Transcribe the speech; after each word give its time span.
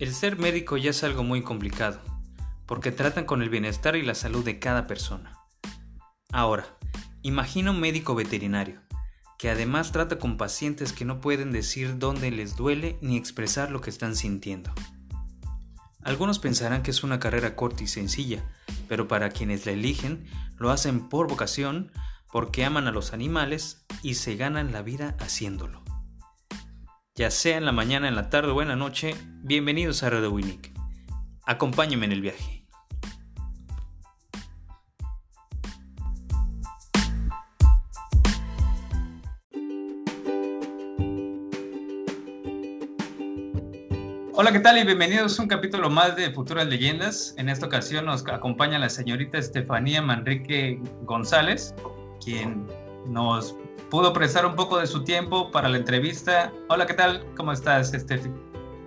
El 0.00 0.14
ser 0.14 0.38
médico 0.38 0.78
ya 0.78 0.92
es 0.92 1.04
algo 1.04 1.24
muy 1.24 1.42
complicado, 1.42 2.00
porque 2.64 2.90
tratan 2.90 3.26
con 3.26 3.42
el 3.42 3.50
bienestar 3.50 3.96
y 3.96 4.02
la 4.02 4.14
salud 4.14 4.42
de 4.42 4.58
cada 4.58 4.86
persona. 4.86 5.38
Ahora, 6.32 6.78
imagina 7.20 7.70
un 7.70 7.80
médico 7.80 8.14
veterinario, 8.14 8.80
que 9.38 9.50
además 9.50 9.92
trata 9.92 10.18
con 10.18 10.38
pacientes 10.38 10.94
que 10.94 11.04
no 11.04 11.20
pueden 11.20 11.52
decir 11.52 11.98
dónde 11.98 12.30
les 12.30 12.56
duele 12.56 12.96
ni 13.02 13.18
expresar 13.18 13.70
lo 13.70 13.82
que 13.82 13.90
están 13.90 14.16
sintiendo. 14.16 14.72
Algunos 16.02 16.38
pensarán 16.38 16.82
que 16.82 16.92
es 16.92 17.04
una 17.04 17.20
carrera 17.20 17.54
corta 17.54 17.84
y 17.84 17.86
sencilla, 17.86 18.42
pero 18.88 19.06
para 19.06 19.28
quienes 19.28 19.66
la 19.66 19.72
eligen, 19.72 20.24
lo 20.56 20.70
hacen 20.70 21.10
por 21.10 21.28
vocación, 21.28 21.92
porque 22.32 22.64
aman 22.64 22.86
a 22.86 22.90
los 22.90 23.12
animales 23.12 23.84
y 24.02 24.14
se 24.14 24.36
ganan 24.36 24.72
la 24.72 24.80
vida 24.80 25.14
haciéndolo 25.20 25.79
ya 27.20 27.30
sea 27.30 27.58
en 27.58 27.66
la 27.66 27.72
mañana, 27.72 28.08
en 28.08 28.14
la 28.14 28.30
tarde 28.30 28.50
o 28.50 28.62
en 28.62 28.68
la 28.68 28.76
noche, 28.76 29.14
bienvenidos 29.42 30.02
a 30.02 30.08
Radio 30.08 30.30
Winnick. 30.30 30.72
Acompáñenme 31.44 32.06
en 32.06 32.12
el 32.12 32.22
viaje. 32.22 32.64
Hola, 44.32 44.50
¿qué 44.50 44.60
tal? 44.60 44.78
Y 44.78 44.84
bienvenidos 44.84 45.38
a 45.38 45.42
un 45.42 45.48
capítulo 45.50 45.90
más 45.90 46.16
de 46.16 46.30
Futuras 46.30 46.66
Leyendas. 46.68 47.34
En 47.36 47.50
esta 47.50 47.66
ocasión 47.66 48.06
nos 48.06 48.26
acompaña 48.26 48.78
la 48.78 48.88
señorita 48.88 49.36
Estefanía 49.36 50.00
Manrique 50.00 50.80
González, 51.02 51.74
quien 52.24 52.66
nos 53.08 53.54
pudo 53.90 54.12
prestar 54.12 54.46
un 54.46 54.54
poco 54.54 54.78
de 54.78 54.86
su 54.86 55.02
tiempo 55.02 55.50
para 55.50 55.68
la 55.68 55.76
entrevista. 55.76 56.52
Hola, 56.68 56.86
¿qué 56.86 56.94
tal? 56.94 57.24
¿Cómo 57.36 57.52
estás, 57.52 57.92
Estefi? 57.92 58.30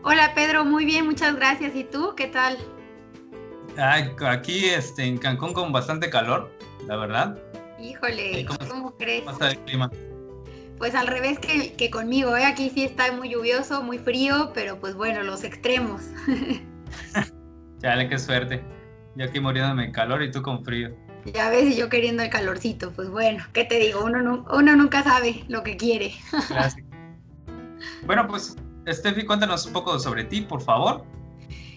Hola, 0.03 0.33
Pedro, 0.33 0.63
muy 0.65 0.85
bien, 0.85 1.05
muchas 1.05 1.35
gracias. 1.35 1.75
¿Y 1.75 1.83
tú, 1.83 2.13
qué 2.15 2.27
tal? 2.27 2.57
aquí 4.27 4.65
este, 4.65 5.03
en 5.03 5.17
Cancún 5.17 5.53
con 5.53 5.71
bastante 5.71 6.09
calor, 6.09 6.51
la 6.87 6.95
verdad. 6.95 7.37
Híjole, 7.79 8.45
¿cómo, 8.69 8.95
crees? 8.97 9.21
¿Cómo 9.21 9.31
está 9.31 9.49
el 9.49 9.59
clima? 9.59 9.91
Pues 10.77 10.95
al 10.95 11.07
revés 11.07 11.39
que, 11.39 11.73
que 11.73 11.89
conmigo, 11.89 12.37
¿eh? 12.37 12.45
aquí 12.45 12.69
sí 12.69 12.83
está 12.83 13.11
muy 13.11 13.29
lluvioso, 13.29 13.81
muy 13.81 13.97
frío, 13.97 14.51
pero 14.53 14.79
pues 14.79 14.95
bueno, 14.95 15.23
los 15.23 15.43
extremos. 15.43 16.01
Chale, 17.81 18.07
qué 18.07 18.19
suerte. 18.19 18.63
Yo 19.15 19.25
aquí 19.25 19.39
muriéndome 19.39 19.85
en 19.85 19.91
calor 19.91 20.23
y 20.23 20.31
tú 20.31 20.41
con 20.41 20.63
frío. 20.63 20.95
Ya 21.25 21.49
ves, 21.49 21.73
y 21.73 21.75
yo 21.75 21.89
queriendo 21.89 22.23
el 22.23 22.29
calorcito, 22.29 22.91
pues 22.91 23.09
bueno, 23.09 23.45
¿qué 23.53 23.63
te 23.63 23.79
digo? 23.79 24.03
Uno, 24.03 24.45
uno 24.51 24.75
nunca 24.75 25.03
sabe 25.03 25.45
lo 25.47 25.63
que 25.63 25.77
quiere. 25.77 26.13
bueno, 28.05 28.27
pues, 28.27 28.57
Steffi, 28.87 29.25
cuéntanos 29.25 29.65
un 29.65 29.73
poco 29.73 29.97
sobre 29.99 30.25
ti, 30.25 30.41
por 30.41 30.61
favor. 30.61 31.05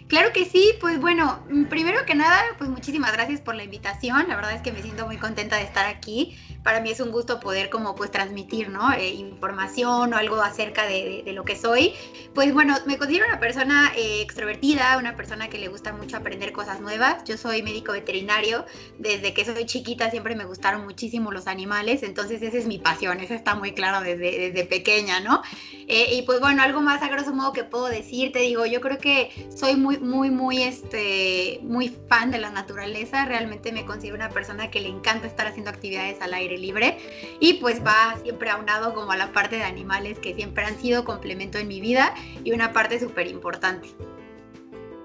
Claro 0.08 0.32
que 0.32 0.44
sí, 0.44 0.72
pues 0.80 1.00
bueno, 1.00 1.44
primero 1.68 2.04
que 2.06 2.14
nada, 2.14 2.40
pues 2.58 2.70
muchísimas 2.70 3.12
gracias 3.12 3.40
por 3.40 3.56
la 3.56 3.64
invitación. 3.64 4.28
La 4.28 4.36
verdad 4.36 4.52
es 4.52 4.62
que 4.62 4.70
me 4.70 4.80
siento 4.80 5.04
muy 5.06 5.16
contenta 5.16 5.56
de 5.56 5.62
estar 5.62 5.86
aquí 5.86 6.38
para 6.66 6.80
mí 6.80 6.90
es 6.90 6.98
un 6.98 7.12
gusto 7.12 7.38
poder 7.38 7.70
como 7.70 7.94
pues 7.94 8.10
transmitir, 8.10 8.70
¿no? 8.70 8.92
Eh, 8.92 9.10
información 9.10 10.12
o 10.12 10.16
algo 10.16 10.42
acerca 10.42 10.84
de, 10.84 11.22
lo 11.32 11.44
que 11.44 11.54
soy. 11.54 11.92
Pues 12.34 12.52
bueno, 12.52 12.74
me 12.86 12.98
considero 12.98 13.24
una 13.24 13.38
persona 13.38 13.92
eh, 13.96 14.20
extrovertida, 14.20 14.98
una 14.98 15.16
persona 15.16 15.48
que 15.48 15.58
le 15.58 15.68
gusta 15.68 15.92
mucho 15.92 16.16
aprender 16.16 16.50
cosas 16.50 16.80
nuevas. 16.80 17.22
Yo 17.22 17.36
soy 17.36 17.62
médico 17.62 17.92
veterinario, 17.92 18.66
desde 18.98 19.32
que 19.32 19.44
soy 19.44 19.64
chiquita 19.64 20.10
siempre 20.10 20.34
me 20.34 20.44
gustaron 20.44 20.82
muchísimo 20.82 21.30
los 21.30 21.46
animales, 21.46 22.02
entonces 22.02 22.42
esa 22.42 22.58
es 22.58 22.66
mi 22.66 22.78
pasión, 22.78 23.20
eso 23.20 23.34
está 23.34 23.54
muy 23.54 23.70
claro 23.70 24.00
desde, 24.00 24.50
desde 24.50 24.64
pequeña, 24.64 25.20
¿no? 25.20 25.42
Eh, 25.86 26.16
y 26.16 26.22
pues 26.22 26.40
bueno, 26.40 26.62
algo 26.62 26.80
más 26.80 27.00
a 27.00 27.08
grosso 27.08 27.32
modo 27.32 27.52
que 27.52 27.62
puedo 27.62 27.86
decir, 27.86 28.32
te 28.32 28.40
digo, 28.40 28.66
yo 28.66 28.80
creo 28.80 28.98
que 28.98 29.30
soy 29.54 29.76
muy, 29.76 29.98
muy, 29.98 30.30
muy, 30.30 30.64
este, 30.64 31.60
muy 31.62 31.96
fan 32.08 32.32
de 32.32 32.38
la 32.38 32.50
naturaleza, 32.50 33.24
realmente 33.24 33.70
me 33.70 33.86
considero 33.86 34.16
una 34.16 34.30
persona 34.30 34.68
que 34.68 34.80
le 34.80 34.88
encanta 34.88 35.28
estar 35.28 35.46
haciendo 35.46 35.70
actividades 35.70 36.20
al 36.20 36.34
aire 36.34 36.55
libre 36.58 36.98
y 37.40 37.54
pues 37.54 37.84
va 37.84 38.16
siempre 38.22 38.50
aunado 38.50 38.94
como 38.94 39.12
a 39.12 39.16
la 39.16 39.32
parte 39.32 39.56
de 39.56 39.62
animales 39.62 40.18
que 40.18 40.34
siempre 40.34 40.64
han 40.64 40.78
sido 40.78 41.04
complemento 41.04 41.58
en 41.58 41.68
mi 41.68 41.80
vida 41.80 42.14
y 42.44 42.52
una 42.52 42.72
parte 42.72 42.98
súper 43.00 43.26
importante. 43.26 43.88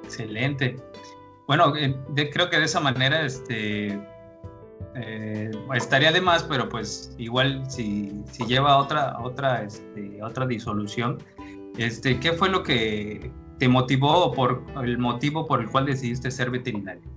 Excelente. 0.03 0.75
Bueno, 1.47 1.75
eh, 1.75 1.95
creo 2.31 2.49
que 2.49 2.57
de 2.57 2.65
esa 2.65 2.79
manera 2.79 3.25
este, 3.25 3.99
eh, 4.95 5.51
estaría 5.73 6.11
de 6.11 6.21
más, 6.21 6.43
pero 6.43 6.67
pues 6.69 7.15
igual 7.17 7.63
si, 7.69 8.23
si 8.31 8.45
lleva 8.45 8.77
otra, 8.77 9.17
otra, 9.19 9.63
este, 9.63 10.21
otra 10.23 10.45
disolución, 10.45 11.17
este, 11.77 12.19
¿qué 12.19 12.33
fue 12.33 12.49
lo 12.49 12.63
que 12.63 13.31
te 13.57 13.67
motivó 13.67 14.25
o 14.25 14.31
por 14.33 14.63
el 14.83 14.97
motivo 14.97 15.45
por 15.45 15.61
el 15.61 15.69
cual 15.69 15.85
decidiste 15.85 16.31
ser 16.31 16.49
veterinario? 16.49 17.10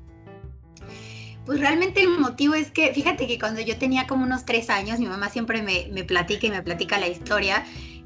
Pues 1.47 1.61
realmente 1.61 2.01
el 2.01 2.09
motivo 2.09 2.55
es 2.55 2.71
que, 2.71 2.93
fíjate 2.95 3.27
que 3.27 3.39
cuando 3.39 3.61
yo 3.61 3.77
tenía 3.77 4.07
como 4.07 4.25
unos 4.25 4.47
tres 4.47 4.71
años, 4.71 4.99
mi 4.99 5.07
mamá 5.07 5.29
siempre 5.29 5.63
me, 5.63 5.89
me 5.93 6.05
platica 6.05 6.47
y 6.47 6.51
me 6.51 6.63
platica 6.63 6.99
la 6.99 7.09
historia, 7.09 7.65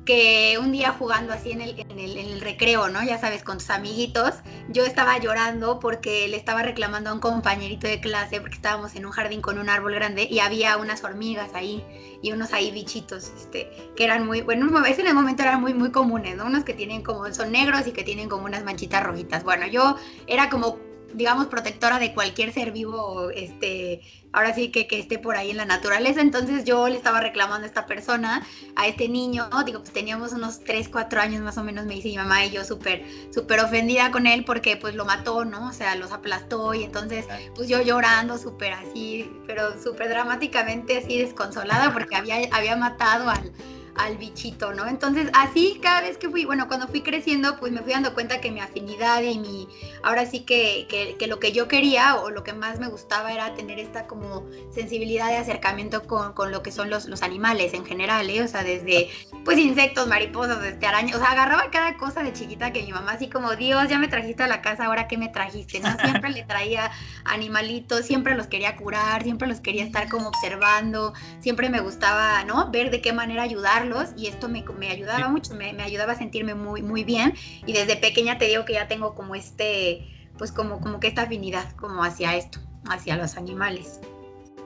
que 0.09 0.59
un 0.59 0.72
día 0.72 0.97
jugando 0.99 1.34
así 1.34 1.53
en 1.53 1.60
el, 1.60 1.78
en, 1.78 1.98
el, 1.98 2.41
recreo, 2.41 2.88
¿no? 2.88 3.04
Ya 3.04 3.19
sabes, 3.19 3.44
con 3.44 3.59
tus 3.59 3.69
amiguitos, 3.69 4.37
yo 4.71 4.87
estaba 4.87 5.19
llorando 5.19 5.81
porque 5.81 6.27
le 6.28 6.38
estaba 6.38 6.62
reclamando 6.62 7.10
a 7.10 7.12
un 7.12 7.21
compañerito 7.21 7.87
de 7.87 8.00
clase, 8.00 8.41
porque 8.41 8.56
estábamos 8.56 8.97
en 8.97 9.04
un 9.04 9.12
jardín 9.12 9.43
con 9.43 9.59
un 9.59 9.69
árbol 9.69 9.94
grande 9.94 10.27
y 10.28 10.38
había 10.38 10.78
unas 10.78 11.04
hormigas 11.04 11.50
ahí 11.53 11.84
y 12.22 12.32
unos 12.32 12.54
ahí 12.54 12.71
bichitos, 12.71 13.31
este, 13.37 13.71
que 13.97 14.04
eran 14.04 14.25
muy, 14.25 14.41
bueno, 14.41 14.66
en 14.66 15.06
el 15.06 15.15
momento 15.15 15.43
eran 15.43 15.60
muy, 15.60 15.75
muy 15.75 15.93
comunes, 15.93 16.37
¿no? 16.37 16.47
Unos 16.47 16.65
que 16.65 16.72
tienen 16.72 17.03
como, 17.03 17.31
son 17.34 17.53
negros 17.53 17.87
y 17.87 17.93
que 17.93 18.03
tienen 18.03 18.31
como 18.31 18.47
unas 18.47 18.65
manchitas 18.65 19.04
rojitas. 19.04 19.44
Bueno, 19.44 19.66
yo 19.66 19.97
era 20.27 20.48
como 20.48 20.88
digamos, 21.15 21.47
protectora 21.47 21.99
de 21.99 22.13
cualquier 22.13 22.53
ser 22.53 22.73
vivo, 22.73 23.31
este, 23.31 24.03
ahora 24.33 24.55
sí 24.55 24.71
que, 24.71 24.87
que 24.87 24.99
esté 24.99 25.19
por 25.19 25.37
ahí 25.37 25.51
en 25.51 25.57
la 25.57 25.65
naturaleza. 25.65 26.21
Entonces 26.21 26.65
yo 26.65 26.89
le 26.89 26.97
estaba 26.97 27.21
reclamando 27.21 27.65
a 27.65 27.69
esta 27.69 27.87
persona, 27.87 28.47
a 28.77 28.87
este 28.87 29.09
niño, 29.09 29.49
digo, 29.65 29.81
pues 29.81 29.93
teníamos 29.93 30.33
unos 30.33 30.61
3, 30.65 30.89
4 30.89 31.21
años 31.21 31.43
más 31.43 31.59
o 31.59 31.65
menos, 31.65 31.87
me 31.87 31.95
dice 31.95 32.09
mi 32.09 32.17
mamá, 32.17 32.45
y 32.45 32.51
yo 32.51 32.65
súper, 32.65 33.05
súper 33.33 33.61
ofendida 33.61 34.11
con 34.11 34.27
él 34.27 34.45
porque 34.45 34.77
pues 34.77 34.95
lo 34.95 35.05
mató, 35.05 35.45
¿no? 35.45 35.69
O 35.69 35.73
sea, 35.73 35.95
los 35.97 36.13
aplastó 36.13 36.75
y 36.75 36.85
entonces 36.85 37.27
pues 37.55 37.69
yo 37.69 37.81
llorando 37.83 38.39
súper 38.39 38.73
así, 38.75 39.31
pero 39.47 39.81
súper 39.83 40.09
dramáticamente 40.09 40.99
así 40.99 41.19
desconsolada 41.19 41.93
porque 41.93 42.17
había, 42.17 42.37
había 42.53 42.77
matado 42.77 43.31
al 43.31 43.53
al 43.98 44.16
bichito, 44.16 44.72
¿no? 44.72 44.86
Entonces, 44.86 45.28
así 45.34 45.78
cada 45.82 46.00
vez 46.00 46.16
que 46.16 46.28
fui, 46.28 46.44
bueno, 46.44 46.69
cuando 46.69 46.86
fui 46.86 47.03
creciendo, 47.03 47.59
pues 47.59 47.72
me 47.72 47.82
fui 47.82 47.92
dando 47.92 48.14
cuenta 48.14 48.41
que 48.41 48.50
mi 48.50 48.60
afinidad 48.60 49.22
y 49.22 49.38
mi, 49.38 49.69
ahora 50.03 50.25
sí 50.25 50.41
que, 50.41 50.86
que, 50.88 51.26
lo 51.26 51.41
que 51.41 51.53
yo 51.53 51.69
quería 51.69 52.16
o 52.16 52.31
lo 52.31 52.44
que 52.44 52.53
más 52.53 52.78
me 52.78 52.88
gustaba 52.88 53.32
era 53.32 53.54
tener 53.54 53.78
esta 53.78 54.06
como 54.06 54.47
sensibilidad 54.70 55.28
de 55.28 55.36
acercamiento 55.36 56.04
con, 56.04 56.32
con 56.32 56.53
lo 56.53 56.62
que 56.62 56.70
son 56.70 56.91
los, 56.91 57.06
los 57.06 57.22
animales 57.22 57.75
en 57.75 57.84
general, 57.84 58.31
¿eh? 58.31 58.42
O 58.42 58.48
sea, 58.48 58.62
desde, 58.62 59.10
pues, 59.44 59.59
insectos, 59.59 60.06
mariposas, 60.06 60.65
este, 60.65 60.86
arañas, 60.86 61.16
o 61.16 61.19
sea, 61.19 61.32
agarraba 61.32 61.70
cada 61.70 61.97
cosa 61.97 62.22
de 62.22 62.32
chiquita 62.32 62.72
que 62.72 62.82
mi 62.82 62.92
mamá 62.92 63.12
así 63.12 63.28
como, 63.28 63.56
Dios, 63.56 63.88
ya 63.88 63.98
me 63.98 64.09
trajiste 64.09 64.44
a 64.44 64.47
la 64.48 64.62
casa, 64.62 64.86
ahora 64.86 65.09
qué 65.09 65.19
me 65.19 65.28
trajiste, 65.28 65.80
¿no? 65.80 65.88
Siempre 65.98 66.30
le 66.30 66.44
traía 66.44 66.92
animalitos, 67.25 68.06
siempre 68.06 68.36
los 68.36 68.47
quería 68.47 68.76
curar, 68.76 69.25
siempre 69.25 69.48
los 69.48 69.60
quería 69.60 69.84
estar 69.84 70.09
como 70.09 70.28
observando, 70.28 71.12
siempre 71.41 71.69
me 71.69 71.80
gustaba, 71.80 72.44
¿no? 72.44 72.70
Ver 72.70 72.91
de 72.91 73.00
qué 73.00 73.12
manera 73.12 73.42
ayudarlos 73.42 73.88
y 74.16 74.26
esto 74.26 74.49
me, 74.49 74.65
me 74.78 74.91
ayudaba 74.91 75.28
mucho, 75.28 75.54
me, 75.54 75.72
me, 75.72 75.82
ayudaba 75.82 76.12
a 76.12 76.16
sentirme 76.16 76.54
muy, 76.54 76.82
muy 76.82 77.04
bien 77.04 77.34
y 77.66 77.72
desde 77.72 77.97
pequeña 77.97 78.38
te 78.38 78.47
digo 78.47 78.65
que 78.65 78.75
ya 78.75 78.88
tengo 78.88 79.15
como 79.15 79.34
este, 79.34 80.06
pues 80.37 80.53
como, 80.53 80.81
como 80.81 81.00
que 81.00 81.09
esta 81.09 81.22
afinidad 81.22 81.72
como 81.76 82.04
hacia 82.04 82.37
esto, 82.37 82.59
hacia 82.88 83.16
los 83.16 83.37
animales. 83.37 84.00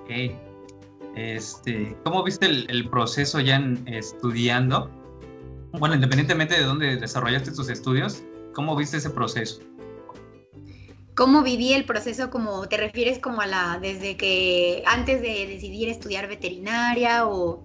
Ok. 0.02 0.32
Este, 1.16 1.96
¿Cómo 2.04 2.22
viste 2.24 2.46
el, 2.46 2.66
el 2.70 2.88
proceso 2.88 3.40
ya 3.40 3.56
en, 3.56 3.86
estudiando? 3.86 4.90
Bueno, 5.72 5.94
independientemente 5.94 6.54
de 6.54 6.64
dónde 6.64 6.96
desarrollaste 6.96 7.52
tus 7.52 7.68
estudios, 7.68 8.22
¿cómo 8.54 8.76
viste 8.76 8.96
ese 8.98 9.10
proceso? 9.10 9.60
¿Cómo 11.14 11.42
viví 11.42 11.74
el 11.74 11.84
proceso? 11.84 12.30
Como 12.30 12.66
te 12.68 12.78
refieres 12.78 13.18
como 13.18 13.42
a 13.42 13.46
la 13.46 13.78
desde 13.80 14.16
que 14.16 14.82
antes 14.86 15.20
de 15.20 15.46
decidir 15.46 15.90
estudiar 15.90 16.26
veterinaria 16.26 17.26
o 17.26 17.64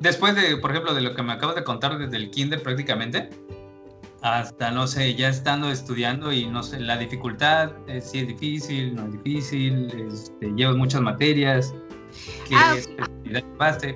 después 0.00 0.34
de, 0.34 0.56
por 0.56 0.70
ejemplo, 0.70 0.94
de 0.94 1.00
lo 1.00 1.14
que 1.14 1.22
me 1.22 1.32
acabas 1.32 1.56
de 1.56 1.64
contar 1.64 1.98
desde 1.98 2.16
el 2.16 2.30
kinder 2.30 2.62
prácticamente, 2.62 3.30
hasta, 4.22 4.70
no 4.70 4.86
sé, 4.86 5.14
ya 5.14 5.28
estando 5.28 5.70
estudiando 5.70 6.32
y 6.32 6.46
no 6.46 6.62
sé, 6.62 6.80
la 6.80 6.96
dificultad, 6.96 7.72
eh, 7.86 8.00
si 8.00 8.20
es 8.20 8.28
difícil, 8.28 8.94
no 8.94 9.06
es 9.06 9.12
difícil, 9.12 10.08
este, 10.10 10.52
llevas 10.56 10.76
muchas 10.76 11.00
materias, 11.00 11.74
¿qué 12.48 12.56
ah, 12.56 12.76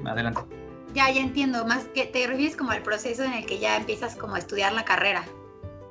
Adelante. 0.06 0.42
Ya, 0.94 1.10
ya 1.10 1.20
entiendo, 1.20 1.66
más 1.66 1.84
que 1.94 2.06
te 2.06 2.26
refieres 2.26 2.56
como 2.56 2.70
al 2.70 2.82
proceso 2.82 3.24
en 3.24 3.32
el 3.32 3.46
que 3.46 3.58
ya 3.58 3.76
empiezas 3.76 4.14
como 4.14 4.34
a 4.34 4.38
estudiar 4.38 4.72
la 4.74 4.84
carrera. 4.84 5.24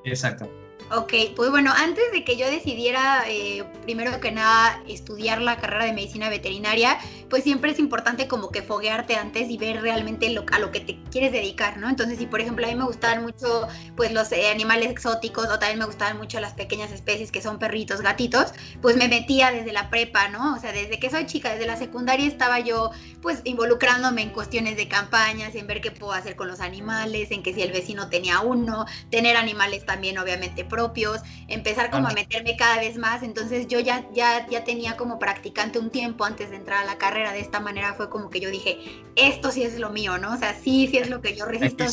Exacto. 0.05 0.49
Ok, 0.93 1.13
pues 1.37 1.49
bueno, 1.49 1.71
antes 1.73 2.03
de 2.11 2.25
que 2.25 2.35
yo 2.35 2.51
decidiera, 2.51 3.23
eh, 3.25 3.63
primero 3.83 4.19
que 4.19 4.29
nada, 4.33 4.83
estudiar 4.89 5.41
la 5.41 5.55
carrera 5.55 5.85
de 5.85 5.93
medicina 5.93 6.27
veterinaria, 6.27 6.97
pues 7.29 7.43
siempre 7.43 7.71
es 7.71 7.79
importante 7.79 8.27
como 8.27 8.51
que 8.51 8.61
foguearte 8.61 9.15
antes 9.15 9.49
y 9.49 9.57
ver 9.57 9.81
realmente 9.81 10.29
lo, 10.31 10.43
a 10.51 10.59
lo 10.59 10.71
que 10.71 10.81
te 10.81 10.99
quieres 11.09 11.31
dedicar, 11.31 11.77
¿no? 11.77 11.87
Entonces, 11.87 12.17
si 12.17 12.25
por 12.25 12.41
ejemplo 12.41 12.65
a 12.65 12.69
mí 12.69 12.75
me 12.75 12.83
gustaban 12.83 13.23
mucho 13.23 13.69
pues 13.95 14.11
los 14.11 14.33
eh, 14.33 14.49
animales 14.51 14.89
exóticos 14.89 15.45
o 15.45 15.59
también 15.59 15.79
me 15.79 15.85
gustaban 15.85 16.17
mucho 16.17 16.41
las 16.41 16.53
pequeñas 16.55 16.91
especies 16.91 17.31
que 17.31 17.41
son 17.41 17.57
perritos, 17.57 18.01
gatitos, 18.01 18.53
pues 18.81 18.97
me 18.97 19.07
metía 19.07 19.49
desde 19.51 19.71
la 19.71 19.89
prepa, 19.89 20.27
¿no? 20.27 20.55
O 20.55 20.59
sea, 20.59 20.73
desde 20.73 20.99
que 20.99 21.09
soy 21.09 21.25
chica, 21.25 21.53
desde 21.53 21.67
la 21.67 21.77
secundaria 21.77 22.27
estaba 22.27 22.59
yo 22.59 22.91
pues 23.21 23.39
involucrándome 23.45 24.23
en 24.23 24.31
cuestiones 24.31 24.75
de 24.75 24.89
campañas, 24.89 25.55
en 25.55 25.67
ver 25.67 25.79
qué 25.79 25.91
puedo 25.91 26.11
hacer 26.11 26.35
con 26.35 26.49
los 26.49 26.59
animales, 26.59 27.31
en 27.31 27.43
que 27.43 27.53
si 27.53 27.61
el 27.61 27.71
vecino 27.71 28.09
tenía 28.09 28.41
uno, 28.41 28.85
tener 29.09 29.37
animales 29.37 29.85
también 29.85 30.17
obviamente 30.17 30.65
propios, 30.65 30.80
empezar 31.47 31.91
como 31.91 32.07
a 32.07 32.13
meterme 32.13 32.55
cada 32.55 32.77
vez 32.77 32.97
más, 32.97 33.23
entonces 33.23 33.67
yo 33.67 33.79
ya, 33.79 34.07
ya, 34.13 34.47
ya 34.47 34.63
tenía 34.63 34.97
como 34.97 35.19
practicante 35.19 35.79
un 35.79 35.89
tiempo 35.89 36.25
antes 36.25 36.49
de 36.49 36.55
entrar 36.55 36.83
a 36.83 36.85
la 36.85 36.97
carrera 36.97 37.33
de 37.33 37.39
esta 37.39 37.59
manera 37.59 37.93
fue 37.93 38.09
como 38.09 38.29
que 38.29 38.39
yo 38.39 38.49
dije, 38.49 38.79
esto 39.15 39.51
sí 39.51 39.63
es 39.63 39.79
lo 39.79 39.89
mío, 39.89 40.17
¿no? 40.17 40.33
O 40.33 40.37
sea, 40.37 40.53
sí, 40.53 40.87
sí 40.87 40.97
es 40.97 41.09
lo 41.09 41.21
que 41.21 41.35
yo 41.35 41.45
resisto. 41.45 41.83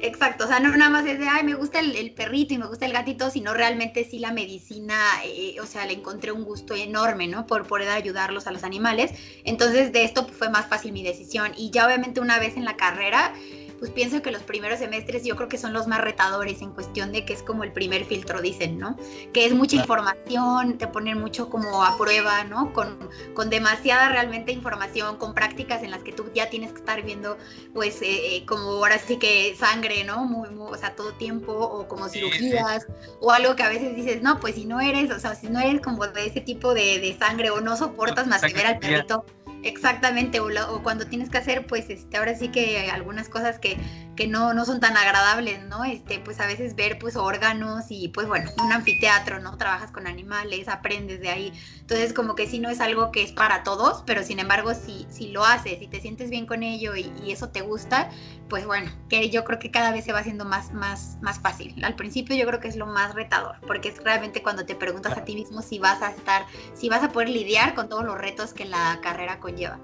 exacto, 0.00 0.44
o 0.44 0.48
sea, 0.48 0.60
no 0.60 0.76
nada 0.76 0.90
más 0.90 1.06
es 1.06 1.18
de, 1.18 1.28
ay, 1.28 1.44
me 1.44 1.54
gusta 1.54 1.80
el, 1.80 2.12
perrito 2.12 2.54
y 2.54 2.58
me 2.58 2.66
gusta 2.66 2.86
el 2.86 2.92
gatito, 2.92 3.30
sino 3.30 3.54
realmente 3.54 4.04
sí 4.04 4.18
la 4.18 4.32
medicina, 4.32 4.98
eh, 5.24 5.56
o 5.60 5.66
sea, 5.66 5.86
le 5.86 5.94
encontré 5.94 6.32
un 6.32 6.44
gusto 6.44 6.74
enorme, 6.74 7.26
¿no? 7.28 7.46
Por 7.46 7.66
poder 7.66 7.88
ayudarlos 7.88 8.46
a 8.46 8.52
los 8.52 8.64
animales. 8.64 9.12
Entonces, 9.44 9.92
de 9.92 10.04
esto 10.04 10.26
fue 10.26 10.50
más 10.50 10.66
fácil 10.66 10.92
mi 10.92 11.02
decisión. 11.02 11.52
Y 11.56 11.70
ya 11.70 11.86
obviamente 11.86 12.20
una 12.20 12.38
vez 12.38 12.56
en 12.56 12.64
la 12.64 12.76
carrera, 12.76 13.32
pues 13.78 13.90
pienso 13.90 14.22
que 14.22 14.30
los 14.30 14.42
primeros 14.42 14.78
semestres 14.78 15.24
yo 15.24 15.36
creo 15.36 15.48
que 15.48 15.58
son 15.58 15.72
los 15.72 15.86
más 15.86 16.00
retadores 16.00 16.62
en 16.62 16.72
cuestión 16.72 17.12
de 17.12 17.24
que 17.24 17.32
es 17.32 17.42
como 17.42 17.64
el 17.64 17.72
primer 17.72 18.04
filtro, 18.04 18.40
dicen, 18.40 18.78
¿no? 18.78 18.96
Que 19.32 19.46
es 19.46 19.54
mucha 19.54 19.76
información, 19.76 20.78
te 20.78 20.86
ponen 20.86 21.18
mucho 21.18 21.48
como 21.48 21.84
a 21.84 21.96
prueba, 21.96 22.44
¿no? 22.44 22.72
Con, 22.72 22.98
con 23.34 23.50
demasiada 23.50 24.08
realmente 24.08 24.52
información, 24.52 25.16
con 25.16 25.34
prácticas 25.34 25.82
en 25.82 25.90
las 25.90 26.02
que 26.02 26.12
tú 26.12 26.26
ya 26.34 26.50
tienes 26.50 26.72
que 26.72 26.78
estar 26.78 27.02
viendo, 27.02 27.38
pues, 27.72 28.02
eh, 28.02 28.36
eh, 28.36 28.46
como 28.46 28.62
ahora 28.62 28.98
sí 28.98 29.16
que 29.16 29.54
sangre, 29.56 30.04
¿no? 30.04 30.24
Muy, 30.24 30.48
o 30.58 30.76
sea, 30.76 30.94
todo 30.94 31.12
tiempo, 31.12 31.52
o 31.52 31.86
como 31.86 32.08
cirugías, 32.08 32.86
o 33.20 33.30
algo 33.30 33.54
que 33.56 33.62
a 33.62 33.68
veces 33.68 33.94
dices, 33.94 34.22
no, 34.22 34.40
pues 34.40 34.56
si 34.56 34.64
no 34.64 34.80
eres, 34.80 35.10
o 35.10 35.18
sea, 35.18 35.34
si 35.34 35.48
no 35.48 35.60
eres 35.60 35.80
como 35.80 36.06
de 36.06 36.26
ese 36.26 36.40
tipo 36.40 36.74
de, 36.74 36.98
de 36.98 37.16
sangre 37.18 37.50
o 37.50 37.60
no 37.60 37.76
soportas 37.76 38.26
más 38.26 38.42
que 38.42 38.54
ver 38.54 38.66
al 38.66 38.78
perrito 38.78 39.24
Exactamente, 39.62 40.40
o, 40.40 40.48
cuando 40.82 41.06
tienes 41.06 41.30
que 41.30 41.38
hacer, 41.38 41.66
pues, 41.66 41.90
este, 41.90 42.16
ahora 42.16 42.34
sí 42.36 42.48
que 42.48 42.90
algunas 42.90 43.28
cosas 43.28 43.58
que, 43.58 43.76
que 44.18 44.26
no, 44.26 44.52
no 44.52 44.64
son 44.64 44.80
tan 44.80 44.96
agradables, 44.96 45.62
¿no? 45.62 45.84
Este, 45.84 46.18
pues 46.18 46.40
a 46.40 46.46
veces 46.48 46.74
ver, 46.74 46.98
pues, 46.98 47.14
órganos 47.14 47.84
y, 47.90 48.08
pues, 48.08 48.26
bueno, 48.26 48.50
un 48.60 48.72
anfiteatro, 48.72 49.38
¿no? 49.38 49.56
Trabajas 49.56 49.92
con 49.92 50.08
animales, 50.08 50.66
aprendes 50.66 51.20
de 51.20 51.28
ahí. 51.28 51.52
Entonces, 51.78 52.12
como 52.12 52.34
que 52.34 52.48
sí 52.48 52.58
no 52.58 52.68
es 52.68 52.80
algo 52.80 53.12
que 53.12 53.22
es 53.22 53.30
para 53.30 53.62
todos, 53.62 54.02
pero 54.06 54.24
sin 54.24 54.40
embargo, 54.40 54.74
si, 54.74 55.06
si 55.08 55.28
lo 55.28 55.44
haces 55.44 55.80
y 55.80 55.86
te 55.86 56.00
sientes 56.00 56.30
bien 56.30 56.46
con 56.46 56.64
ello 56.64 56.96
y, 56.96 57.12
y, 57.24 57.30
eso 57.30 57.50
te 57.50 57.60
gusta, 57.60 58.10
pues, 58.48 58.66
bueno, 58.66 58.90
que 59.08 59.30
yo 59.30 59.44
creo 59.44 59.60
que 59.60 59.70
cada 59.70 59.92
vez 59.92 60.04
se 60.04 60.12
va 60.12 60.18
haciendo 60.18 60.44
más, 60.44 60.72
más, 60.72 61.16
más 61.20 61.38
fácil. 61.38 61.76
Al 61.84 61.94
principio 61.94 62.34
yo 62.34 62.44
creo 62.44 62.58
que 62.58 62.66
es 62.66 62.76
lo 62.76 62.86
más 62.86 63.14
retador, 63.14 63.60
porque 63.68 63.90
es 63.90 64.02
realmente 64.02 64.42
cuando 64.42 64.66
te 64.66 64.74
preguntas 64.74 65.16
a 65.16 65.24
ti 65.24 65.36
mismo 65.36 65.62
si 65.62 65.78
vas 65.78 66.02
a 66.02 66.10
estar, 66.10 66.44
si 66.74 66.88
vas 66.88 67.04
a 67.04 67.12
poder 67.12 67.28
lidiar 67.28 67.76
con 67.76 67.88
todos 67.88 68.04
los 68.04 68.18
retos 68.18 68.52
que 68.52 68.64
la 68.64 68.98
carrera 69.00 69.38
conlleva. 69.38 69.78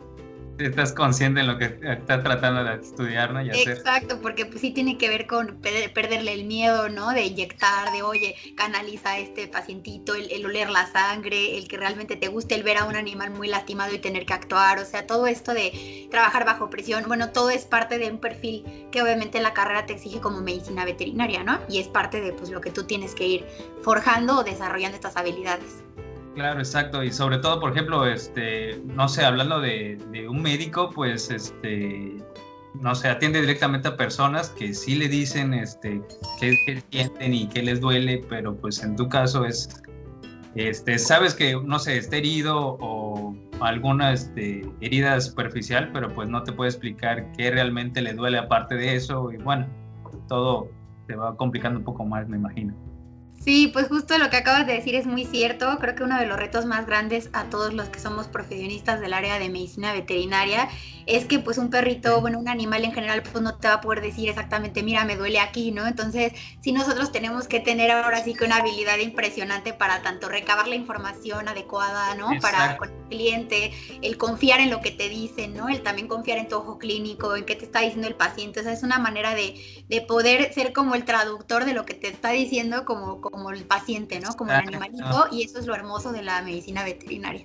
Estás 0.59 0.93
consciente 0.93 1.41
en 1.41 1.49
lo 1.49 1.59
que 1.59 1.79
estás 1.83 2.23
tratando 2.23 2.63
de 2.63 2.75
estudiar, 2.77 3.33
¿no? 3.33 3.41
Exacto, 3.41 4.21
porque 4.21 4.47
pues 4.47 4.61
sí 4.61 4.71
tiene 4.71 4.97
que 4.99 5.09
ver 5.09 5.27
con 5.27 5.59
perderle 5.61 6.33
el 6.33 6.45
miedo, 6.45 6.89
¿no? 6.89 7.11
De 7.11 7.25
inyectar, 7.25 7.93
de 7.93 8.03
oye, 8.03 8.37
canaliza 8.57 9.13
a 9.13 9.19
este 9.19 9.49
pacientito, 9.49 10.15
el, 10.15 10.45
oler 10.45 10.71
la 10.71 10.87
sangre, 10.87 11.59
el 11.59 11.67
que 11.67 11.77
realmente 11.77 12.17
te 12.17 12.29
guste 12.29 12.55
el 12.55 12.63
ver 12.63 12.79
a 12.79 12.85
un 12.85 12.95
animal 12.95 13.31
muy 13.31 13.49
lastimado 13.49 13.93
y 13.95 13.99
tener 13.99 14.27
que 14.27 14.35
actuar, 14.35 14.79
o 14.79 14.85
sea, 14.85 15.07
todo 15.07 15.27
esto 15.27 15.55
de 15.55 16.07
trabajar 16.11 16.45
bajo 16.45 16.71
presión, 16.71 17.05
bueno, 17.07 17.31
todo 17.31 17.51
es 17.51 17.65
parte 17.65 17.99
de 17.99 18.11
un 18.11 18.19
perfil 18.19 18.65
que 18.93 19.03
obviamente 19.03 19.41
la 19.41 19.55
carrera 19.55 19.87
te 19.87 19.95
exige 19.95 20.21
como 20.21 20.41
medicina 20.41 20.85
veterinaria, 20.85 21.43
¿no? 21.43 21.59
Y 21.69 21.81
es 21.81 21.89
parte 21.89 22.21
de 22.21 22.33
pues 22.33 22.51
lo 22.51 22.61
que 22.61 22.71
tú 22.71 22.85
tienes 22.85 23.15
que 23.15 23.27
ir 23.27 23.47
forjando 23.83 24.39
o 24.39 24.45
desarrollando 24.45 24.95
estas 24.97 25.17
habilidades. 25.17 25.83
Claro, 26.35 26.59
exacto. 26.59 27.03
Y 27.03 27.13
sobre 27.13 27.39
todo, 27.39 27.61
por 27.61 27.73
ejemplo, 27.73 28.07
este, 28.07 28.81
no 28.85 29.09
sé, 29.09 29.25
hablando 29.25 29.61
de, 29.61 29.99
un 30.29 30.43
médico, 30.43 30.91
pues, 30.91 31.31
este, 31.31 32.17
no 32.75 32.95
sé, 32.95 33.09
atiende 33.09 33.41
directamente 33.41 33.89
a 33.89 33.97
personas 33.97 34.51
que 34.51 34.75
sí 34.75 34.97
le 34.97 35.09
dicen, 35.09 35.55
este, 35.55 36.03
qué, 36.41 36.83
sienten 36.91 37.35
y 37.35 37.49
qué 37.49 37.63
les 37.63 37.81
duele, 37.81 38.25
pero 38.29 38.57
pues 38.57 38.83
en 38.83 38.97
tu 38.97 39.09
caso 39.09 39.45
es, 39.45 39.81
este, 40.57 40.99
sabes 40.99 41.35
que, 41.35 41.57
no 41.65 41.79
sé, 41.79 41.99
está 41.99 42.17
herido 42.17 42.79
o 42.81 43.37
alguna 43.61 44.13
este, 44.13 44.69
herida 44.81 45.21
superficial, 45.21 45.91
pero 45.93 46.13
pues 46.13 46.29
no 46.29 46.43
te 46.43 46.53
puede 46.53 46.71
explicar 46.71 47.31
qué 47.37 47.53
realmente 47.53 48.03
le 48.03 48.13
duele 48.13 48.39
aparte 48.39 48.75
de 48.75 48.97
eso 48.97 49.31
y 49.31 49.37
bueno, 49.37 49.69
todo 50.29 50.69
se 51.07 51.15
va 51.15 51.37
complicando 51.37 51.79
un 51.79 51.85
poco 51.85 52.05
más, 52.05 52.29
me 52.29 52.37
imagino. 52.37 52.75
Sí, 53.45 53.69
pues 53.69 53.89
justo 53.89 54.17
lo 54.17 54.31
que 54.31 54.39
acabas 54.39 54.67
de 54.67 54.73
decir 54.73 54.95
es 54.95 55.05
muy 55.05 55.27
cierto. 55.27 55.77
Creo 55.79 55.95
que 55.95 56.03
uno 56.03 56.19
de 56.19 56.25
los 56.25 56.39
retos 56.39 56.65
más 56.65 56.87
grandes 56.87 57.29
a 57.35 57.45
todos 57.51 57.75
los 57.75 57.91
que 57.91 58.01
somos 58.01 58.27
profesionistas 58.27 59.01
del 59.03 59.13
área 59.13 59.39
de 59.39 59.51
medicina 59.51 59.93
veterinaria 59.93 60.71
es 61.07 61.27
que 61.27 61.39
pues 61.39 61.59
un 61.59 61.69
perrito, 61.69 62.23
bueno, 62.23 62.39
un 62.39 62.49
animal 62.49 62.85
en 62.85 62.93
general 62.93 63.23
pues 63.23 63.43
no 63.43 63.57
te 63.57 63.69
va 63.69 63.75
a 63.75 63.81
poder 63.83 64.01
decir 64.01 64.31
exactamente, 64.31 64.83
mira, 64.83 65.05
me 65.05 65.17
duele 65.17 65.39
aquí, 65.41 65.71
¿no? 65.71 65.87
Entonces, 65.87 66.33
sí 66.63 66.73
nosotros 66.73 67.13
tenemos 67.13 67.47
que 67.47 67.61
tener 67.61 67.91
ahora 67.91 68.25
sí 68.25 68.33
que 68.33 68.45
una 68.45 68.57
habilidad 68.57 68.97
impresionante 68.99 69.75
para 69.75 70.01
tanto 70.01 70.31
recabar 70.31 70.67
la 70.67 70.77
información 70.77 71.47
adecuada, 71.47 72.15
¿no? 72.15 72.31
Para 72.41 72.79
con 72.79 72.89
el 72.89 73.09
cliente, 73.09 73.73
el 74.01 74.17
confiar 74.17 74.61
en 74.61 74.71
lo 74.71 74.81
que 74.81 74.91
te 74.91 75.11
dicen, 75.11 75.55
¿no? 75.55 75.69
El 75.69 75.83
también 75.83 76.09
confiar 76.09 76.39
en 76.39 76.49
tu 76.49 76.57
ojo 76.57 76.79
clínico, 76.79 77.37
en 77.37 77.45
qué 77.45 77.57
te 77.57 77.67
está 77.67 77.81
diciendo 77.81 78.09
el 78.09 78.17
paciente. 78.17 78.61
O 78.61 78.63
sea, 78.63 78.73
es 78.73 78.83
una 78.83 78.99
manera 78.99 79.35
de, 79.35 79.85
de 79.89 80.01
poder 80.01 80.53
ser 80.55 80.73
como 80.73 80.95
el 80.95 81.05
traductor 81.05 81.67
de 81.67 81.75
lo 81.75 81.85
que 81.85 81.95
te 81.95 82.09
está 82.09 82.31
diciendo 82.31 82.85
como, 82.87 83.21
como 83.21 83.34
el 83.51 83.65
paciente, 83.65 84.21
¿no? 84.21 84.35
Como 84.35 84.53
el 84.53 84.59
animalito. 84.59 85.27
Y 85.31 85.43
eso 85.43 85.59
es 85.59 85.67
lo 85.67 85.75
hermoso 85.75 86.13
de 86.13 86.23
la 86.23 86.43
medicina 86.43 86.85
veterinaria. 86.85 87.45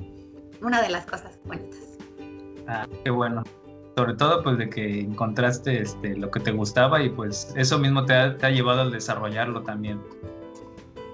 Una 0.62 0.82
de 0.82 0.90
las 0.90 1.06
cosas 1.06 1.40
bonitas. 1.46 1.80
Ah, 2.68 2.88
qué 3.04 3.10
bueno. 3.10 3.44
Sobre 3.96 4.14
todo 4.14 4.44
pues 4.44 4.58
de 4.58 4.70
que 4.70 5.02
encontraste 5.02 5.82
este, 5.82 6.16
lo 6.16 6.32
que 6.32 6.40
te 6.40 6.52
gustaba 6.52 7.02
y 7.02 7.10
pues 7.10 7.52
eso 7.56 7.80
mismo 7.80 8.06
te 8.06 8.14
ha, 8.14 8.38
te 8.38 8.46
ha 8.46 8.50
llevado 8.50 8.82
a 8.82 8.90
desarrollarlo 8.90 9.64
también. 9.64 10.02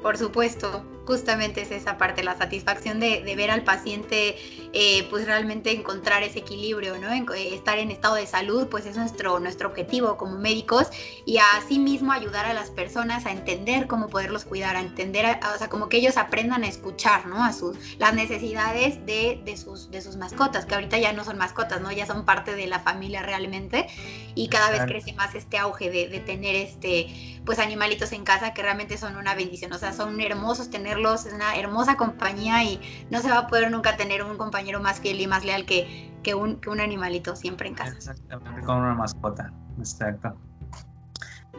Por 0.02 0.18
supuesto, 0.18 0.86
justamente 1.06 1.62
es 1.62 1.72
esa 1.72 1.98
parte, 1.98 2.24
la 2.24 2.38
satisfacción 2.38 3.00
de, 3.00 3.22
ver 3.36 3.52
al 3.52 3.64
paciente, 3.64 4.36
eh, 4.74 5.08
pues 5.10 5.26
realmente 5.26 5.72
encontrar 5.72 6.24
ese 6.24 6.40
equilibrio, 6.40 6.98
¿no? 6.98 7.12
Eh, 7.12 7.54
estar 7.54 7.78
en 7.78 7.92
estado 7.92 8.16
de 8.16 8.26
salud, 8.26 8.68
pues 8.68 8.86
es 8.86 8.98
nuestro, 8.98 9.40
nuestro 9.40 9.70
objetivo 9.70 10.18
como 10.18 10.38
médicos 10.38 10.88
y 11.26 11.40
mismo 11.80 12.12
ayudar 12.12 12.46
a 12.46 12.54
las 12.54 12.72
personas 12.72 13.26
a 13.26 13.32
entender 13.32 13.88
cómo 13.88 14.08
poderlos 14.10 14.46
cuidar, 14.46 14.76
a 14.76 14.82
entender, 14.82 15.40
o 15.54 15.58
sea, 15.58 15.70
como 15.70 15.90
que 15.90 15.98
ellos 15.98 16.18
aprendan 16.18 16.64
a 16.64 16.68
escuchar, 16.68 17.28
¿no? 17.28 17.44
A 17.44 17.54
sus, 17.54 17.78
las 18.00 18.14
necesidades 18.14 19.06
de, 19.06 19.42
de, 19.46 19.58
sus, 19.58 19.92
de 19.92 20.02
sus 20.02 20.18
mascotas, 20.18 20.66
que 20.66 20.76
ahorita 20.76 20.98
ya 20.98 21.14
no 21.14 21.24
son 21.24 21.38
mascotas, 21.38 21.82
¿no? 21.82 21.92
Ya 21.92 22.06
son 22.06 22.26
parte 22.26 22.56
de 22.56 22.68
la 22.68 22.80
familia 22.80 23.22
realmente 23.22 23.88
y 24.34 24.50
cada 24.50 24.72
vez 24.72 24.82
crece 24.86 25.14
más 25.14 25.36
este 25.36 25.58
auge 25.58 25.90
de, 25.90 26.08
de 26.08 26.20
tener 26.20 26.56
este, 26.56 27.42
pues 27.46 27.60
animalitos 27.60 28.12
en 28.12 28.24
casa 28.24 28.54
que 28.54 28.62
realmente 28.62 28.98
son 28.98 29.16
una 29.16 29.36
bendición, 29.36 29.72
o 29.74 29.78
sea, 29.78 29.94
son 29.94 30.20
hermosos 30.20 30.70
tenerlos, 30.96 31.26
es 31.26 31.34
una 31.34 31.56
hermosa 31.56 31.98
compañía 31.98 32.64
y 32.64 32.80
no 33.10 33.20
se 33.22 33.30
va 33.30 33.40
a 33.40 33.48
poder 33.48 33.72
nunca 33.72 33.98
tener 33.98 34.24
un 34.24 34.38
compañero 34.38 34.80
más 34.80 35.00
fiel 35.00 35.22
y 35.22 35.28
más 35.28 35.46
leal 35.46 35.66
que, 35.66 36.12
que, 36.24 36.36
un, 36.36 36.58
que 36.58 36.70
un 36.70 36.80
animalito 36.80 37.36
siempre 37.36 37.68
en 37.68 37.76
casa. 37.76 37.96
Exactamente, 37.96 38.62
como 38.62 38.80
una 38.80 38.94
mascota, 38.94 39.52
exacto. 39.78 40.36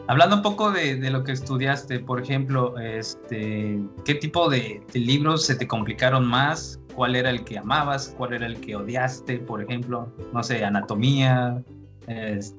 Hablando 0.07 0.37
un 0.37 0.41
poco 0.41 0.71
de, 0.71 0.97
lo 1.09 1.23
que 1.23 1.33
estudiaste, 1.33 1.99
por 1.99 2.21
ejemplo, 2.21 2.77
este, 2.79 3.81
¿qué 4.05 4.15
tipo 4.15 4.49
de, 4.49 4.81
libros 4.93 5.45
se 5.45 5.55
te 5.55 5.67
complicaron 5.67 6.25
más? 6.25 6.79
¿Cuál 6.95 7.15
era 7.15 7.29
el 7.29 7.43
que 7.43 7.57
amabas? 7.57 8.13
¿Cuál 8.17 8.33
era 8.33 8.45
el 8.45 8.59
que 8.61 8.75
odiaste, 8.75 9.39
por 9.39 9.61
ejemplo? 9.61 10.11
No 10.33 10.43
sé, 10.43 10.63
anatomía. 10.63 11.61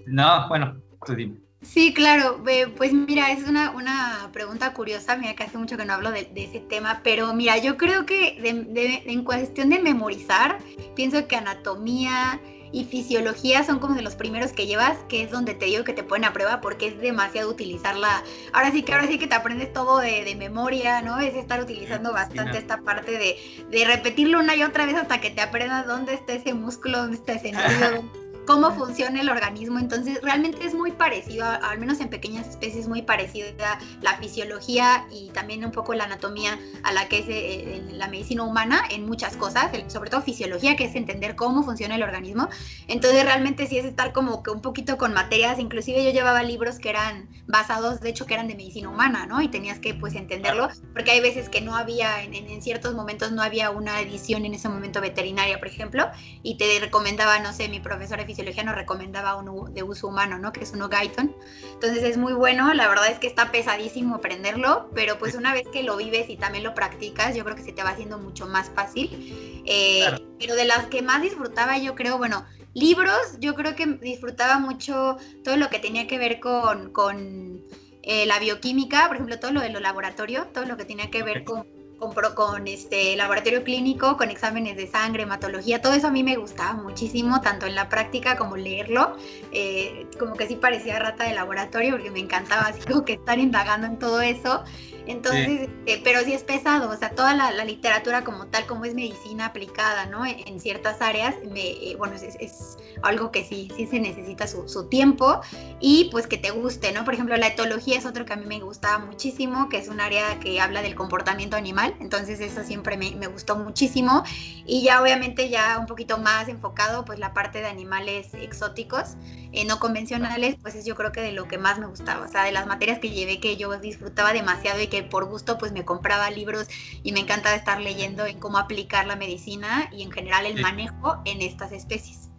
No, 0.06 0.48
bueno, 0.48 0.76
tú 1.06 1.14
dime. 1.14 1.47
Sí, 1.62 1.92
claro. 1.92 2.42
Pues 2.76 2.92
mira, 2.92 3.32
es 3.32 3.46
una, 3.48 3.70
una 3.72 4.30
pregunta 4.32 4.72
curiosa. 4.72 5.16
Mira 5.16 5.34
que 5.34 5.44
hace 5.44 5.58
mucho 5.58 5.76
que 5.76 5.84
no 5.84 5.94
hablo 5.94 6.10
de, 6.10 6.30
ese 6.36 6.60
tema, 6.60 7.00
pero 7.02 7.34
mira, 7.34 7.58
yo 7.58 7.76
creo 7.76 8.06
que 8.06 8.38
en 8.44 9.24
cuestión 9.24 9.70
de 9.70 9.78
memorizar, 9.78 10.58
pienso 10.94 11.26
que 11.26 11.36
anatomía 11.36 12.40
y 12.70 12.84
fisiología 12.84 13.64
son 13.64 13.78
como 13.78 13.94
de 13.94 14.02
los 14.02 14.14
primeros 14.14 14.52
que 14.52 14.66
llevas, 14.66 14.98
que 15.08 15.22
es 15.22 15.30
donde 15.30 15.54
te 15.54 15.66
digo 15.66 15.84
que 15.84 15.92
te 15.92 16.02
ponen 16.02 16.26
a 16.26 16.32
prueba 16.32 16.60
porque 16.60 16.88
es 16.88 17.00
demasiado 17.00 17.50
utilizarla. 17.50 18.22
Ahora 18.52 18.70
sí 18.70 18.82
que 18.82 18.92
ahora 18.92 19.06
sí 19.06 19.18
que 19.18 19.26
te 19.26 19.34
aprendes 19.34 19.72
todo 19.72 19.98
de, 19.98 20.34
memoria, 20.36 21.02
¿no? 21.02 21.18
Es 21.18 21.34
estar 21.34 21.60
utilizando 21.60 22.12
bastante 22.12 22.58
esta 22.58 22.82
parte 22.82 23.12
de, 23.12 23.36
de 23.70 23.84
repetirlo 23.84 24.38
una 24.38 24.54
y 24.54 24.62
otra 24.62 24.86
vez 24.86 24.94
hasta 24.96 25.20
que 25.20 25.30
te 25.30 25.40
aprendas 25.40 25.86
dónde 25.86 26.14
está 26.14 26.34
ese 26.34 26.54
músculo, 26.54 26.98
dónde 26.98 27.16
está 27.16 27.32
ese 27.32 27.52
nervio 27.52 28.27
cómo 28.48 28.72
funciona 28.72 29.20
el 29.20 29.28
organismo. 29.28 29.78
Entonces, 29.78 30.20
realmente 30.22 30.64
es 30.64 30.72
muy 30.72 30.92
parecido, 30.92 31.44
al 31.44 31.78
menos 31.78 32.00
en 32.00 32.08
pequeñas 32.08 32.48
especies, 32.48 32.88
muy 32.88 33.02
parecido 33.02 33.46
a 33.62 33.78
la 34.00 34.16
fisiología 34.16 35.06
y 35.10 35.28
también 35.34 35.66
un 35.66 35.70
poco 35.70 35.92
la 35.92 36.04
anatomía 36.04 36.58
a 36.82 36.94
la 36.94 37.10
que 37.10 37.18
es 37.18 37.26
eh, 37.28 37.82
la 37.92 38.08
medicina 38.08 38.44
humana 38.44 38.80
en 38.90 39.04
muchas 39.04 39.36
cosas, 39.36 39.70
sobre 39.88 40.08
todo 40.08 40.22
fisiología, 40.22 40.76
que 40.76 40.84
es 40.84 40.94
entender 40.94 41.36
cómo 41.36 41.62
funciona 41.62 41.96
el 41.96 42.02
organismo. 42.02 42.48
Entonces, 42.86 43.22
realmente 43.22 43.66
sí 43.66 43.76
es 43.76 43.84
estar 43.84 44.14
como 44.14 44.42
que 44.42 44.50
un 44.50 44.62
poquito 44.62 44.96
con 44.96 45.12
materias, 45.12 45.58
inclusive 45.58 46.02
yo 46.02 46.10
llevaba 46.10 46.42
libros 46.42 46.78
que 46.78 46.88
eran 46.88 47.28
basados, 47.46 48.00
de 48.00 48.08
hecho, 48.08 48.24
que 48.24 48.32
eran 48.32 48.48
de 48.48 48.54
medicina 48.54 48.88
humana, 48.88 49.26
¿no? 49.26 49.42
Y 49.42 49.48
tenías 49.48 49.78
que, 49.78 49.92
pues, 49.92 50.14
entenderlo, 50.14 50.70
porque 50.94 51.10
hay 51.10 51.20
veces 51.20 51.50
que 51.50 51.60
no 51.60 51.76
había, 51.76 52.22
en, 52.22 52.32
en 52.32 52.62
ciertos 52.62 52.94
momentos 52.94 53.30
no 53.30 53.42
había 53.42 53.70
una 53.70 54.00
edición 54.00 54.46
en 54.46 54.54
ese 54.54 54.70
momento 54.70 55.02
veterinaria, 55.02 55.58
por 55.58 55.68
ejemplo, 55.68 56.08
y 56.42 56.56
te 56.56 56.80
recomendaba, 56.80 57.40
no 57.40 57.52
sé, 57.52 57.68
mi 57.68 57.80
profesor 57.80 58.16
de 58.16 58.37
fisiología 58.38 58.62
nos 58.62 58.76
recomendaba 58.76 59.34
uno 59.34 59.64
de 59.70 59.82
uso 59.82 60.06
humano, 60.06 60.38
¿no? 60.38 60.52
Que 60.52 60.62
es 60.62 60.72
uno 60.72 60.88
Guyton. 60.88 61.34
Entonces 61.72 62.04
es 62.04 62.16
muy 62.16 62.32
bueno, 62.32 62.72
la 62.72 62.86
verdad 62.86 63.08
es 63.08 63.18
que 63.18 63.26
está 63.26 63.50
pesadísimo 63.50 64.14
aprenderlo, 64.14 64.90
pero 64.94 65.18
pues 65.18 65.34
una 65.34 65.52
vez 65.52 65.66
que 65.72 65.82
lo 65.82 65.96
vives 65.96 66.30
y 66.30 66.36
también 66.36 66.62
lo 66.62 66.72
practicas, 66.72 67.34
yo 67.34 67.44
creo 67.44 67.56
que 67.56 67.64
se 67.64 67.72
te 67.72 67.82
va 67.82 67.90
haciendo 67.90 68.18
mucho 68.18 68.46
más 68.46 68.70
fácil. 68.70 69.62
Eh, 69.66 70.06
pero 70.38 70.54
de 70.54 70.64
las 70.66 70.86
que 70.86 71.02
más 71.02 71.20
disfrutaba, 71.20 71.78
yo 71.78 71.96
creo, 71.96 72.16
bueno, 72.16 72.46
libros, 72.74 73.18
yo 73.40 73.56
creo 73.56 73.74
que 73.74 73.86
disfrutaba 73.86 74.60
mucho 74.60 75.16
todo 75.42 75.56
lo 75.56 75.68
que 75.68 75.80
tenía 75.80 76.06
que 76.06 76.18
ver 76.18 76.38
con, 76.38 76.92
con 76.92 77.60
eh, 78.04 78.24
la 78.26 78.38
bioquímica, 78.38 79.08
por 79.08 79.16
ejemplo, 79.16 79.40
todo 79.40 79.50
lo 79.50 79.60
de 79.60 79.70
lo 79.70 79.80
laboratorio, 79.80 80.46
todo 80.54 80.64
lo 80.64 80.76
que 80.76 80.84
tenía 80.84 81.10
que 81.10 81.24
ver 81.24 81.42
con 81.42 81.66
con, 81.98 82.12
con 82.34 82.68
este 82.68 83.16
laboratorio 83.16 83.64
clínico, 83.64 84.16
con 84.16 84.30
exámenes 84.30 84.76
de 84.76 84.86
sangre, 84.86 85.24
hematología, 85.24 85.82
todo 85.82 85.92
eso 85.92 86.06
a 86.06 86.10
mí 86.10 86.22
me 86.22 86.36
gustaba 86.36 86.74
muchísimo, 86.74 87.40
tanto 87.40 87.66
en 87.66 87.74
la 87.74 87.88
práctica 87.88 88.36
como 88.36 88.56
leerlo, 88.56 89.16
eh, 89.52 90.06
como 90.18 90.34
que 90.34 90.46
sí 90.46 90.56
parecía 90.56 90.98
rata 90.98 91.24
de 91.24 91.34
laboratorio 91.34 91.92
porque 91.92 92.10
me 92.10 92.20
encantaba 92.20 92.68
así 92.68 92.80
como 92.80 93.04
que 93.04 93.14
estar 93.14 93.38
indagando 93.38 93.86
en 93.86 93.98
todo 93.98 94.20
eso. 94.20 94.64
Entonces, 95.08 95.68
eh, 95.86 96.00
pero 96.04 96.20
sí 96.22 96.34
es 96.34 96.42
pesado, 96.42 96.90
o 96.90 96.96
sea, 96.96 97.10
toda 97.10 97.34
la, 97.34 97.64
literatura 97.64 98.24
como 98.24 98.46
tal, 98.46 98.66
como 98.66 98.84
es 98.84 98.94
medicina 98.94 99.46
aplicada, 99.46 100.06
¿no? 100.06 100.24
En, 100.24 100.60
ciertas 100.60 101.00
áreas, 101.00 101.34
me, 101.50 101.60
eh, 101.60 101.96
bueno, 101.96 102.14
es, 102.16 102.76
algo 103.02 103.30
que 103.30 103.44
sí, 103.44 103.70
sí 103.76 103.86
se 103.86 104.00
necesita 104.00 104.46
su, 104.46 104.68
su, 104.68 104.88
tiempo 104.88 105.40
y 105.80 106.08
pues 106.10 106.26
que 106.26 106.36
te 106.36 106.50
guste, 106.50 106.92
¿no? 106.92 107.04
Por 107.04 107.14
ejemplo, 107.14 107.36
la 107.36 107.46
etología 107.46 107.96
es 107.96 108.06
otro 108.06 108.24
que 108.24 108.32
a 108.32 108.36
mí 108.36 108.44
me 108.44 108.60
gustaba 108.60 108.98
muchísimo, 108.98 109.68
que 109.68 109.78
es 109.78 109.88
un 109.88 110.00
área 110.00 110.38
que 110.40 110.60
habla 110.60 110.82
del 110.82 110.94
comportamiento 110.94 111.56
animal, 111.56 111.94
entonces 112.00 112.40
eso 112.40 112.64
siempre 112.64 112.96
me, 112.96 113.12
me 113.12 113.28
gustó 113.28 113.56
muchísimo 113.56 114.24
y 114.66 114.82
ya 114.82 115.00
obviamente 115.00 115.48
ya 115.48 115.78
un 115.78 115.86
poquito 115.86 116.18
más 116.18 116.48
enfocado, 116.48 117.04
pues 117.04 117.18
la 117.18 117.32
parte 117.32 117.60
de 117.60 117.66
animales 117.66 118.34
exóticos, 118.34 119.16
eh, 119.52 119.64
no 119.64 119.78
convencionales, 119.78 120.56
pues 120.60 120.74
es 120.74 120.84
yo 120.84 120.94
creo 120.94 121.12
que 121.12 121.20
de 121.20 121.32
lo 121.32 121.48
que 121.48 121.56
más 121.56 121.78
me 121.78 121.86
gustaba, 121.86 122.26
o 122.26 122.28
sea, 122.28 122.44
de 122.44 122.52
las 122.52 122.66
materias 122.66 122.98
que 122.98 123.10
llevé 123.10 123.40
que 123.40 123.56
yo 123.56 123.76
disfrutaba 123.78 124.32
demasiado 124.32 124.80
y 124.80 124.88
que 124.88 124.97
por 125.02 125.26
gusto 125.26 125.58
pues 125.58 125.72
me 125.72 125.84
compraba 125.84 126.30
libros 126.30 126.68
y 127.02 127.12
me 127.12 127.20
encanta 127.20 127.54
estar 127.54 127.80
leyendo 127.80 128.26
en 128.26 128.38
cómo 128.38 128.58
aplicar 128.58 129.06
la 129.06 129.16
medicina 129.16 129.88
y 129.92 130.02
en 130.02 130.10
general 130.10 130.46
el 130.46 130.60
manejo 130.60 131.20
en 131.24 131.42
estas 131.42 131.72
especies. 131.72 132.30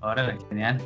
Ahora, 0.00 0.36
genial. 0.48 0.80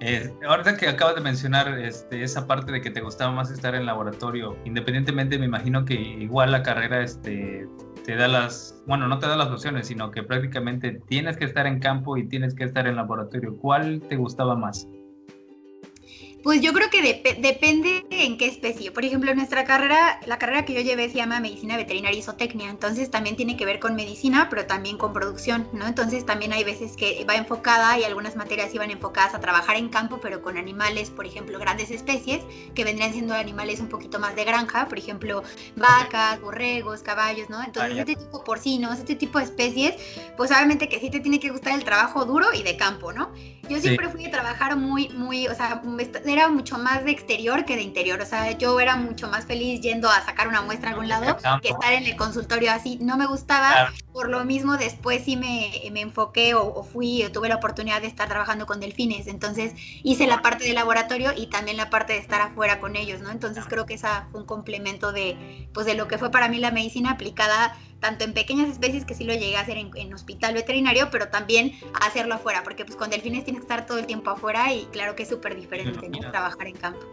Eh, 0.00 0.34
ahorita 0.48 0.76
que 0.76 0.88
acabas 0.88 1.14
de 1.14 1.20
mencionar 1.20 1.78
este, 1.78 2.24
esa 2.24 2.48
parte 2.48 2.72
de 2.72 2.80
que 2.80 2.90
te 2.90 3.00
gustaba 3.00 3.30
más 3.30 3.52
estar 3.52 3.76
en 3.76 3.86
laboratorio, 3.86 4.56
independientemente 4.64 5.38
me 5.38 5.46
imagino 5.46 5.84
que 5.84 5.94
igual 5.94 6.50
la 6.50 6.64
carrera 6.64 7.02
este, 7.02 7.68
te 8.04 8.16
da 8.16 8.26
las, 8.26 8.82
bueno, 8.88 9.06
no 9.06 9.20
te 9.20 9.28
da 9.28 9.36
las 9.36 9.48
opciones, 9.48 9.86
sino 9.86 10.10
que 10.10 10.24
prácticamente 10.24 11.00
tienes 11.06 11.36
que 11.36 11.44
estar 11.44 11.68
en 11.68 11.78
campo 11.78 12.16
y 12.16 12.26
tienes 12.26 12.54
que 12.54 12.64
estar 12.64 12.88
en 12.88 12.96
laboratorio. 12.96 13.56
¿Cuál 13.58 14.00
te 14.08 14.16
gustaba 14.16 14.56
más? 14.56 14.88
Pues 16.42 16.60
yo 16.60 16.72
creo 16.72 16.90
que 16.90 17.02
depende 17.38 18.04
en 18.10 18.36
qué 18.36 18.46
especie. 18.46 18.90
Por 18.90 19.04
ejemplo, 19.04 19.30
en 19.30 19.36
nuestra 19.36 19.64
carrera, 19.64 20.18
la 20.26 20.38
carrera 20.38 20.64
que 20.64 20.74
yo 20.74 20.80
llevé 20.80 21.08
se 21.08 21.16
llama 21.16 21.38
Medicina 21.38 21.76
Veterinaria 21.76 22.18
y 22.18 22.22
Zootecnia, 22.22 22.68
entonces 22.68 23.12
también 23.12 23.36
tiene 23.36 23.56
que 23.56 23.64
ver 23.64 23.78
con 23.78 23.94
medicina, 23.94 24.48
pero 24.50 24.66
también 24.66 24.98
con 24.98 25.12
producción, 25.12 25.68
¿no? 25.72 25.86
Entonces 25.86 26.26
también 26.26 26.52
hay 26.52 26.64
veces 26.64 26.96
que 26.96 27.24
va 27.28 27.36
enfocada 27.36 27.96
y 27.98 28.04
algunas 28.04 28.34
materias 28.34 28.74
iban 28.74 28.90
enfocadas 28.90 29.34
a 29.34 29.40
trabajar 29.40 29.76
en 29.76 29.88
campo, 29.88 30.18
pero 30.20 30.42
con 30.42 30.56
animales, 30.56 31.10
por 31.10 31.26
ejemplo, 31.26 31.60
grandes 31.60 31.92
especies, 31.92 32.42
que 32.74 32.82
vendrían 32.82 33.12
siendo 33.12 33.34
animales 33.34 33.78
un 33.78 33.88
poquito 33.88 34.18
más 34.18 34.34
de 34.34 34.44
granja, 34.44 34.88
por 34.88 34.98
ejemplo, 34.98 35.44
vacas, 35.76 36.40
borregos, 36.40 37.02
caballos, 37.02 37.50
¿no? 37.50 37.62
Entonces, 37.62 37.98
este 37.98 38.16
tipo 38.16 38.42
porcinos, 38.42 38.98
este 38.98 39.14
tipo 39.14 39.38
de 39.38 39.44
especies, 39.44 39.94
pues 40.36 40.50
obviamente 40.50 40.88
que 40.88 40.98
sí 40.98 41.08
te 41.08 41.20
tiene 41.20 41.38
que 41.38 41.50
gustar 41.50 41.74
el 41.74 41.84
trabajo 41.84 42.24
duro 42.24 42.48
y 42.52 42.64
de 42.64 42.76
campo, 42.76 43.12
¿no? 43.12 43.32
Yo 43.68 43.78
siempre 43.80 44.08
fui 44.08 44.26
a 44.26 44.30
trabajar 44.30 44.76
muy, 44.76 45.08
muy, 45.10 45.46
o 45.46 45.54
sea, 45.54 45.82
era 46.26 46.48
mucho 46.48 46.78
más 46.78 47.04
de 47.04 47.12
exterior 47.12 47.64
que 47.64 47.76
de 47.76 47.82
interior. 47.82 48.20
O 48.20 48.26
sea, 48.26 48.50
yo 48.58 48.78
era 48.80 48.96
mucho 48.96 49.28
más 49.28 49.44
feliz 49.44 49.80
yendo 49.80 50.10
a 50.10 50.20
sacar 50.24 50.48
una 50.48 50.62
muestra 50.62 50.90
a 50.90 50.92
algún 50.92 51.08
lado 51.08 51.36
que 51.62 51.68
estar 51.68 51.92
en 51.92 52.04
el 52.04 52.16
consultorio 52.16 52.72
así. 52.72 52.98
No 53.00 53.16
me 53.16 53.26
gustaba. 53.26 53.92
Por 54.12 54.28
lo 54.28 54.44
mismo, 54.44 54.76
después 54.76 55.24
sí 55.24 55.36
me, 55.36 55.70
me 55.90 56.02
enfoqué 56.02 56.54
o, 56.54 56.82
fui 56.84 57.22
o 57.24 57.32
tuve 57.32 57.48
la 57.48 57.56
oportunidad 57.56 58.02
de 58.02 58.08
estar 58.08 58.28
trabajando 58.28 58.66
con 58.66 58.78
delfines. 58.78 59.26
Entonces 59.26 59.72
hice 60.02 60.26
la 60.26 60.42
parte 60.42 60.64
de 60.64 60.74
laboratorio 60.74 61.32
y 61.34 61.46
también 61.46 61.76
la 61.76 61.88
parte 61.88 62.12
de 62.12 62.18
estar 62.18 62.40
afuera 62.40 62.78
con 62.80 62.96
ellos, 62.96 63.20
¿no? 63.20 63.30
Entonces 63.30 63.64
creo 63.66 63.86
que 63.86 63.94
esa 63.94 64.28
fue 64.30 64.40
un 64.40 64.46
complemento 64.46 65.12
de, 65.12 65.68
pues, 65.72 65.86
de 65.86 65.94
lo 65.94 66.08
que 66.08 66.18
fue 66.18 66.30
para 66.30 66.48
mí 66.48 66.58
la 66.58 66.70
medicina 66.70 67.12
aplicada 67.12 67.76
tanto 68.00 68.24
en 68.24 68.34
pequeñas 68.34 68.68
especies 68.68 69.04
que 69.04 69.14
sí 69.14 69.22
lo 69.22 69.32
llegué 69.32 69.56
a 69.56 69.60
hacer 69.60 69.78
en, 69.78 70.12
hospital 70.12 70.54
veterinario, 70.54 71.08
pero 71.12 71.28
también 71.28 71.72
hacerlo 72.00 72.34
afuera, 72.34 72.64
porque 72.64 72.84
pues 72.84 72.96
con 72.96 73.10
delfines 73.10 73.44
tienes 73.44 73.60
que 73.60 73.64
estar 73.64 73.86
todo 73.86 73.98
el 73.98 74.06
tiempo 74.06 74.30
afuera 74.30 74.72
y 74.72 74.86
claro 74.86 75.14
que 75.14 75.22
es 75.22 75.28
súper 75.28 75.54
diferente 75.54 76.10
trabajar 76.32 76.66
en 76.66 76.74
campo. 76.74 77.06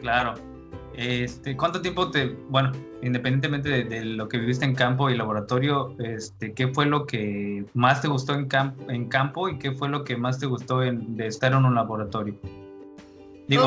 Claro. 0.00 0.51
Este, 0.94 1.56
¿Cuánto 1.56 1.80
tiempo 1.80 2.10
te, 2.10 2.36
bueno, 2.48 2.72
independientemente 3.02 3.84
de, 3.84 4.04
lo 4.04 4.28
que 4.28 4.38
viviste 4.38 4.64
en 4.64 4.74
campo 4.74 5.08
y 5.08 5.16
laboratorio, 5.16 5.94
este, 5.98 6.52
qué 6.52 6.68
fue 6.68 6.86
lo 6.86 7.06
que 7.06 7.64
más 7.74 8.02
te 8.02 8.08
gustó 8.08 8.34
en, 8.34 8.48
en 8.88 9.08
campo 9.08 9.48
y 9.48 9.58
qué 9.58 9.72
fue 9.72 9.88
lo 9.88 10.04
que 10.04 10.16
más 10.16 10.38
te 10.38 10.46
gustó 10.46 10.80
de 10.80 11.26
estar 11.26 11.52
en 11.52 11.64
un 11.64 11.74
laboratorio? 11.74 12.34
Digo, 13.48 13.64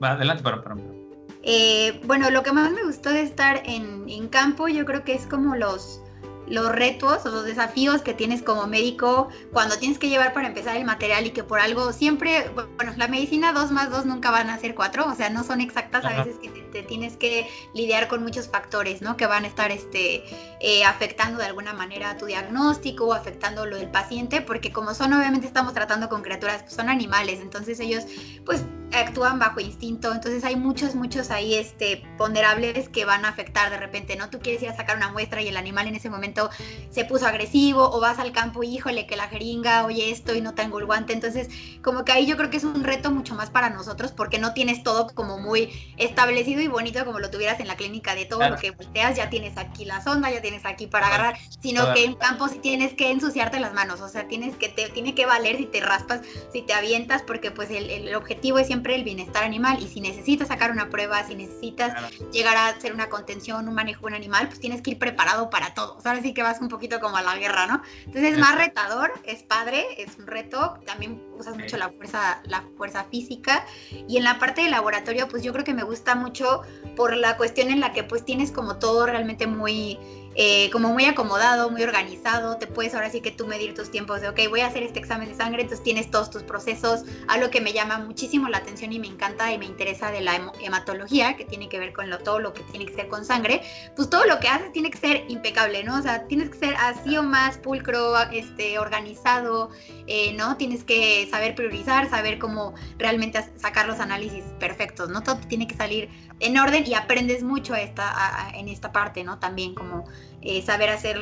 adelante, 0.00 0.42
para, 0.42 0.62
para, 0.62 0.76
para. 0.76 1.00
Eh, 1.42 2.00
bueno, 2.04 2.30
lo 2.30 2.42
que 2.42 2.52
más 2.52 2.72
me 2.72 2.84
gustó 2.84 3.10
de 3.10 3.22
estar 3.22 3.62
en, 3.64 4.08
en, 4.08 4.28
campo, 4.28 4.68
yo 4.68 4.84
creo 4.84 5.04
que 5.04 5.14
es 5.14 5.26
como 5.26 5.56
los, 5.56 6.02
los 6.50 6.70
retos 6.70 7.24
o 7.24 7.30
los 7.30 7.44
desafíos 7.44 8.02
que 8.02 8.12
tienes 8.12 8.42
como 8.42 8.66
médico 8.66 9.28
cuando 9.52 9.78
tienes 9.78 9.98
que 9.98 10.08
llevar 10.08 10.34
para 10.34 10.48
empezar 10.48 10.76
el 10.76 10.84
material 10.84 11.26
y 11.26 11.30
que 11.30 11.44
por 11.44 11.60
algo 11.60 11.92
siempre, 11.92 12.50
bueno, 12.76 12.92
la 12.96 13.08
medicina 13.08 13.52
2 13.52 13.70
más 13.70 13.90
2 13.90 14.04
nunca 14.04 14.30
van 14.30 14.50
a 14.50 14.58
ser 14.58 14.74
4, 14.74 15.06
o 15.06 15.14
sea, 15.14 15.30
no 15.30 15.44
son 15.44 15.60
exactas, 15.60 16.04
a 16.04 16.24
veces 16.24 16.36
que 16.42 16.48
te, 16.48 16.82
tienes 16.82 17.16
que 17.16 17.48
lidiar 17.72 18.08
con 18.08 18.22
muchos 18.22 18.48
factores, 18.48 19.00
¿no? 19.00 19.16
Que 19.16 19.26
van 19.26 19.44
a 19.44 19.46
estar 19.46 19.70
este, 19.70 20.24
eh, 20.60 20.84
afectando 20.84 21.38
de 21.38 21.46
alguna 21.46 21.72
manera 21.72 22.16
tu 22.16 22.26
diagnóstico 22.26 23.06
o 23.06 23.12
afectando 23.14 23.64
lo 23.64 23.76
del 23.76 23.90
paciente, 23.90 24.40
porque 24.40 24.72
como 24.72 24.92
son, 24.92 25.12
obviamente 25.12 25.46
estamos 25.46 25.72
tratando 25.72 26.08
con 26.08 26.22
criaturas, 26.22 26.62
pues 26.62 26.74
son 26.74 26.88
animales, 26.88 27.40
entonces 27.40 27.78
ellos 27.78 28.04
pues 28.44 28.64
actúan 28.92 29.38
bajo 29.38 29.60
instinto, 29.60 30.12
entonces 30.12 30.44
hay 30.44 30.56
muchos, 30.56 30.94
muchos 30.94 31.30
ahí 31.30 31.54
este, 31.54 32.02
ponderables 32.18 32.88
que 32.88 33.04
van 33.04 33.24
a 33.24 33.28
afectar 33.28 33.70
de 33.70 33.76
repente, 33.76 34.16
¿no? 34.16 34.30
Tú 34.30 34.40
quieres 34.40 34.62
ir 34.62 34.68
a 34.68 34.76
sacar 34.76 34.96
una 34.96 35.10
muestra 35.10 35.42
y 35.42 35.48
el 35.48 35.56
animal 35.56 35.86
en 35.86 35.94
ese 35.94 36.10
momento 36.10 36.50
se 36.90 37.04
puso 37.04 37.26
agresivo 37.26 37.90
o 37.90 38.00
vas 38.00 38.18
al 38.18 38.32
campo, 38.32 38.62
híjole, 38.62 39.06
que 39.06 39.16
la 39.16 39.28
jeringa, 39.28 39.84
oye 39.86 40.10
esto 40.10 40.34
y 40.34 40.40
no 40.40 40.54
tengo 40.54 40.78
el 40.78 40.86
guante. 40.86 41.12
Entonces, 41.12 41.48
como 41.82 42.04
que 42.04 42.12
ahí 42.12 42.26
yo 42.26 42.36
creo 42.36 42.50
que 42.50 42.56
es 42.56 42.64
un 42.64 42.82
reto 42.82 43.10
mucho 43.10 43.34
más 43.34 43.50
para 43.50 43.70
nosotros 43.70 44.12
porque 44.12 44.38
no 44.38 44.54
tienes 44.54 44.82
todo 44.82 45.08
como 45.14 45.38
muy 45.38 45.94
establecido 45.96 46.60
y 46.60 46.68
bonito 46.68 47.04
como 47.04 47.18
lo 47.18 47.30
tuvieras 47.30 47.60
en 47.60 47.68
la 47.68 47.76
clínica 47.76 48.14
de 48.14 48.24
todo 48.24 48.48
lo 48.48 48.56
que 48.56 48.72
volteas, 48.72 49.16
ya 49.16 49.30
tienes 49.30 49.56
aquí 49.56 49.84
la 49.84 50.02
sonda, 50.02 50.30
ya 50.30 50.42
tienes 50.42 50.64
aquí 50.64 50.86
para 50.86 51.06
agarrar, 51.06 51.36
sino 51.60 51.92
que 51.94 52.04
en 52.04 52.14
campo 52.14 52.48
sí 52.48 52.58
tienes 52.58 52.94
que 52.94 53.10
ensuciarte 53.10 53.60
las 53.60 53.72
manos, 53.72 54.00
o 54.00 54.08
sea, 54.08 54.26
tienes 54.26 54.56
que, 54.56 54.68
te 54.68 54.88
tiene 54.88 55.14
que 55.14 55.26
valer 55.26 55.56
si 55.56 55.66
te 55.66 55.80
raspas, 55.80 56.20
si 56.52 56.62
te 56.62 56.72
avientas, 56.72 57.22
porque 57.22 57.50
pues 57.50 57.70
el, 57.70 57.90
el 57.90 58.14
objetivo 58.14 58.58
es 58.58 58.66
siempre 58.66 58.79
el 58.88 59.04
bienestar 59.04 59.44
animal 59.44 59.78
y 59.82 59.88
si 59.88 60.00
necesitas 60.00 60.48
sacar 60.48 60.70
una 60.70 60.90
prueba, 60.90 61.22
si 61.24 61.34
necesitas 61.34 62.12
llegar 62.32 62.56
a 62.56 62.68
hacer 62.68 62.92
una 62.92 63.08
contención, 63.08 63.68
un 63.68 63.74
manejo 63.74 64.00
de 64.02 64.06
un 64.06 64.14
animal, 64.14 64.48
pues 64.48 64.60
tienes 64.60 64.82
que 64.82 64.92
ir 64.92 64.98
preparado 64.98 65.50
para 65.50 65.74
todo. 65.74 65.96
O 65.96 66.00
sea, 66.00 66.12
ahora 66.12 66.22
sí 66.22 66.34
que 66.34 66.42
vas 66.42 66.60
un 66.60 66.68
poquito 66.68 67.00
como 67.00 67.16
a 67.16 67.22
la 67.22 67.36
guerra, 67.36 67.66
¿no? 67.66 67.82
Entonces 68.06 68.32
es 68.32 68.38
más 68.38 68.56
retador, 68.56 69.12
es 69.24 69.42
padre, 69.42 69.84
es 69.98 70.16
un 70.18 70.26
reto, 70.26 70.78
también 70.86 71.22
usas 71.38 71.56
mucho 71.56 71.76
la 71.76 71.90
fuerza, 71.90 72.42
la 72.44 72.64
fuerza 72.76 73.04
física 73.04 73.64
y 73.90 74.16
en 74.16 74.24
la 74.24 74.38
parte 74.38 74.62
de 74.62 74.70
laboratorio 74.70 75.28
pues 75.28 75.42
yo 75.42 75.52
creo 75.52 75.64
que 75.64 75.74
me 75.74 75.82
gusta 75.82 76.14
mucho 76.14 76.62
por 76.96 77.16
la 77.16 77.36
cuestión 77.36 77.70
en 77.70 77.80
la 77.80 77.92
que 77.92 78.04
pues 78.04 78.24
tienes 78.24 78.50
como 78.50 78.78
todo 78.78 79.06
realmente 79.06 79.46
muy 79.46 79.98
eh, 80.36 80.70
como 80.70 80.90
muy 80.90 81.04
acomodado, 81.06 81.70
muy 81.70 81.82
organizado, 81.82 82.56
te 82.56 82.66
puedes 82.66 82.94
ahora 82.94 83.10
sí 83.10 83.20
que 83.20 83.32
tú 83.32 83.46
medir 83.46 83.74
tus 83.74 83.90
tiempos 83.90 84.20
de, 84.20 84.28
ok, 84.28 84.38
voy 84.48 84.60
a 84.60 84.68
hacer 84.68 84.84
este 84.84 85.00
examen 85.00 85.28
de 85.28 85.34
sangre, 85.34 85.62
entonces 85.62 85.82
tienes 85.82 86.10
todos 86.10 86.30
tus 86.30 86.44
procesos, 86.44 87.04
algo 87.26 87.50
que 87.50 87.60
me 87.60 87.72
llama 87.72 87.98
muchísimo 87.98 88.48
la 88.48 88.58
atención 88.58 88.92
y 88.92 89.00
me 89.00 89.08
encanta 89.08 89.52
y 89.52 89.58
me 89.58 89.66
interesa 89.66 90.12
de 90.12 90.20
la 90.20 90.52
hematología, 90.60 91.36
que 91.36 91.44
tiene 91.44 91.68
que 91.68 91.80
ver 91.80 91.92
con 91.92 92.10
lo, 92.10 92.18
todo 92.18 92.38
lo 92.38 92.54
que 92.54 92.62
tiene 92.64 92.86
que 92.86 92.94
ser 92.94 93.08
con 93.08 93.24
sangre, 93.24 93.62
pues 93.96 94.08
todo 94.08 94.24
lo 94.24 94.38
que 94.38 94.48
haces 94.48 94.72
tiene 94.72 94.90
que 94.90 94.98
ser 94.98 95.24
impecable, 95.28 95.82
¿no? 95.82 95.98
O 95.98 96.02
sea, 96.02 96.26
tienes 96.26 96.50
que 96.50 96.58
ser 96.58 96.76
así 96.76 97.16
o 97.16 97.22
más 97.24 97.58
pulcro, 97.58 98.16
este, 98.30 98.78
organizado, 98.78 99.70
eh, 100.06 100.32
¿no? 100.34 100.56
Tienes 100.56 100.84
que 100.84 101.28
saber 101.28 101.54
priorizar, 101.56 102.08
saber 102.08 102.38
cómo 102.38 102.74
realmente 102.98 103.44
sacar 103.56 103.88
los 103.88 103.98
análisis 103.98 104.44
perfectos, 104.60 105.08
¿no? 105.08 105.22
Todo 105.22 105.36
tiene 105.48 105.66
que 105.66 105.74
salir 105.74 106.08
en 106.40 106.58
orden 106.58 106.84
y 106.86 106.94
aprendes 106.94 107.42
mucho 107.42 107.74
esta, 107.74 108.50
en 108.54 108.68
esta 108.68 108.92
parte, 108.92 109.24
¿no? 109.24 109.38
También 109.38 109.74
como 109.74 110.04
eh, 110.42 110.62
saber 110.62 110.88
hacer 110.88 111.20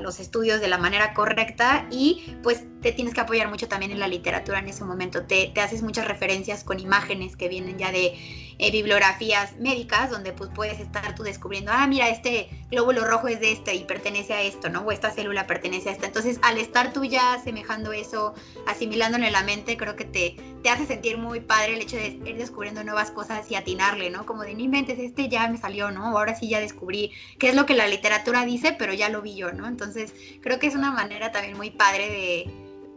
los 0.00 0.20
estudios 0.20 0.60
de 0.60 0.68
la 0.68 0.78
manera 0.78 1.12
correcta 1.12 1.86
y 1.90 2.36
pues 2.42 2.64
te 2.80 2.92
tienes 2.92 3.14
que 3.14 3.20
apoyar 3.20 3.48
mucho 3.48 3.68
también 3.68 3.92
en 3.92 3.98
la 3.98 4.08
literatura 4.08 4.58
en 4.58 4.68
ese 4.68 4.84
momento. 4.84 5.24
Te, 5.24 5.50
te 5.54 5.60
haces 5.60 5.82
muchas 5.82 6.06
referencias 6.06 6.64
con 6.64 6.80
imágenes 6.80 7.36
que 7.36 7.48
vienen 7.48 7.78
ya 7.78 7.92
de 7.92 8.14
eh, 8.62 8.70
bibliografías 8.70 9.56
médicas 9.56 10.10
donde 10.10 10.34
pues 10.34 10.50
puedes 10.54 10.80
estar 10.80 11.14
tú 11.14 11.22
descubriendo, 11.22 11.72
ah, 11.74 11.86
mira, 11.86 12.10
este 12.10 12.50
glóbulo 12.70 13.06
rojo 13.06 13.26
es 13.28 13.40
de 13.40 13.52
este 13.52 13.74
y 13.74 13.84
pertenece 13.84 14.34
a 14.34 14.42
esto, 14.42 14.68
¿no? 14.68 14.80
O 14.82 14.92
esta 14.92 15.10
célula 15.10 15.46
pertenece 15.46 15.88
a 15.88 15.92
esta. 15.92 16.06
Entonces, 16.06 16.38
al 16.42 16.58
estar 16.58 16.92
tú 16.92 17.04
ya 17.04 17.32
asemejando 17.32 17.92
eso, 17.92 18.34
asimilándolo 18.66 19.24
en 19.24 19.32
la 19.32 19.42
mente, 19.44 19.78
creo 19.78 19.96
que 19.96 20.04
te, 20.04 20.36
te 20.62 20.68
hace 20.68 20.84
sentir 20.84 21.16
muy 21.16 21.40
padre 21.40 21.74
el 21.74 21.80
hecho 21.80 21.96
de 21.96 22.20
ir 22.24 22.36
descubriendo 22.36 22.84
nuevas 22.84 23.10
cosas 23.10 23.50
y 23.50 23.54
atinarle, 23.54 24.10
¿no? 24.10 24.26
Como 24.26 24.42
de, 24.42 24.52
no 24.52 24.60
inventes, 24.60 24.98
este 24.98 25.30
ya 25.30 25.48
me 25.48 25.56
salió, 25.56 25.90
¿no? 25.90 26.06
Ahora 26.08 26.34
sí 26.34 26.48
ya 26.50 26.60
descubrí 26.60 27.12
qué 27.38 27.48
es 27.48 27.54
lo 27.54 27.64
que 27.64 27.72
la 27.72 27.88
literatura 27.88 28.44
dice, 28.44 28.59
pero 28.78 28.92
ya 28.92 29.08
lo 29.08 29.22
vi 29.22 29.36
yo, 29.36 29.52
¿no? 29.52 29.66
Entonces, 29.66 30.14
creo 30.40 30.58
que 30.58 30.66
es 30.66 30.74
una 30.74 30.90
manera 30.92 31.32
también 31.32 31.56
muy 31.56 31.70
padre 31.70 32.08
de, 32.08 32.50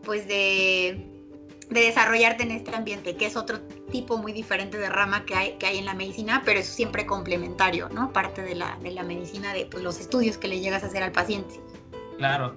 pues 0.04 0.28
de 0.28 1.14
de 1.74 1.82
desarrollarte 1.82 2.44
en 2.44 2.52
este 2.52 2.76
ambiente, 2.76 3.16
que 3.16 3.26
es 3.26 3.36
otro 3.36 3.60
tipo 3.92 4.18
muy 4.18 4.32
diferente 4.32 4.78
de 4.78 4.90
rama 4.90 5.26
que 5.26 5.36
hay, 5.36 5.54
que 5.54 5.66
hay 5.66 5.80
en 5.80 5.86
la 5.86 5.94
medicina, 5.94 6.42
pero 6.46 6.60
es 6.60 6.68
siempre 6.68 7.06
complementario, 7.06 7.90
¿no? 7.90 8.12
Parte 8.14 8.42
de 8.42 8.56
la, 8.56 8.78
de 8.82 8.92
la 8.92 9.04
medicina, 9.04 9.54
de 9.54 9.66
pues, 9.66 9.84
los 9.84 10.00
estudios 10.00 10.38
que 10.38 10.48
le 10.48 10.60
llegas 10.60 10.84
a 10.84 10.88
hacer 10.88 11.04
al 11.04 11.12
paciente. 11.12 11.60
Claro. 12.18 12.56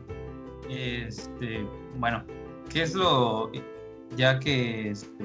Este, 0.69 1.67
bueno, 1.97 2.25
¿qué 2.71 2.83
es 2.83 2.95
lo, 2.95 3.51
ya 4.17 4.39
que 4.39 4.91
este, 4.91 5.25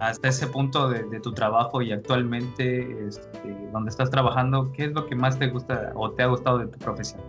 hasta 0.00 0.28
ese 0.28 0.46
punto 0.46 0.88
de, 0.88 1.20
tu 1.20 1.32
trabajo 1.32 1.82
y 1.82 1.92
actualmente 1.92 3.06
este, 3.06 3.56
donde 3.72 3.90
estás 3.90 4.10
trabajando, 4.10 4.72
¿qué 4.72 4.84
es 4.84 4.92
lo 4.92 5.06
que 5.06 5.16
más 5.16 5.38
te 5.38 5.48
gusta 5.48 5.92
o 5.94 6.10
te 6.12 6.22
ha 6.22 6.26
gustado 6.26 6.58
de 6.58 6.66
tu 6.68 6.78
profesión? 6.78 7.20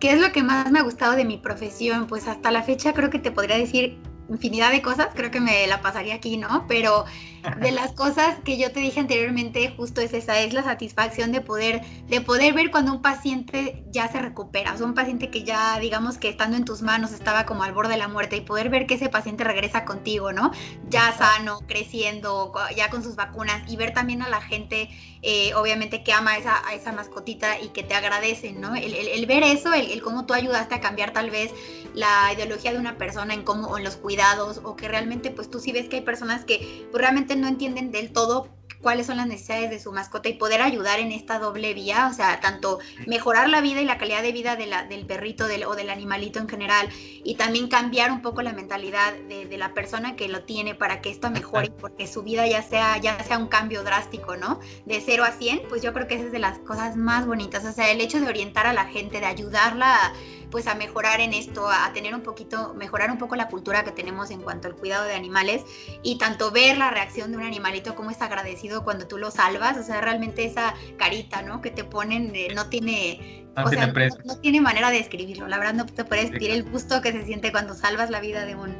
¿Qué 0.00 0.12
es 0.12 0.20
lo 0.20 0.32
que 0.32 0.42
más 0.42 0.70
me 0.70 0.78
ha 0.78 0.82
gustado 0.82 1.14
de 1.14 1.24
mi 1.24 1.38
profesión? 1.38 2.06
Pues 2.06 2.28
hasta 2.28 2.50
la 2.50 2.62
fecha 2.62 2.92
creo 2.92 3.10
que 3.10 3.18
te 3.18 3.30
podría 3.30 3.56
decir 3.56 3.98
infinidad 4.28 4.72
de 4.72 4.82
cosas, 4.82 5.08
creo 5.14 5.30
que 5.30 5.40
me 5.40 5.66
la 5.66 5.80
pasaría 5.80 6.14
aquí, 6.14 6.36
¿no? 6.36 6.66
Pero 6.66 7.04
de 7.58 7.70
las 7.70 7.92
cosas 7.92 8.38
que 8.44 8.58
yo 8.58 8.72
te 8.72 8.80
dije 8.80 9.00
anteriormente, 9.00 9.72
justo 9.76 10.00
es 10.00 10.12
esa, 10.12 10.38
es 10.40 10.52
la 10.52 10.62
satisfacción 10.62 11.32
de 11.32 11.40
poder, 11.40 11.82
de 12.08 12.20
poder 12.20 12.54
ver 12.54 12.70
cuando 12.70 12.92
un 12.92 13.02
paciente 13.02 13.84
ya 13.90 14.08
se 14.08 14.20
recupera, 14.20 14.74
o 14.74 14.76
sea, 14.76 14.86
un 14.86 14.94
paciente 14.94 15.30
que 15.30 15.44
ya, 15.44 15.78
digamos 15.78 16.18
que 16.18 16.28
estando 16.28 16.56
en 16.56 16.64
tus 16.64 16.82
manos 16.82 17.12
estaba 17.12 17.46
como 17.46 17.62
al 17.62 17.72
borde 17.72 17.92
de 17.92 17.98
la 17.98 18.08
muerte 18.08 18.36
y 18.36 18.40
poder 18.40 18.68
ver 18.68 18.86
que 18.86 18.94
ese 18.94 19.08
paciente 19.08 19.44
regresa 19.44 19.84
contigo, 19.84 20.32
¿no? 20.32 20.50
Ya 20.88 21.12
sano, 21.16 21.60
creciendo, 21.66 22.52
ya 22.76 22.90
con 22.90 23.02
sus 23.02 23.16
vacunas 23.16 23.62
y 23.70 23.76
ver 23.76 23.92
también 23.94 24.22
a 24.22 24.28
la 24.28 24.40
gente, 24.40 24.90
eh, 25.22 25.54
obviamente, 25.54 26.02
que 26.02 26.12
ama 26.12 26.32
a 26.32 26.38
esa, 26.38 26.66
a 26.66 26.74
esa 26.74 26.92
mascotita 26.92 27.60
y 27.60 27.68
que 27.68 27.82
te 27.82 27.94
agradecen, 27.94 28.60
¿no? 28.60 28.74
El, 28.74 29.26
ver 29.26 29.42
eso, 29.42 29.72
el, 29.72 29.90
el, 29.90 30.02
cómo 30.02 30.26
tú 30.26 30.34
ayudaste 30.34 30.74
a 30.74 30.80
cambiar 30.80 31.12
tal 31.12 31.30
vez 31.30 31.52
la 31.94 32.32
ideología 32.32 32.72
de 32.72 32.78
una 32.78 32.98
persona 32.98 33.34
en 33.34 33.42
cómo, 33.42 33.68
o 33.68 33.78
en 33.78 33.84
los 33.84 33.96
cuidados, 33.96 34.60
o 34.62 34.76
que 34.76 34.88
realmente, 34.88 35.30
pues 35.30 35.50
tú 35.50 35.60
sí 35.60 35.72
ves 35.72 35.88
que 35.88 35.96
hay 35.96 36.02
personas 36.02 36.44
que 36.44 36.86
pues, 36.90 37.00
realmente 37.00 37.35
no 37.36 37.48
entienden 37.48 37.90
del 37.90 38.12
todo 38.12 38.56
cuáles 38.86 39.06
son 39.06 39.16
las 39.16 39.26
necesidades 39.26 39.70
de 39.70 39.80
su 39.80 39.92
mascota 39.92 40.28
y 40.28 40.34
poder 40.34 40.62
ayudar 40.62 41.00
en 41.00 41.12
esta 41.12 41.40
doble 41.40 41.74
vía, 41.74 42.08
o 42.08 42.14
sea, 42.14 42.40
tanto 42.40 42.78
mejorar 43.06 43.48
la 43.48 43.60
vida 43.60 43.80
y 43.80 43.84
la 43.84 43.98
calidad 43.98 44.22
de 44.22 44.32
vida 44.32 44.54
de 44.54 44.66
la, 44.66 44.84
del 44.84 45.06
perrito 45.06 45.48
del, 45.48 45.64
o 45.64 45.74
del 45.74 45.90
animalito 45.90 46.38
en 46.38 46.48
general 46.48 46.88
y 47.24 47.34
también 47.34 47.68
cambiar 47.68 48.12
un 48.12 48.22
poco 48.22 48.42
la 48.42 48.52
mentalidad 48.52 49.12
de, 49.28 49.46
de, 49.46 49.58
la 49.58 49.74
persona 49.74 50.14
que 50.14 50.28
lo 50.28 50.44
tiene 50.44 50.74
para 50.74 51.00
que 51.00 51.10
esto 51.10 51.30
mejore, 51.30 51.70
porque 51.70 52.06
su 52.06 52.22
vida 52.22 52.46
ya 52.46 52.62
sea, 52.62 52.96
ya 52.98 53.22
sea 53.24 53.38
un 53.38 53.48
cambio 53.48 53.82
drástico, 53.82 54.36
¿no? 54.36 54.60
De 54.84 55.02
0 55.04 55.24
a 55.24 55.32
100, 55.32 55.62
pues 55.68 55.82
yo 55.82 55.92
creo 55.92 56.06
que 56.06 56.14
esa 56.14 56.26
es 56.26 56.32
de 56.32 56.38
las 56.38 56.58
cosas 56.60 56.96
más 56.96 57.26
bonitas, 57.26 57.64
o 57.64 57.72
sea, 57.72 57.90
el 57.90 58.00
hecho 58.00 58.20
de 58.20 58.28
orientar 58.28 58.68
a 58.68 58.72
la 58.72 58.84
gente, 58.84 59.18
de 59.18 59.26
ayudarla 59.26 59.96
a 59.96 60.12
pues 60.50 60.66
a 60.66 60.74
mejorar 60.74 61.20
en 61.20 61.34
esto, 61.34 61.68
a 61.68 61.92
tener 61.92 62.14
un 62.14 62.22
poquito, 62.22 62.74
mejorar 62.74 63.10
un 63.10 63.18
poco 63.18 63.36
la 63.36 63.48
cultura 63.48 63.84
que 63.84 63.92
tenemos 63.92 64.30
en 64.30 64.40
cuanto 64.40 64.68
al 64.68 64.76
cuidado 64.76 65.04
de 65.04 65.14
animales 65.14 65.64
y 66.02 66.18
tanto 66.18 66.50
ver 66.50 66.78
la 66.78 66.90
reacción 66.90 67.30
de 67.30 67.38
un 67.38 67.44
animalito, 67.44 67.94
como 67.94 68.10
es 68.10 68.20
agradecido 68.22 68.84
cuando 68.84 69.06
tú 69.06 69.18
lo 69.18 69.30
salvas, 69.30 69.76
o 69.76 69.82
sea, 69.82 70.00
realmente 70.00 70.44
esa 70.44 70.74
carita, 70.96 71.42
¿no? 71.42 71.60
Que 71.60 71.70
te 71.70 71.84
ponen, 71.84 72.32
no 72.54 72.68
tiene... 72.68 73.44
No, 73.56 73.64
o 73.64 73.68
sea, 73.68 73.86
no, 73.86 74.36
tiene 74.40 74.60
manera 74.60 74.90
de 74.90 74.98
describirlo, 74.98 75.48
la 75.48 75.58
verdad 75.58 75.72
no 75.72 75.86
te 75.86 76.04
puedes 76.04 76.30
decir 76.30 76.50
el 76.50 76.64
gusto 76.64 77.00
que 77.00 77.12
se 77.12 77.24
siente 77.24 77.52
cuando 77.52 77.72
salvas 77.74 78.10
la 78.10 78.20
vida 78.20 78.44
de 78.44 78.54
un, 78.54 78.76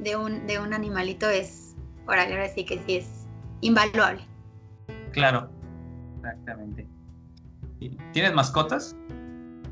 de 0.00 0.16
un, 0.16 0.46
de 0.46 0.58
un 0.58 0.74
animalito 0.74 1.30
es, 1.30 1.74
órale, 2.06 2.34
ahora 2.34 2.48
sí 2.48 2.64
que 2.64 2.78
sí 2.86 2.96
es 2.96 3.08
invaluable. 3.62 4.22
Claro, 5.12 5.50
exactamente. 6.18 6.86
¿Tienes 8.12 8.34
mascotas? 8.34 8.94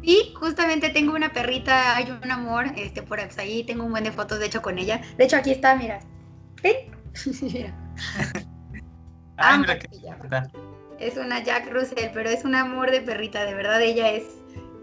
Sí, 0.02 0.32
justamente 0.38 0.90
tengo 0.90 1.14
una 1.14 1.32
perrita, 1.32 1.96
hay 1.96 2.10
un 2.10 2.30
amor, 2.30 2.66
este, 2.76 3.02
por 3.02 3.20
ahí 3.20 3.64
tengo 3.64 3.84
un 3.84 3.90
buen 3.90 4.04
de 4.04 4.12
fotos, 4.12 4.38
de 4.38 4.46
hecho, 4.46 4.62
con 4.62 4.78
ella. 4.78 5.00
De 5.16 5.24
hecho, 5.24 5.36
aquí 5.36 5.50
está, 5.50 5.74
mira. 5.74 6.00
¿Sí? 6.62 6.74
mira 9.58 9.78
Es 10.98 11.16
una 11.16 11.42
Jack 11.42 11.70
Russell, 11.72 12.10
pero 12.14 12.30
es 12.30 12.44
un 12.44 12.54
amor 12.54 12.90
de 12.90 13.00
perrita, 13.00 13.44
de 13.44 13.54
verdad, 13.54 13.82
ella 13.82 14.10
es, 14.10 14.24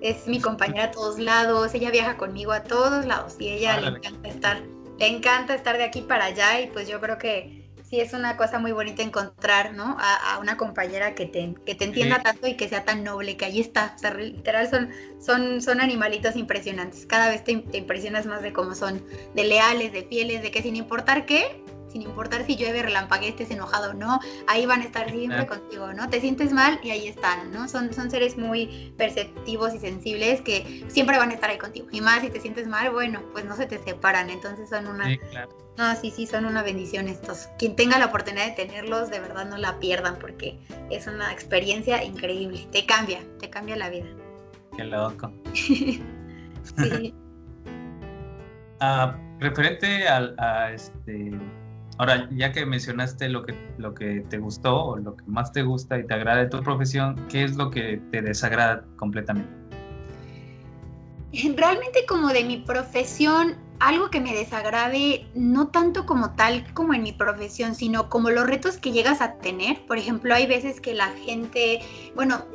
es 0.01 0.27
mi 0.27 0.39
compañera 0.39 0.85
a 0.85 0.91
todos 0.91 1.19
lados, 1.19 1.73
ella 1.73 1.89
viaja 1.89 2.17
conmigo 2.17 2.51
a 2.51 2.63
todos 2.63 3.05
lados 3.05 3.35
y 3.39 3.49
ella 3.49 3.79
le 3.79 3.87
encanta 3.87 4.27
estar, 4.27 4.61
le 4.99 5.07
encanta 5.07 5.55
estar 5.55 5.77
de 5.77 5.83
aquí 5.83 6.01
para 6.01 6.25
allá 6.25 6.59
y 6.61 6.67
pues 6.67 6.87
yo 6.87 6.99
creo 6.99 7.17
que 7.17 7.62
sí 7.93 7.99
es 7.99 8.13
una 8.13 8.37
cosa 8.37 8.57
muy 8.57 8.71
bonita 8.71 9.03
encontrar, 9.03 9.75
¿no? 9.75 9.95
A, 9.99 10.39
una 10.39 10.57
compañera 10.57 11.13
que 11.13 11.27
te, 11.27 11.53
que 11.63 11.75
te 11.75 11.85
entienda 11.85 12.23
tanto 12.23 12.47
y 12.47 12.55
que 12.55 12.67
sea 12.67 12.83
tan 12.85 13.03
noble, 13.03 13.37
que 13.37 13.45
ahí 13.45 13.59
está. 13.59 13.93
O 13.95 13.99
sea, 13.99 14.15
literal 14.15 14.67
son, 14.67 14.89
son, 15.19 15.61
son 15.61 15.79
animalitos 15.79 16.35
impresionantes. 16.35 17.05
Cada 17.05 17.29
vez 17.29 17.43
te, 17.43 17.55
te 17.57 17.77
impresionas 17.77 18.25
más 18.25 18.41
de 18.41 18.51
cómo 18.51 18.73
son, 18.73 19.05
de 19.35 19.43
leales, 19.43 19.93
de 19.93 20.05
fieles, 20.05 20.41
de 20.41 20.49
que 20.49 20.63
sin 20.63 20.75
importar 20.75 21.27
qué, 21.27 21.61
sin 21.87 22.01
importar 22.01 22.47
si 22.47 22.55
llueve, 22.55 22.81
relampague, 22.81 23.27
estés 23.27 23.51
enojado 23.51 23.91
o 23.91 23.93
no, 23.93 24.19
ahí 24.47 24.65
van 24.65 24.81
a 24.81 24.85
estar 24.85 25.11
siempre 25.11 25.45
contigo, 25.45 25.93
¿no? 25.93 26.09
Te 26.09 26.19
sientes 26.19 26.51
mal 26.51 26.79
y 26.81 26.89
ahí 26.89 27.07
están, 27.07 27.51
¿no? 27.51 27.69
Son, 27.69 27.93
son 27.93 28.09
seres 28.09 28.39
muy 28.39 28.91
perceptivos 28.97 29.71
y 29.75 29.77
sensibles 29.77 30.41
que 30.41 30.83
siempre 30.87 31.19
van 31.19 31.29
a 31.29 31.35
estar 31.35 31.51
ahí 31.51 31.59
contigo. 31.59 31.85
Y 31.91 32.01
más 32.01 32.21
si 32.21 32.31
te 32.31 32.39
sientes 32.39 32.67
mal, 32.67 32.89
bueno, 32.89 33.21
pues 33.33 33.45
no 33.45 33.55
se 33.55 33.67
te 33.67 33.77
separan, 33.77 34.31
entonces 34.31 34.67
son 34.67 34.87
una... 34.87 35.05
Sí, 35.05 35.19
claro. 35.29 35.62
No, 35.77 35.95
sí, 35.95 36.11
sí, 36.11 36.27
son 36.27 36.45
una 36.45 36.61
bendición 36.61 37.07
estos. 37.07 37.49
Quien 37.57 37.75
tenga 37.75 37.97
la 37.97 38.05
oportunidad 38.07 38.45
de 38.45 38.51
tenerlos, 38.51 39.09
de 39.09 39.19
verdad 39.19 39.49
no 39.49 39.57
la 39.57 39.79
pierdan 39.79 40.17
porque 40.19 40.59
es 40.91 41.07
una 41.07 41.31
experiencia 41.31 42.03
increíble. 42.03 42.67
Te 42.71 42.85
cambia, 42.85 43.19
te 43.39 43.49
cambia 43.49 43.75
la 43.75 43.89
vida. 43.89 44.05
Qué 44.77 44.83
loco. 44.83 45.31
sí. 45.53 47.13
Ah, 48.79 49.17
referente 49.39 50.07
al, 50.07 50.35
a 50.39 50.71
este 50.71 51.31
Ahora, 51.97 52.27
ya 52.31 52.51
que 52.51 52.65
mencionaste 52.65 53.29
lo 53.29 53.45
que, 53.45 53.53
lo 53.77 53.93
que 53.93 54.25
te 54.29 54.39
gustó 54.39 54.83
o 54.83 54.97
lo 54.97 55.15
que 55.15 55.23
más 55.27 55.51
te 55.51 55.61
gusta 55.61 55.99
y 55.99 56.07
te 56.07 56.13
agrada 56.13 56.39
de 56.39 56.49
tu 56.49 56.61
profesión, 56.63 57.15
¿qué 57.29 57.43
es 57.43 57.55
lo 57.55 57.69
que 57.69 58.01
te 58.11 58.21
desagrada 58.21 58.83
completamente? 58.97 59.51
Realmente 61.55 62.05
como 62.07 62.29
de 62.29 62.43
mi 62.43 62.57
profesión, 62.57 63.55
algo 63.87 64.09
que 64.09 64.21
me 64.21 64.33
desagrade, 64.33 65.27
no 65.35 65.67
tanto 65.67 66.05
como 66.05 66.35
tal 66.35 66.65
como 66.73 66.93
en 66.93 67.03
mi 67.03 67.11
profesión, 67.11 67.75
sino 67.75 68.09
como 68.09 68.29
los 68.29 68.47
retos 68.47 68.77
que 68.77 68.91
llegas 68.91 69.21
a 69.21 69.33
tener. 69.33 69.85
Por 69.85 69.97
ejemplo, 69.97 70.33
hay 70.33 70.47
veces 70.47 70.79
que 70.79 70.93
la 70.93 71.09
gente, 71.25 71.81
bueno, 72.15 72.45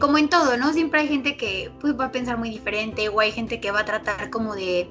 como 0.00 0.18
en 0.18 0.28
todo, 0.28 0.56
¿no? 0.56 0.72
Siempre 0.72 1.00
hay 1.00 1.08
gente 1.08 1.36
que 1.36 1.70
pues, 1.80 1.98
va 1.98 2.06
a 2.06 2.12
pensar 2.12 2.38
muy 2.38 2.50
diferente 2.50 3.08
o 3.08 3.20
hay 3.20 3.32
gente 3.32 3.60
que 3.60 3.70
va 3.70 3.80
a 3.80 3.84
tratar 3.84 4.30
como 4.30 4.54
de 4.54 4.88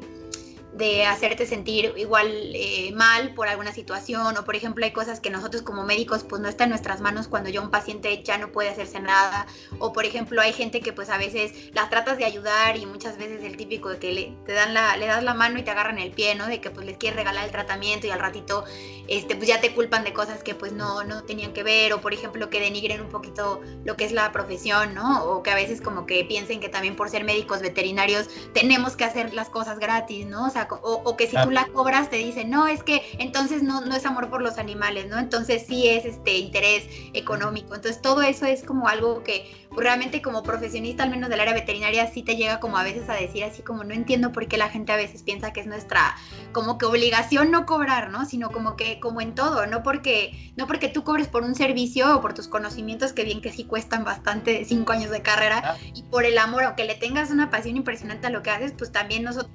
de 0.75 1.05
hacerte 1.05 1.45
sentir 1.45 1.93
igual 1.95 2.27
eh, 2.53 2.91
mal 2.93 3.33
por 3.33 3.47
alguna 3.47 3.71
situación 3.71 4.37
o 4.37 4.43
por 4.43 4.55
ejemplo 4.55 4.83
hay 4.83 4.91
cosas 4.91 5.19
que 5.21 5.29
nosotros 5.29 5.61
como 5.61 5.83
médicos 5.83 6.23
pues 6.23 6.41
no 6.41 6.49
está 6.49 6.65
en 6.65 6.71
nuestras 6.71 6.99
manos 6.99 7.27
cuando 7.27 7.49
ya 7.49 7.61
un 7.61 7.71
paciente 7.71 8.21
ya 8.23 8.37
no 8.37 8.51
puede 8.51 8.69
hacerse 8.69 8.99
nada 8.99 9.47
o 9.79 9.93
por 9.93 10.05
ejemplo 10.05 10.41
hay 10.41 10.51
gente 10.51 10.81
que 10.81 10.91
pues 10.91 11.09
a 11.09 11.17
veces 11.17 11.53
las 11.73 11.89
tratas 11.89 12.17
de 12.17 12.25
ayudar 12.25 12.77
y 12.77 12.85
muchas 12.85 13.17
veces 13.17 13.43
el 13.43 13.55
típico 13.57 13.89
de 13.89 13.99
que 13.99 14.11
le, 14.11 14.33
te 14.45 14.53
dan 14.53 14.73
la, 14.73 14.97
le 14.97 15.05
das 15.05 15.23
la 15.23 15.33
mano 15.33 15.59
y 15.59 15.63
te 15.63 15.71
agarran 15.71 15.97
el 15.97 16.11
pie, 16.11 16.35
¿no? 16.35 16.47
De 16.47 16.59
que 16.59 16.69
pues 16.69 16.85
les 16.85 16.97
quieres 16.97 17.17
regalar 17.17 17.45
el 17.45 17.51
tratamiento 17.51 18.07
y 18.07 18.09
al 18.09 18.19
ratito 18.19 18.65
este 19.07 19.35
pues 19.35 19.47
ya 19.47 19.61
te 19.61 19.73
culpan 19.73 20.03
de 20.03 20.13
cosas 20.13 20.43
que 20.43 20.55
pues 20.55 20.73
no, 20.73 21.03
no 21.03 21.23
tenían 21.23 21.53
que 21.53 21.63
ver 21.63 21.93
o 21.93 22.01
por 22.01 22.13
ejemplo 22.13 22.49
que 22.49 22.59
denigren 22.59 23.01
un 23.01 23.09
poquito 23.09 23.61
lo 23.83 23.95
que 23.95 24.05
es 24.05 24.11
la 24.11 24.31
profesión, 24.31 24.93
¿no? 24.93 25.23
O 25.25 25.43
que 25.43 25.51
a 25.51 25.55
veces 25.55 25.81
como 25.81 26.05
que 26.05 26.25
piensen 26.25 26.59
que 26.59 26.69
también 26.69 26.95
por 26.95 27.09
ser 27.09 27.23
médicos 27.23 27.61
veterinarios 27.61 28.29
tenemos 28.53 28.95
que 28.95 29.05
hacer 29.05 29.33
las 29.33 29.49
cosas 29.49 29.79
gratis, 29.79 30.25
¿no? 30.25 30.47
O 30.47 30.49
sea, 30.49 30.64
o, 30.69 31.17
que 31.17 31.27
si 31.27 31.35
tú 31.41 31.51
la 31.51 31.65
cobras 31.67 32.09
te 32.09 32.17
dicen, 32.17 32.49
no, 32.49 32.67
es 32.67 32.83
que 32.83 33.01
entonces 33.19 33.63
no, 33.63 33.81
no 33.81 33.95
es 33.95 34.05
amor 34.05 34.29
por 34.29 34.41
los 34.41 34.57
animales, 34.57 35.07
¿no? 35.07 35.17
Entonces 35.17 35.65
sí 35.67 35.87
es 35.87 36.05
este 36.05 36.37
interés 36.37 36.87
económico. 37.13 37.75
Entonces 37.75 38.01
todo 38.01 38.21
eso 38.21 38.45
es 38.45 38.63
como 38.63 38.87
algo 38.87 39.23
que 39.23 39.67
pues, 39.69 39.83
realmente 39.83 40.21
como 40.21 40.43
profesionista, 40.43 41.03
al 41.03 41.09
menos 41.09 41.29
del 41.29 41.39
área 41.39 41.53
veterinaria, 41.53 42.07
sí 42.07 42.23
te 42.23 42.35
llega 42.35 42.59
como 42.59 42.77
a 42.77 42.83
veces 42.83 43.09
a 43.09 43.13
decir 43.13 43.43
así 43.43 43.61
como 43.61 43.83
no 43.83 43.93
entiendo 43.93 44.31
por 44.31 44.47
qué 44.47 44.57
la 44.57 44.69
gente 44.69 44.91
a 44.91 44.95
veces 44.95 45.23
piensa 45.23 45.51
que 45.51 45.61
es 45.61 45.67
nuestra 45.67 46.15
como 46.51 46.77
que 46.77 46.85
obligación 46.85 47.51
no 47.51 47.65
cobrar, 47.65 48.09
¿no? 48.09 48.25
Sino 48.25 48.51
como 48.51 48.75
que 48.75 48.99
como 48.99 49.21
en 49.21 49.35
todo, 49.35 49.67
no 49.67 49.83
porque 49.83 50.53
no 50.55 50.67
porque 50.67 50.87
tú 50.87 51.03
cobres 51.03 51.27
por 51.27 51.43
un 51.43 51.55
servicio 51.55 52.15
o 52.15 52.21
por 52.21 52.33
tus 52.33 52.47
conocimientos 52.47 53.13
que 53.13 53.23
bien 53.23 53.41
que 53.41 53.51
sí 53.51 53.65
cuestan 53.65 54.03
bastante 54.03 54.63
cinco 54.65 54.93
años 54.93 55.11
de 55.11 55.21
carrera 55.21 55.61
ah. 55.63 55.77
y 55.93 56.03
por 56.03 56.25
el 56.25 56.37
amor, 56.37 56.63
aunque 56.63 56.85
le 56.85 56.95
tengas 56.95 57.31
una 57.31 57.49
pasión 57.49 57.77
impresionante 57.77 58.27
a 58.27 58.29
lo 58.29 58.41
que 58.41 58.51
haces, 58.51 58.73
pues 58.77 58.91
también 58.91 59.23
nosotros 59.23 59.51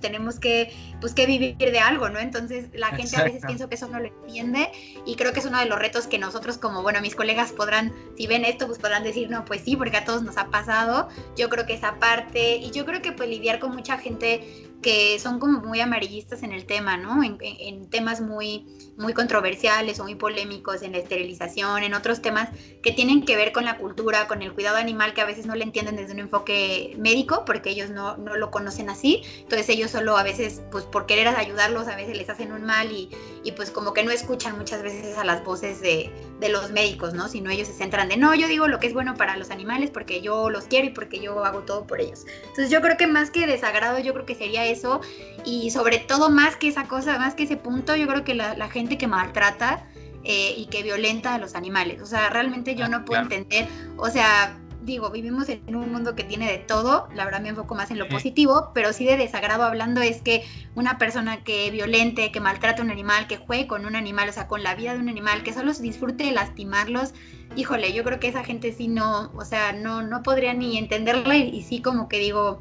tenemos 0.00 0.40
que, 0.40 0.72
pues, 1.00 1.14
que 1.14 1.26
vivir 1.26 1.56
de 1.58 1.78
algo, 1.78 2.08
¿no? 2.08 2.18
Entonces 2.18 2.68
la 2.72 2.88
gente 2.88 3.16
a 3.16 3.24
veces 3.24 3.42
pienso 3.46 3.68
que 3.68 3.74
eso 3.74 3.88
no 3.88 4.00
lo 4.00 4.06
entiende 4.06 4.70
y 5.04 5.16
creo 5.16 5.32
que 5.32 5.40
es 5.40 5.46
uno 5.46 5.58
de 5.58 5.66
los 5.66 5.78
retos 5.78 6.06
que 6.06 6.18
nosotros 6.18 6.58
como, 6.58 6.82
bueno, 6.82 7.00
mis 7.00 7.14
colegas 7.14 7.52
podrán, 7.52 7.92
si 8.16 8.26
ven 8.26 8.44
esto, 8.44 8.66
pues 8.66 8.78
podrán 8.78 9.04
decir, 9.04 9.30
no, 9.30 9.44
pues 9.44 9.62
sí, 9.62 9.76
porque 9.76 9.96
a 9.96 10.04
todos 10.04 10.22
nos 10.22 10.38
ha 10.38 10.48
pasado. 10.50 11.08
Yo 11.36 11.48
creo 11.50 11.66
que 11.66 11.74
esa 11.74 11.98
parte 11.98 12.56
y 12.56 12.70
yo 12.70 12.84
creo 12.86 13.02
que 13.02 13.12
pues 13.12 13.28
lidiar 13.28 13.58
con 13.58 13.74
mucha 13.74 13.98
gente 13.98 14.70
que 14.84 15.18
son 15.18 15.40
como 15.40 15.60
muy 15.60 15.80
amarillistas 15.80 16.42
en 16.42 16.52
el 16.52 16.66
tema, 16.66 16.98
¿no? 16.98 17.22
En, 17.24 17.88
temas 17.88 18.20
muy, 18.20 18.66
muy 18.98 19.14
controversiales 19.14 19.98
o 19.98 20.04
muy 20.04 20.14
polémicos, 20.14 20.82
en 20.82 20.92
la 20.92 20.98
esterilización, 20.98 21.84
en 21.84 21.94
otros 21.94 22.20
temas 22.20 22.50
que 22.82 22.92
tienen 22.92 23.24
que 23.24 23.34
ver 23.34 23.52
con 23.52 23.64
la 23.64 23.78
cultura, 23.78 24.26
con 24.26 24.42
el 24.42 24.52
cuidado 24.52 24.76
animal, 24.76 25.14
que 25.14 25.22
a 25.22 25.24
veces 25.24 25.46
no 25.46 25.54
le 25.54 25.64
entienden 25.64 25.96
desde 25.96 26.12
un 26.12 26.18
enfoque 26.18 26.94
médico, 26.98 27.44
porque 27.46 27.70
ellos 27.70 27.88
no, 27.88 28.18
no 28.18 28.36
lo 28.36 28.50
conocen 28.50 28.90
así. 28.90 29.22
Entonces 29.38 29.63
ellos 29.68 29.90
solo 29.90 30.16
a 30.16 30.22
veces, 30.22 30.62
pues 30.70 30.84
por 30.84 31.06
querer 31.06 31.28
ayudarlos, 31.28 31.88
a 31.88 31.96
veces 31.96 32.16
les 32.16 32.28
hacen 32.28 32.52
un 32.52 32.64
mal 32.64 32.90
y, 32.92 33.10
y 33.42 33.52
pues 33.52 33.70
como 33.70 33.92
que 33.92 34.04
no 34.04 34.10
escuchan 34.10 34.56
muchas 34.58 34.82
veces 34.82 35.16
a 35.18 35.24
las 35.24 35.44
voces 35.44 35.80
de, 35.80 36.10
de 36.40 36.48
los 36.48 36.70
médicos, 36.70 37.14
¿no? 37.14 37.28
Sino 37.28 37.50
ellos 37.50 37.68
se 37.68 37.74
centran 37.74 38.08
de, 38.08 38.16
no, 38.16 38.34
yo 38.34 38.48
digo 38.48 38.68
lo 38.68 38.80
que 38.80 38.86
es 38.86 38.94
bueno 38.94 39.14
para 39.14 39.36
los 39.36 39.50
animales 39.50 39.90
porque 39.90 40.20
yo 40.20 40.50
los 40.50 40.64
quiero 40.64 40.86
y 40.86 40.90
porque 40.90 41.20
yo 41.20 41.44
hago 41.44 41.60
todo 41.60 41.86
por 41.86 42.00
ellos. 42.00 42.26
Entonces 42.40 42.70
yo 42.70 42.80
creo 42.80 42.96
que 42.96 43.06
más 43.06 43.30
que 43.30 43.46
desagrado, 43.46 43.98
yo 43.98 44.12
creo 44.12 44.26
que 44.26 44.34
sería 44.34 44.64
eso 44.66 45.00
y 45.44 45.70
sobre 45.70 45.98
todo 45.98 46.30
más 46.30 46.56
que 46.56 46.68
esa 46.68 46.88
cosa, 46.88 47.18
más 47.18 47.34
que 47.34 47.44
ese 47.44 47.56
punto, 47.56 47.96
yo 47.96 48.06
creo 48.06 48.24
que 48.24 48.34
la, 48.34 48.68
gente 48.68 48.98
que 48.98 49.06
maltrata 49.06 49.86
eh, 50.24 50.54
y 50.56 50.66
que 50.66 50.82
violenta 50.82 51.34
a 51.34 51.38
los 51.38 51.54
animales, 51.54 52.00
o 52.02 52.06
sea, 52.06 52.30
realmente 52.30 52.74
yo 52.74 52.86
ah, 52.86 52.88
no 52.88 53.04
puedo 53.04 53.20
entender, 53.22 53.68
o 53.96 54.08
sea, 54.08 54.58
digo, 54.84 55.10
vivimos 55.10 55.48
en 55.48 55.74
un 55.74 55.90
mundo 55.90 56.14
que 56.14 56.24
tiene 56.24 56.50
de 56.50 56.58
todo, 56.58 57.08
la 57.14 57.24
verdad 57.24 57.40
me 57.40 57.48
enfoco 57.48 57.74
más 57.74 57.90
en 57.90 57.98
lo 57.98 58.08
positivo, 58.08 58.70
pero 58.74 58.92
sí 58.92 59.04
de 59.04 59.16
desagrado 59.16 59.64
hablando 59.64 60.00
es 60.00 60.20
que 60.20 60.44
una 60.74 60.98
persona 60.98 61.42
que 61.42 61.70
violente, 61.70 62.30
que 62.30 62.40
maltrata 62.40 62.82
a 62.82 62.84
un 62.84 62.90
animal, 62.90 63.26
que 63.26 63.38
juegue 63.38 63.66
con 63.66 63.86
un 63.86 63.96
animal, 63.96 64.28
o 64.28 64.32
sea, 64.32 64.46
con 64.46 64.62
la 64.62 64.74
vida 64.74 64.94
de 64.94 65.00
un 65.00 65.08
animal, 65.08 65.42
que 65.42 65.52
solo 65.52 65.72
disfrute 65.72 66.24
de 66.24 66.32
lastimarlos, 66.32 67.14
híjole, 67.56 67.92
yo 67.92 68.04
creo 68.04 68.20
que 68.20 68.28
esa 68.28 68.44
gente 68.44 68.72
sí 68.72 68.88
no, 68.88 69.32
o 69.34 69.44
sea, 69.44 69.72
no, 69.72 70.02
no 70.02 70.22
podría 70.22 70.54
ni 70.54 70.76
entenderla 70.78 71.36
y 71.36 71.62
sí 71.62 71.80
como 71.80 72.08
que 72.08 72.18
digo, 72.18 72.60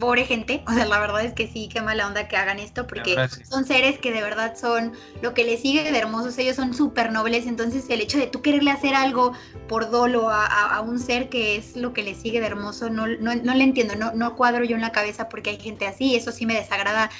pobre 0.00 0.24
gente, 0.24 0.64
o 0.66 0.72
sea, 0.72 0.86
la 0.86 0.98
verdad 0.98 1.24
es 1.24 1.32
que 1.32 1.46
sí, 1.46 1.68
qué 1.72 1.80
mala 1.80 2.08
onda 2.08 2.26
que 2.26 2.36
hagan 2.36 2.58
esto, 2.58 2.88
porque 2.88 3.16
son 3.48 3.64
seres 3.64 4.00
que 4.00 4.10
de 4.10 4.22
verdad 4.22 4.56
son 4.56 4.94
lo 5.22 5.32
que 5.34 5.44
les 5.44 5.60
sigue 5.60 5.84
de 5.84 5.96
hermosos, 5.96 6.36
ellos 6.38 6.56
son 6.56 6.74
súper 6.74 7.12
nobles, 7.12 7.46
entonces 7.46 7.88
el 7.88 8.00
hecho 8.00 8.18
de 8.18 8.26
tú 8.26 8.42
quererle 8.42 8.72
hacer 8.72 8.96
algo 8.96 9.32
por 9.68 9.90
dolo 9.90 10.28
a, 10.30 10.80
un 10.80 10.98
ser 10.98 11.28
que 11.28 11.56
es 11.56 11.76
lo 11.76 11.92
que 11.92 12.02
le 12.02 12.16
sigue 12.16 12.40
de 12.40 12.46
hermoso, 12.46 12.90
no, 12.90 13.06
no, 13.06 13.36
no 13.36 13.54
le 13.54 13.62
entiendo, 13.62 13.94
no, 13.94 14.12
no 14.12 14.34
cuadro 14.34 14.64
yo 14.64 14.74
en 14.74 14.82
la 14.82 14.90
cabeza 14.90 15.28
porque 15.28 15.50
hay 15.50 15.60
gente 15.60 15.86
así, 15.86 16.16
eso 16.16 16.32
sí 16.32 16.46
me 16.46 16.54
desagrada 16.54 17.10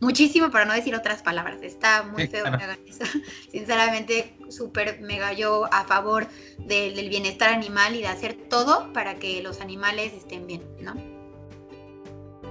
muchísimo 0.00 0.50
para 0.50 0.64
no 0.64 0.72
decir 0.72 0.94
otras 0.94 1.22
palabras. 1.22 1.62
Está 1.62 2.02
muy 2.02 2.26
feo 2.26 2.44
que 2.44 2.48
hagan 2.48 2.78
eso. 2.86 3.04
Sinceramente, 3.52 4.34
súper 4.48 5.00
mega 5.02 5.34
yo 5.34 5.68
a 5.70 5.84
favor 5.84 6.26
del 6.58 7.08
bienestar 7.10 7.52
animal 7.52 7.94
y 7.94 8.00
de 8.00 8.08
hacer 8.08 8.32
todo 8.32 8.92
para 8.94 9.16
que 9.16 9.42
los 9.42 9.60
animales 9.60 10.14
estén 10.14 10.46
bien, 10.46 10.62
¿no? 10.80 11.19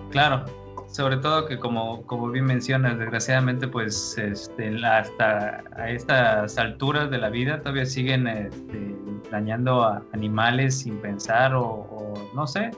Claro, 0.10 0.46
sobre 0.88 1.18
todo 1.18 1.46
que 1.46 1.60
como, 1.60 2.04
como 2.08 2.30
bien 2.30 2.46
mencionas, 2.46 2.98
desgraciadamente 2.98 3.68
pues 3.68 4.18
este, 4.18 4.76
hasta 4.84 5.64
a 5.76 5.90
estas 5.90 6.58
alturas 6.58 7.12
de 7.12 7.20
la 7.20 7.30
vida 7.30 7.60
todavía 7.60 7.86
siguen 7.86 8.28
este, 8.28 8.96
dañando 9.32 9.84
a 9.84 10.04
animales 10.14 10.80
sin 10.80 10.98
pensar 10.98 11.54
o, 11.56 12.14
no 12.34 12.48
sé, 12.48 12.72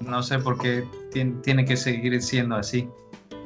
no 0.00 0.22
sé 0.22 0.38
por 0.38 0.58
qué 0.58 0.84
tiene 1.42 1.64
que 1.64 1.76
seguir 1.76 2.20
siendo 2.20 2.56
así 2.56 2.88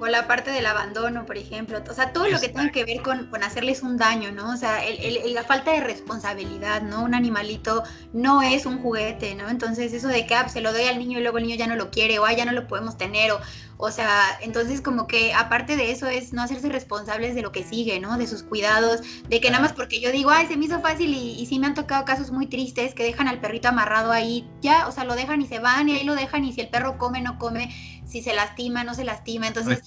o 0.01 0.07
la 0.07 0.27
parte 0.27 0.51
del 0.51 0.65
abandono, 0.65 1.27
por 1.27 1.37
ejemplo, 1.37 1.83
o 1.89 1.95
sea, 1.95 2.13
todo 2.13 2.27
lo 2.27 2.41
que 2.41 2.49
tenga 2.49 2.73
que 2.73 2.85
ver 2.85 3.03
con, 3.03 3.29
hacerles 3.43 3.83
un 3.83 3.99
daño, 3.99 4.33
¿no? 4.33 4.53
O 4.53 4.57
sea, 4.57 4.81
la 5.27 5.45
falta 5.45 5.73
de 5.73 5.81
responsabilidad, 5.81 6.83
¿no? 6.83 7.03
Un 7.03 7.15
animalito 7.15 7.83
no 8.15 8.43
es 8.43 8.65
un 8.65 8.81
juguete, 8.81 9.35
¿no? 9.35 9.49
Entonces 9.49 9.93
eso 9.93 10.09
de 10.09 10.27
que 10.27 10.35
ah, 10.35 10.49
se 10.49 10.63
lo 10.63 10.73
doy 10.73 10.85
al 10.85 10.99
niño 10.99 11.19
y 11.19 11.23
luego 11.23 11.39
el 11.39 11.45
niño 11.45 11.57
ya 11.57 11.67
no 11.67 11.77
lo 11.77 11.91
quiere, 11.91 12.19
o 12.19 12.25
ah, 12.25 12.33
ya 12.33 12.47
no 12.47 12.53
lo 12.53 12.67
podemos 12.67 12.97
tener, 12.97 13.31
o, 13.33 13.41
o 13.77 13.91
sea, 13.91 14.39
entonces 14.41 14.81
como 14.81 15.07
que 15.07 15.35
aparte 15.35 15.77
de 15.77 15.91
eso 15.91 16.07
es 16.07 16.33
no 16.33 16.43
hacerse 16.43 16.71
responsables 16.71 17.35
de 17.35 17.43
lo 17.43 17.53
que 17.53 17.63
sigue, 17.63 18.01
¿no? 18.01 18.17
De 18.17 18.27
sus 18.27 18.43
cuidados, 18.43 19.01
de 19.29 19.41
que 19.41 19.51
nada 19.51 19.63
más 19.63 19.75
porque 19.75 20.01
yo 20.01 20.13
digo, 20.13 20.31
ay, 20.31 20.47
se 20.47 20.57
me 20.57 20.65
hizo 20.65 20.81
fácil 20.81 21.13
y, 21.13 21.33
y 21.41 21.47
sí 21.47 21.59
me 21.59 21.67
han 21.67 21.75
tocado 21.75 22.07
casos 22.07 22.31
muy 22.31 22.47
tristes 22.47 22.95
que 22.95 23.05
dejan 23.05 23.29
al 23.29 23.41
perrito 23.41 23.69
amarrado 23.69 24.13
ahí, 24.13 24.49
ya, 24.63 24.89
o 24.89 24.93
sea, 24.93 25.05
lo 25.05 25.15
dejan 25.15 25.43
y 25.43 25.47
se 25.47 25.59
van 25.59 25.89
y 25.91 25.97
ahí 25.97 26.05
lo 26.05 26.15
dejan 26.15 26.45
y 26.45 26.53
si 26.53 26.63
el 26.63 26.69
perro 26.69 26.97
come, 26.97 27.21
no 27.21 27.39
come 27.39 27.71
si 28.11 28.23
se 28.23 28.35
lastima, 28.35 28.85
no 28.85 28.95
se 28.95 29.05
lastima. 29.05 29.47
Entonces, 29.47 29.83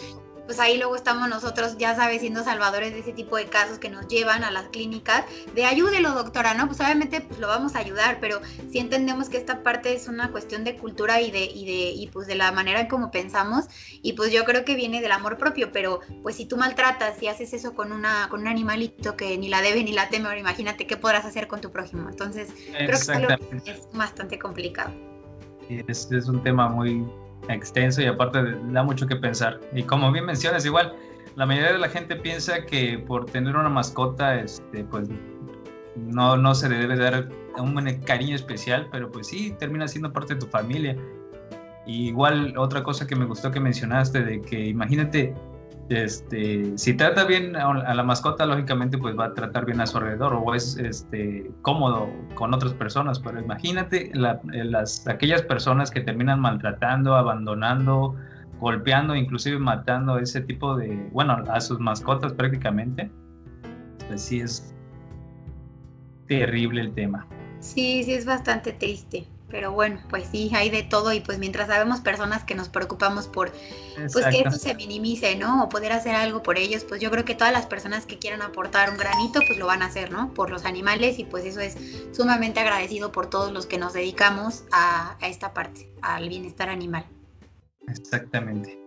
pues 0.46 0.60
ahí 0.60 0.78
luego 0.78 0.96
estamos 0.96 1.30
nosotros, 1.30 1.78
ya 1.78 1.96
sabes, 1.96 2.22
siendo 2.22 2.44
salvadores 2.44 2.94
de 2.94 3.00
ese 3.00 3.14
tipo 3.14 3.38
de 3.38 3.46
casos 3.46 3.78
que 3.80 3.90
nos 3.90 4.08
llevan 4.08 4.44
a 4.44 4.52
las 4.52 4.68
clínicas, 4.70 5.24
de 5.56 5.66
ayúdelo 5.66 6.12
doctora, 6.12 6.54
¿no? 6.54 6.68
Pues 6.68 6.80
obviamente 6.82 7.22
pues 7.22 7.40
lo 7.40 7.48
vamos 7.48 7.76
a 7.76 7.80
ayudar, 7.80 8.18
pero 8.20 8.42
sí 8.70 8.80
entendemos 8.80 9.30
que 9.30 9.38
esta 9.38 9.64
parte 9.64 9.94
es 9.94 10.08
una 10.08 10.32
cuestión 10.32 10.64
de 10.64 10.76
cultura 10.78 11.22
y 11.22 11.32
de, 11.32 11.46
y 11.46 11.66
de, 11.66 11.92
y 11.92 12.08
pues 12.08 12.28
de 12.28 12.36
la 12.36 12.52
manera 12.52 12.82
en 12.82 12.88
cómo 12.88 13.12
pensamos, 13.12 13.66
y 14.02 14.14
pues 14.14 14.32
yo 14.32 14.44
creo 14.44 14.66
que 14.66 14.76
viene 14.76 15.02
del 15.02 15.12
amor 15.12 15.38
propio, 15.38 15.72
pero 15.72 16.02
pues 16.22 16.36
si 16.36 16.46
tú 16.46 16.58
maltratas 16.58 17.22
y 17.22 17.28
haces 17.28 17.54
eso 17.54 17.74
con 17.74 17.92
una, 17.92 18.28
con 18.30 18.42
un 18.42 18.48
animalito 18.48 19.16
que 19.16 19.38
ni 19.38 19.48
la 19.50 19.62
debe 19.62 19.84
ni 19.84 19.94
la 19.94 20.10
teme, 20.10 20.38
imagínate 20.38 20.88
qué 20.88 20.98
podrás 20.98 21.26
hacer 21.26 21.48
con 21.48 21.62
tu 21.62 21.72
prójimo. 21.72 22.10
Entonces, 22.10 22.50
creo 22.72 23.38
que 23.38 23.72
es 23.72 23.88
bastante 23.94 24.40
complicado. 24.40 24.94
Es, 25.70 26.12
es 26.12 26.28
un 26.28 26.44
tema 26.44 26.68
muy, 26.68 27.06
extenso 27.50 28.02
y 28.02 28.06
aparte 28.06 28.40
da 28.72 28.84
mucho 28.84 29.08
que 29.08 29.16
pensar. 29.16 29.60
Y 29.74 29.84
como 29.84 30.12
bien 30.12 30.26
mencionas, 30.26 30.66
igual, 30.66 30.96
la 31.36 31.46
mayoría 31.46 31.74
de 31.74 31.80
la 31.80 31.90
gente 31.90 32.16
piensa 32.16 32.66
que 32.66 33.00
por 33.00 33.26
tener 33.26 33.56
una 33.56 33.70
mascota, 33.70 34.36
este, 34.40 34.84
pues 34.84 35.10
no, 35.96 36.38
no 36.38 36.56
se 36.56 36.70
le 36.70 36.78
debe 36.78 36.96
dar 36.96 37.30
un 37.58 37.76
cariño 38.06 38.36
especial, 38.36 38.88
pero 38.92 39.12
pues 39.12 39.28
sí, 39.28 39.56
termina 39.60 39.88
siendo 39.88 40.12
parte 40.12 40.36
de 40.36 40.40
tu 40.40 40.48
familia. 40.48 40.98
igual 41.86 42.58
otra 42.58 42.84
cosa 42.84 43.06
que 43.06 43.16
me 43.16 43.26
gustó 43.26 43.52
que 43.52 43.60
mencionaste, 43.60 44.24
de 44.24 44.42
que 44.42 44.68
imagínate 44.68 45.34
este, 45.90 46.78
si 46.78 46.94
trata 46.94 47.26
bien 47.26 47.56
a 47.56 47.94
la 47.94 48.04
mascota, 48.04 48.46
lógicamente 48.46 48.98
pues 48.98 49.18
va 49.18 49.26
a 49.26 49.34
tratar 49.34 49.66
bien 49.66 49.82
a 49.82 49.88
su 49.88 49.98
alrededor 49.98 50.34
o 50.34 50.56
es 50.56 50.78
este, 50.78 51.52
cómodo 51.62 52.10
con 52.36 52.54
otras 52.54 52.74
personas, 52.74 53.20
pero 53.20 53.40
imagínate 53.40 54.12
las, 54.14 55.08
aquellas 55.08 55.42
personas 55.42 55.92
que 55.92 56.02
terminan 56.02 56.40
maltratando, 56.40 57.16
abandonando, 57.16 58.16
golpeando, 58.60 59.16
inclusive 59.16 59.60
matando 59.60 60.18
ese 60.18 60.42
tipo 60.42 60.76
de, 60.76 61.10
bueno, 61.12 61.44
a 61.50 61.60
sus 61.60 61.80
mascotas 61.80 62.34
prácticamente, 62.34 63.12
pues 64.08 64.22
sí 64.22 64.40
es 64.40 64.74
terrible 66.28 66.82
el 66.82 66.94
tema. 66.94 67.28
Sí, 67.60 68.04
sí 68.04 68.14
es 68.14 68.26
bastante 68.26 68.74
triste 68.74 69.28
pero 69.54 69.72
bueno, 69.72 70.00
pues 70.10 70.30
sí, 70.32 70.50
hay 70.56 70.72
de 70.72 70.82
todo 70.82 71.14
y 71.14 71.20
pues 71.20 71.38
mientras 71.38 71.68
sabemos 71.68 72.02
personas 72.02 72.44
que 72.44 72.56
nos 72.56 72.70
preocupamos 72.70 73.28
por 73.28 73.52
pues 74.12 74.26
que 74.26 74.40
esto 74.40 74.58
se 74.58 74.74
minimice, 74.74 75.36
¿no? 75.36 75.64
O 75.64 75.70
poder 75.70 75.92
hacer 75.92 76.16
algo 76.16 76.42
por 76.42 76.58
ellos, 76.58 76.84
pues 76.84 77.00
yo 77.00 77.12
creo 77.12 77.24
que 77.24 77.36
todas 77.36 77.54
las 77.54 77.68
personas 77.68 78.08
que 78.08 78.18
quieran 78.18 78.42
aportar 78.42 78.90
un 78.90 78.98
granito, 78.98 79.42
pues 79.46 79.60
lo 79.60 79.68
van 79.68 79.84
a 79.84 79.86
hacer, 79.86 80.12
¿no? 80.12 80.34
Por 80.34 80.50
los 80.50 80.66
animales 80.66 81.20
y 81.20 81.26
pues 81.26 81.46
eso 81.46 81.60
es 81.60 81.78
sumamente 82.14 82.62
agradecido 82.62 83.12
por 83.12 83.30
todos 83.30 83.52
los 83.52 83.68
que 83.68 83.78
nos 83.78 83.94
dedicamos 83.94 84.64
a, 84.72 85.18
esta 85.22 85.54
parte, 85.54 85.88
al 86.02 86.30
bienestar 86.30 86.70
animal. 86.70 87.06
Exactamente. 87.88 88.80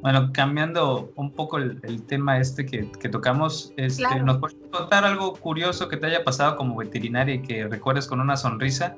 Bueno, 0.00 0.30
cambiando 0.32 1.12
un 1.16 1.32
poco 1.32 1.58
el, 1.58 2.06
tema 2.06 2.38
este 2.38 2.64
que, 2.64 2.84
tocamos, 3.08 3.72
este, 3.76 4.22
¿nos 4.22 4.38
puedes 4.38 4.56
contar 4.70 5.04
algo 5.04 5.32
curioso 5.32 5.88
que 5.88 5.96
te 5.96 6.06
haya 6.06 6.22
pasado 6.22 6.54
como 6.54 6.76
veterinaria 6.76 7.34
y 7.34 7.42
que 7.42 7.66
recuerdes 7.66 8.06
con 8.06 8.20
una 8.20 8.36
sonrisa? 8.36 8.94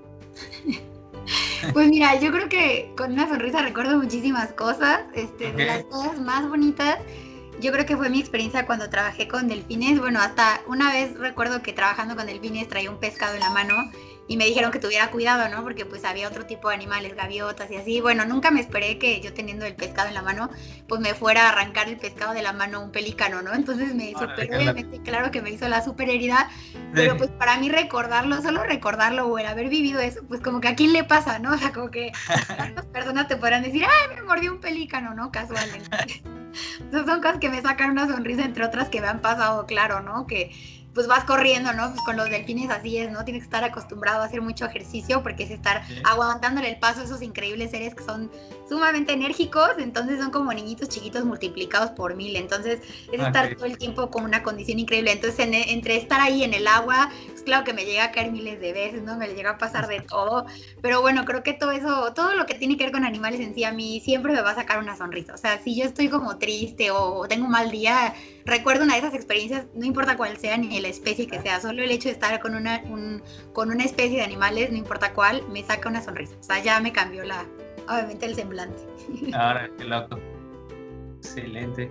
Pues 1.73 1.89
mira, 1.89 2.19
yo 2.21 2.31
creo 2.33 2.49
que 2.49 2.93
con 2.97 3.13
una 3.13 3.29
sonrisa 3.29 3.63
recuerdo 3.63 3.99
muchísimas 3.99 4.53
cosas. 4.53 5.01
Este, 5.15 5.53
De 5.53 5.67
las 5.67 5.85
cosas 5.85 6.21
más 6.21 6.49
bonitas, 6.49 6.99
yo 7.61 7.73
creo 7.73 7.87
que 7.87 7.97
fue 7.97 8.09
mi 8.11 8.21
experiencia 8.21 8.67
cuando 8.67 8.89
trabajé 8.91 9.29
con 9.29 9.49
delfines. 9.49 9.99
Bueno, 9.99 10.21
hasta 10.21 10.61
una 10.67 10.93
vez 10.93 11.17
recuerdo 11.19 11.63
que 11.63 11.73
trabajando 11.73 12.17
con 12.17 12.27
delfines 12.27 12.69
traía 12.69 12.91
un 12.91 12.99
pescado 12.99 13.35
en 13.35 13.41
la 13.41 13.51
mano 13.51 13.75
y 14.29 14.37
me 14.37 14.45
dijeron 14.45 14.73
que 14.73 14.79
tuviera 14.79 15.11
cuidado, 15.11 15.49
¿no? 15.49 15.63
Porque 15.63 15.85
pues 15.85 16.05
había 16.05 16.29
otro 16.29 16.47
tipo 16.47 16.69
de 16.69 16.75
animales, 16.75 17.15
gaviotas 17.15 17.71
y 17.71 17.77
así. 17.77 18.01
Bueno, 18.01 18.25
nunca 18.25 18.51
me 18.51 18.61
esperé 18.61 18.99
que 18.99 19.21
yo 19.21 19.33
teniendo 19.33 19.65
el 19.67 19.75
pescado 19.75 20.09
en 20.09 20.15
la 20.15 20.23
mano, 20.23 20.51
pues 20.89 21.01
me 21.01 21.15
fuera 21.15 21.47
a 21.47 21.49
arrancar 21.51 21.89
el 21.89 21.97
pescado 21.97 22.35
de 22.35 22.43
la 22.43 22.53
mano 22.53 22.83
un 22.83 22.91
pelícano, 22.91 23.43
¿no? 23.43 23.55
Entonces 23.55 23.95
me 23.95 24.11
hizo, 24.11 24.27
pero 24.35 24.57
obviamente, 24.57 25.01
claro 25.03 25.31
que 25.31 25.43
me 25.43 25.51
hizo 25.51 25.69
la 25.69 25.83
super 25.83 26.11
herida, 26.11 26.49
pero 26.93 27.17
pues 27.17 27.31
para 27.31 27.57
mí 27.59 27.69
recordarlo, 27.69 28.43
solo 28.43 28.65
recordarlo 28.65 29.27
o 29.27 29.39
el 29.39 29.47
haber 29.47 29.69
vivido 29.69 30.01
eso, 30.01 30.21
pues 30.27 30.41
como 30.41 30.61
que 30.61 30.69
a 30.69 30.75
quién 30.75 30.93
le 30.93 31.05
pasa, 31.05 31.39
¿no? 31.39 31.51
O 31.57 31.59
sea, 31.59 31.73
como 31.73 31.91
que 31.91 32.13
tantas 32.57 32.85
personas 32.87 33.29
te 33.29 33.37
podrán 33.37 33.63
decir, 33.63 33.83
ay, 33.85 34.15
me 34.15 34.23
mordió 34.23 34.53
un 34.53 34.61
pelícano, 34.61 35.15
¿no? 35.15 35.33
Casualmente. 35.33 35.89
Entonces 36.81 37.07
son 37.07 37.23
cosas 37.23 37.39
que 37.39 37.49
me 37.49 37.63
sacan 37.63 37.91
una 37.91 38.07
sonrisa, 38.07 38.45
entre 38.45 38.65
otras 38.65 38.89
que 38.91 39.01
me 39.01 39.07
han 39.07 39.21
pasado, 39.21 39.65
claro, 39.65 40.01
¿no? 40.01 40.27
Que 40.27 40.51
pues 40.97 41.07
vas 41.09 41.25
corriendo, 41.25 41.75
¿no? 41.75 41.91
Pues 41.91 42.01
con 42.01 42.17
los 42.17 42.31
delfines 42.31 42.71
así 42.71 42.97
es, 42.97 43.13
¿no? 43.13 43.23
Tienes 43.23 43.43
que 43.43 43.49
estar 43.49 43.63
acostumbrado 43.63 44.23
a 44.23 44.25
hacer 44.25 44.41
mucho 44.41 44.65
ejercicio 44.65 45.23
porque 45.23 45.43
es 45.43 45.51
estar 45.51 45.83
aguantándole 46.05 46.71
el 46.71 46.79
paso 46.79 47.03
a 47.03 47.05
esos 47.05 47.21
increíbles 47.21 47.71
seres 47.71 47.95
que 47.95 48.03
son 48.03 48.31
sumamente 48.67 49.13
enérgicos, 49.13 49.73
entonces 49.77 50.19
son 50.19 50.31
como 50.31 50.55
niñitos 50.55 50.89
chiquitos 50.89 51.23
multiplicados 51.27 51.91
por 51.91 52.17
mil, 52.17 52.35
entonces 52.35 52.81
es 53.13 53.21
estar 53.21 53.55
todo 53.57 53.67
el 53.67 53.77
tiempo 53.77 54.11
con 54.11 54.25
una 54.25 54.43
condición 54.43 54.79
increíble, 54.79 55.13
entonces 55.13 55.47
entre 55.69 55.99
estar 55.99 56.19
ahí 56.19 56.43
en 56.43 56.55
el 56.55 56.67
agua, 56.67 57.11
pues 57.29 57.43
claro 57.43 57.63
que 57.65 57.75
me 57.75 57.85
llega 57.85 58.05
a 58.05 58.11
caer 58.11 58.33
miles 58.33 58.59
de 58.59 58.73
veces, 58.73 59.03
¿no? 59.03 59.19
Me 59.19 59.29
llega 59.29 59.51
a 59.51 59.59
pasar 59.59 59.89
de 59.89 60.01
todo, 60.09 60.47
pero 60.81 61.03
bueno, 61.03 61.27
creo 61.27 61.43
que 61.43 61.53
todo 61.53 61.73
eso, 61.73 62.15
todo 62.15 62.35
lo 62.35 62.47
que 62.47 62.55
tiene 62.55 62.79
que 62.79 62.85
ver 62.85 62.93
con 62.93 63.05
animales 63.05 63.41
en 63.41 63.55
sí 63.55 63.65
a 63.65 63.73
mí 63.73 64.01
siempre 64.01 64.33
me 64.33 64.41
va 64.41 64.53
a 64.53 64.55
sacar 64.55 64.79
una 64.79 64.97
sonrisa, 64.97 65.35
o 65.35 65.39
sea, 65.39 65.59
si 65.63 65.77
yo 65.77 65.85
estoy 65.85 66.09
como 66.09 66.39
triste 66.39 66.91
o 66.91 67.29
tengo 67.29 67.45
un 67.45 67.51
mal 67.51 67.71
día, 67.71 68.15
recuerdo 68.47 68.85
una 68.85 68.95
de 68.95 69.01
esas 69.01 69.15
experiencias, 69.15 69.67
no 69.75 69.85
importa 69.85 70.17
cuál 70.17 70.37
sea 70.39 70.57
ni 70.57 70.81
la 70.81 70.89
especie 70.89 71.27
que 71.27 71.41
sea, 71.43 71.61
solo 71.61 71.83
el 71.83 71.91
hecho 71.91 72.09
de 72.09 72.15
estar 72.15 72.41
con 72.41 72.55
una, 72.55 72.83
con 73.53 73.71
una 73.71 73.85
especie 73.85 74.19
de 74.19 74.25
animales, 74.25 74.71
no 74.71 74.79
importa 74.79 75.13
cuál, 75.13 75.43
me 75.49 75.63
saca 75.63 75.89
una 75.89 76.01
sonrisa. 76.01 76.37
O 76.41 76.43
sea, 76.43 76.63
ya 76.63 76.81
me 76.81 76.93
cambió 76.93 77.25
la, 77.25 77.45
obviamente 77.89 78.25
el 78.27 78.37
semblante. 78.37 78.81
Ahora, 79.35 79.69
qué 79.77 79.85
loco. 79.85 80.19
Excelente. 81.19 81.91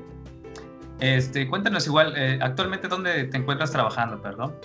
Este, 0.99 1.47
cuéntanos 1.47 1.85
igual, 1.87 2.13
eh, 2.15 2.39
actualmente 2.41 2.87
dónde 2.87 3.25
te 3.25 3.37
encuentras 3.37 3.71
trabajando, 3.71 4.21
perdón. 4.21 4.55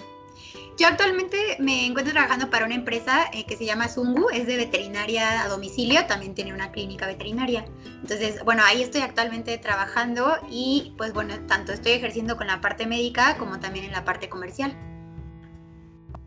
Yo 0.81 0.87
actualmente 0.87 1.37
me 1.59 1.85
encuentro 1.85 2.15
trabajando 2.15 2.49
para 2.49 2.65
una 2.65 2.75
empresa 2.75 3.27
eh, 3.35 3.45
que 3.45 3.55
se 3.55 3.67
llama 3.67 3.87
Zungu, 3.87 4.31
es 4.33 4.47
de 4.47 4.57
veterinaria 4.57 5.43
a 5.43 5.49
domicilio, 5.49 6.07
también 6.07 6.35
tiene 6.35 6.55
una 6.55 6.73
clínica 6.73 7.07
veterinaria. 7.07 7.67
Entonces, 8.01 8.43
bueno, 8.47 8.63
ahí 8.65 8.81
estoy 8.81 9.03
actualmente 9.03 9.59
trabajando 9.59 10.39
y 10.51 10.95
pues 10.97 11.13
bueno, 11.13 11.35
tanto 11.47 11.73
estoy 11.73 11.93
ejerciendo 11.93 12.39
con 12.39 12.47
la 12.47 12.63
parte 12.63 12.87
médica 12.87 13.37
como 13.37 13.61
también 13.61 13.85
en 13.85 13.93
la 13.93 14.07
parte 14.07 14.31
comercial. 14.31 14.75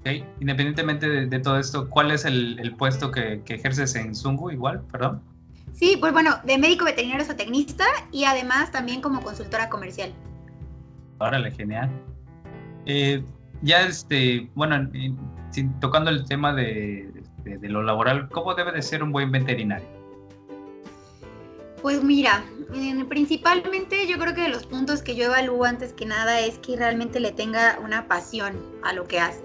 Okay. 0.01 0.23
Independientemente 0.39 1.09
de, 1.25 1.39
todo 1.39 1.57
esto, 1.57 1.89
¿cuál 1.89 2.11
es 2.11 2.23
el, 2.23 2.75
puesto 2.77 3.09
que, 3.09 3.41
ejerces 3.47 3.95
en 3.95 4.13
Zungu 4.13 4.51
igual? 4.51 4.83
Perdón. 4.91 5.23
Sí, 5.71 5.97
pues 5.99 6.13
bueno, 6.13 6.39
de 6.43 6.59
médico 6.59 6.85
veterinario 6.85 7.25
zootecnista 7.25 7.85
y 8.11 8.25
además 8.25 8.71
también 8.71 9.01
como 9.01 9.23
consultora 9.23 9.69
comercial. 9.69 10.13
Órale, 11.17 11.49
genial. 11.49 11.89
Eh, 12.85 13.23
ya, 13.63 13.81
este, 13.87 14.49
bueno, 14.55 14.89
tocando 15.79 16.09
el 16.09 16.25
tema 16.25 16.53
de, 16.53 17.11
de, 17.43 17.69
lo 17.69 17.81
laboral, 17.81 18.29
¿cómo 18.29 18.53
debe 18.53 18.71
de 18.71 18.81
ser 18.81 19.01
un 19.01 19.11
buen 19.11 19.31
veterinario? 19.31 19.87
Pues 21.81 22.03
mira, 22.03 22.45
principalmente 23.09 24.07
yo 24.07 24.17
creo 24.17 24.33
que 24.33 24.47
los 24.47 24.65
puntos 24.65 25.01
que 25.01 25.15
yo 25.15 25.25
evalúo 25.25 25.65
antes 25.65 25.91
que 25.93 26.05
nada 26.05 26.39
es 26.39 26.57
que 26.59 26.77
realmente 26.77 27.19
le 27.19 27.31
tenga 27.31 27.77
una 27.83 28.07
pasión 28.07 28.53
a 28.83 28.93
lo 28.93 29.05
que 29.05 29.19
hace. 29.19 29.43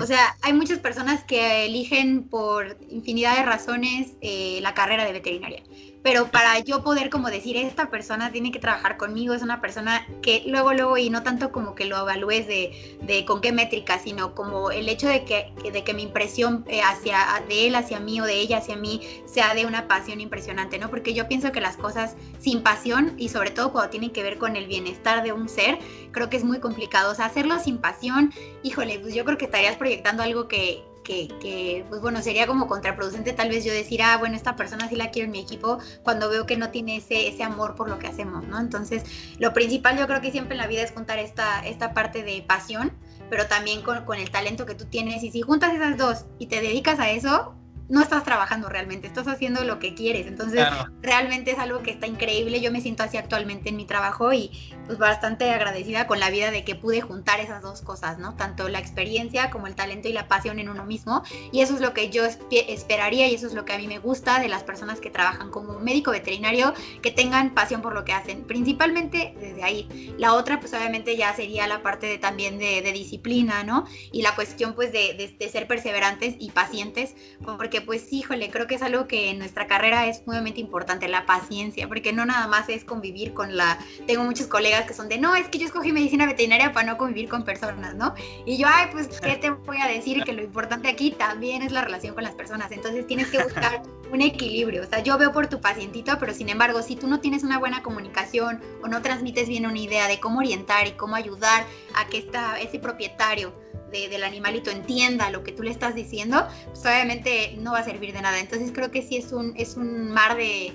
O 0.00 0.06
sea, 0.06 0.36
hay 0.42 0.52
muchas 0.52 0.80
personas 0.80 1.22
que 1.24 1.66
eligen 1.66 2.24
por 2.24 2.76
infinidad 2.88 3.36
de 3.36 3.44
razones 3.44 4.16
eh, 4.20 4.58
la 4.60 4.74
carrera 4.74 5.04
de 5.04 5.12
veterinaria 5.12 5.62
pero 6.06 6.30
para 6.30 6.60
yo 6.60 6.84
poder 6.84 7.10
como 7.10 7.30
decir, 7.30 7.56
esta 7.56 7.90
persona 7.90 8.30
tiene 8.30 8.52
que 8.52 8.60
trabajar 8.60 8.96
conmigo, 8.96 9.34
es 9.34 9.42
una 9.42 9.60
persona 9.60 10.06
que 10.22 10.44
luego, 10.46 10.72
luego, 10.72 10.96
y 10.98 11.10
no 11.10 11.24
tanto 11.24 11.50
como 11.50 11.74
que 11.74 11.84
lo 11.84 11.98
evalúes 11.98 12.46
de, 12.46 12.96
de 13.02 13.24
con 13.24 13.40
qué 13.40 13.50
métrica, 13.50 13.98
sino 13.98 14.32
como 14.32 14.70
el 14.70 14.88
hecho 14.88 15.08
de 15.08 15.24
que, 15.24 15.52
de 15.68 15.82
que 15.82 15.94
mi 15.94 16.04
impresión 16.04 16.64
eh, 16.68 16.80
hacia, 16.80 17.42
de 17.48 17.66
él 17.66 17.74
hacia 17.74 17.98
mí 17.98 18.20
o 18.20 18.24
de 18.24 18.34
ella 18.34 18.58
hacia 18.58 18.76
mí 18.76 19.00
sea 19.24 19.52
de 19.54 19.66
una 19.66 19.88
pasión 19.88 20.20
impresionante, 20.20 20.78
¿no? 20.78 20.90
Porque 20.90 21.12
yo 21.12 21.26
pienso 21.26 21.50
que 21.50 21.60
las 21.60 21.76
cosas 21.76 22.14
sin 22.38 22.62
pasión 22.62 23.14
y 23.16 23.30
sobre 23.30 23.50
todo 23.50 23.72
cuando 23.72 23.90
tienen 23.90 24.10
que 24.10 24.22
ver 24.22 24.38
con 24.38 24.54
el 24.54 24.68
bienestar 24.68 25.24
de 25.24 25.32
un 25.32 25.48
ser, 25.48 25.80
creo 26.12 26.30
que 26.30 26.36
es 26.36 26.44
muy 26.44 26.60
complicado. 26.60 27.10
O 27.10 27.16
sea, 27.16 27.24
hacerlo 27.24 27.58
sin 27.58 27.78
pasión, 27.78 28.32
híjole, 28.62 29.00
pues 29.00 29.12
yo 29.12 29.24
creo 29.24 29.38
que 29.38 29.46
estarías 29.46 29.74
proyectando 29.74 30.22
algo 30.22 30.46
que, 30.46 30.84
que, 31.06 31.84
pues 31.88 32.00
bueno, 32.00 32.20
sería 32.22 32.46
como 32.46 32.66
contraproducente 32.66 33.32
tal 33.32 33.48
vez 33.48 33.64
yo 33.64 33.72
decir, 33.72 34.02
ah, 34.02 34.16
bueno, 34.18 34.36
esta 34.36 34.56
persona 34.56 34.88
sí 34.88 34.96
la 34.96 35.10
quiero 35.10 35.26
en 35.26 35.32
mi 35.32 35.40
equipo 35.40 35.78
cuando 36.02 36.28
veo 36.28 36.46
que 36.46 36.56
no 36.56 36.70
tiene 36.70 36.96
ese, 36.96 37.28
ese 37.28 37.42
amor 37.42 37.74
por 37.74 37.88
lo 37.88 37.98
que 37.98 38.08
hacemos, 38.08 38.44
¿no? 38.44 38.58
Entonces, 38.58 39.04
lo 39.38 39.52
principal 39.52 39.98
yo 39.98 40.06
creo 40.06 40.20
que 40.20 40.32
siempre 40.32 40.54
en 40.54 40.58
la 40.58 40.66
vida 40.66 40.82
es 40.82 40.92
juntar 40.92 41.18
esta, 41.18 41.64
esta 41.66 41.94
parte 41.94 42.22
de 42.22 42.42
pasión, 42.46 42.92
pero 43.30 43.46
también 43.46 43.82
con, 43.82 44.04
con 44.04 44.18
el 44.18 44.30
talento 44.30 44.66
que 44.66 44.74
tú 44.74 44.86
tienes. 44.86 45.22
Y 45.22 45.30
si 45.30 45.42
juntas 45.42 45.74
esas 45.74 45.96
dos 45.96 46.26
y 46.38 46.46
te 46.46 46.60
dedicas 46.60 46.98
a 46.98 47.10
eso, 47.10 47.54
no 47.88 48.02
estás 48.02 48.24
trabajando 48.24 48.68
realmente, 48.68 49.06
estás 49.06 49.28
haciendo 49.28 49.62
lo 49.64 49.78
que 49.78 49.94
quieres. 49.94 50.26
Entonces, 50.26 50.66
realmente 51.02 51.52
es 51.52 51.58
algo 51.58 51.82
que 51.82 51.92
está 51.92 52.06
increíble. 52.06 52.60
Yo 52.60 52.72
me 52.72 52.80
siento 52.80 53.02
así 53.02 53.16
actualmente 53.16 53.68
en 53.68 53.76
mi 53.76 53.84
trabajo 53.84 54.32
y 54.32 54.50
pues 54.86 54.98
bastante 54.98 55.50
agradecida 55.50 56.06
con 56.06 56.20
la 56.20 56.30
vida 56.30 56.50
de 56.50 56.64
que 56.64 56.74
pude 56.74 57.00
juntar 57.00 57.40
esas 57.40 57.62
dos 57.62 57.82
cosas, 57.82 58.18
¿no? 58.18 58.34
Tanto 58.34 58.68
la 58.68 58.78
experiencia 58.78 59.50
como 59.50 59.66
el 59.66 59.74
talento 59.74 60.08
y 60.08 60.12
la 60.12 60.26
pasión 60.28 60.58
en 60.58 60.68
uno 60.68 60.84
mismo. 60.84 61.22
Y 61.52 61.60
eso 61.60 61.74
es 61.74 61.80
lo 61.80 61.94
que 61.94 62.10
yo 62.10 62.24
esperaría 62.50 63.28
y 63.28 63.34
eso 63.34 63.46
es 63.46 63.54
lo 63.54 63.64
que 63.64 63.72
a 63.72 63.78
mí 63.78 63.86
me 63.86 63.98
gusta 63.98 64.40
de 64.40 64.48
las 64.48 64.64
personas 64.64 65.00
que 65.00 65.10
trabajan 65.10 65.50
como 65.50 65.78
médico 65.78 66.10
veterinario, 66.10 66.74
que 67.02 67.12
tengan 67.12 67.54
pasión 67.54 67.82
por 67.82 67.94
lo 67.94 68.04
que 68.04 68.12
hacen. 68.12 68.44
Principalmente 68.44 69.34
desde 69.38 69.62
ahí. 69.62 70.14
La 70.18 70.34
otra, 70.34 70.58
pues 70.58 70.72
obviamente 70.74 71.16
ya 71.16 71.34
sería 71.34 71.66
la 71.66 71.82
parte 71.82 72.06
de, 72.06 72.18
también 72.18 72.58
de, 72.58 72.86
disciplina, 72.96 73.62
¿no? 73.62 73.84
Y 74.10 74.22
la 74.22 74.34
cuestión 74.34 74.74
pues 74.74 74.90
de, 74.90 75.36
de 75.38 75.48
ser 75.48 75.66
perseverantes 75.66 76.36
y 76.38 76.50
pacientes, 76.50 77.14
porque 77.44 77.75
pues 77.80 78.12
híjole, 78.12 78.50
creo 78.50 78.66
que 78.66 78.76
es 78.76 78.82
algo 78.82 79.06
que 79.06 79.30
en 79.30 79.38
nuestra 79.38 79.66
carrera 79.66 80.06
es 80.06 80.26
muy 80.26 80.36
importante, 80.56 81.08
la 81.08 81.26
paciencia, 81.26 81.88
porque 81.88 82.12
no 82.12 82.24
nada 82.24 82.46
más 82.46 82.68
es 82.68 82.84
convivir 82.84 83.32
con 83.34 83.56
la... 83.56 83.78
Tengo 84.06 84.24
muchos 84.24 84.46
colegas 84.46 84.86
que 84.86 84.94
son 84.94 85.08
de, 85.08 85.18
no, 85.18 85.34
es 85.34 85.48
que 85.48 85.58
yo 85.58 85.66
escogí 85.66 85.92
medicina 85.92 86.26
veterinaria 86.26 86.72
para 86.72 86.86
no 86.86 86.96
convivir 86.96 87.28
con 87.28 87.44
personas, 87.44 87.94
¿no? 87.94 88.14
Y 88.44 88.56
yo, 88.56 88.66
ay, 88.70 88.88
pues, 88.92 89.20
¿qué 89.20 89.36
te 89.36 89.50
voy 89.50 89.78
a 89.78 89.86
decir? 89.86 90.22
Que 90.24 90.32
lo 90.32 90.42
importante 90.42 90.88
aquí 90.88 91.10
también 91.10 91.62
es 91.62 91.72
la 91.72 91.82
relación 91.82 92.14
con 92.14 92.24
las 92.24 92.34
personas, 92.34 92.70
entonces 92.72 93.06
tienes 93.06 93.28
que 93.28 93.42
buscar 93.42 93.82
un 94.12 94.20
equilibrio, 94.20 94.82
o 94.82 94.86
sea, 94.86 95.00
yo 95.00 95.18
veo 95.18 95.32
por 95.32 95.48
tu 95.48 95.60
pacientito, 95.60 96.16
pero 96.18 96.32
sin 96.32 96.48
embargo, 96.48 96.82
si 96.82 96.96
tú 96.96 97.08
no 97.08 97.20
tienes 97.20 97.42
una 97.42 97.58
buena 97.58 97.82
comunicación 97.82 98.60
o 98.82 98.88
no 98.88 99.02
transmites 99.02 99.48
bien 99.48 99.66
una 99.66 99.78
idea 99.78 100.06
de 100.06 100.20
cómo 100.20 100.38
orientar 100.38 100.86
y 100.86 100.92
cómo 100.92 101.16
ayudar 101.16 101.66
a 101.94 102.06
que 102.06 102.18
esta, 102.18 102.60
ese 102.60 102.78
propietario 102.78 103.52
del 103.90 104.24
animalito 104.24 104.70
entienda 104.70 105.30
lo 105.30 105.42
que 105.42 105.52
tú 105.52 105.62
le 105.62 105.70
estás 105.70 105.94
diciendo, 105.94 106.46
pues 106.66 106.80
obviamente 106.80 107.56
no 107.58 107.72
va 107.72 107.78
a 107.78 107.84
servir 107.84 108.12
de 108.12 108.22
nada. 108.22 108.38
Entonces 108.40 108.72
creo 108.72 108.90
que 108.90 109.02
sí 109.02 109.16
es 109.16 109.32
un, 109.32 109.54
es 109.56 109.76
un 109.76 110.10
mar 110.10 110.36
de, 110.36 110.72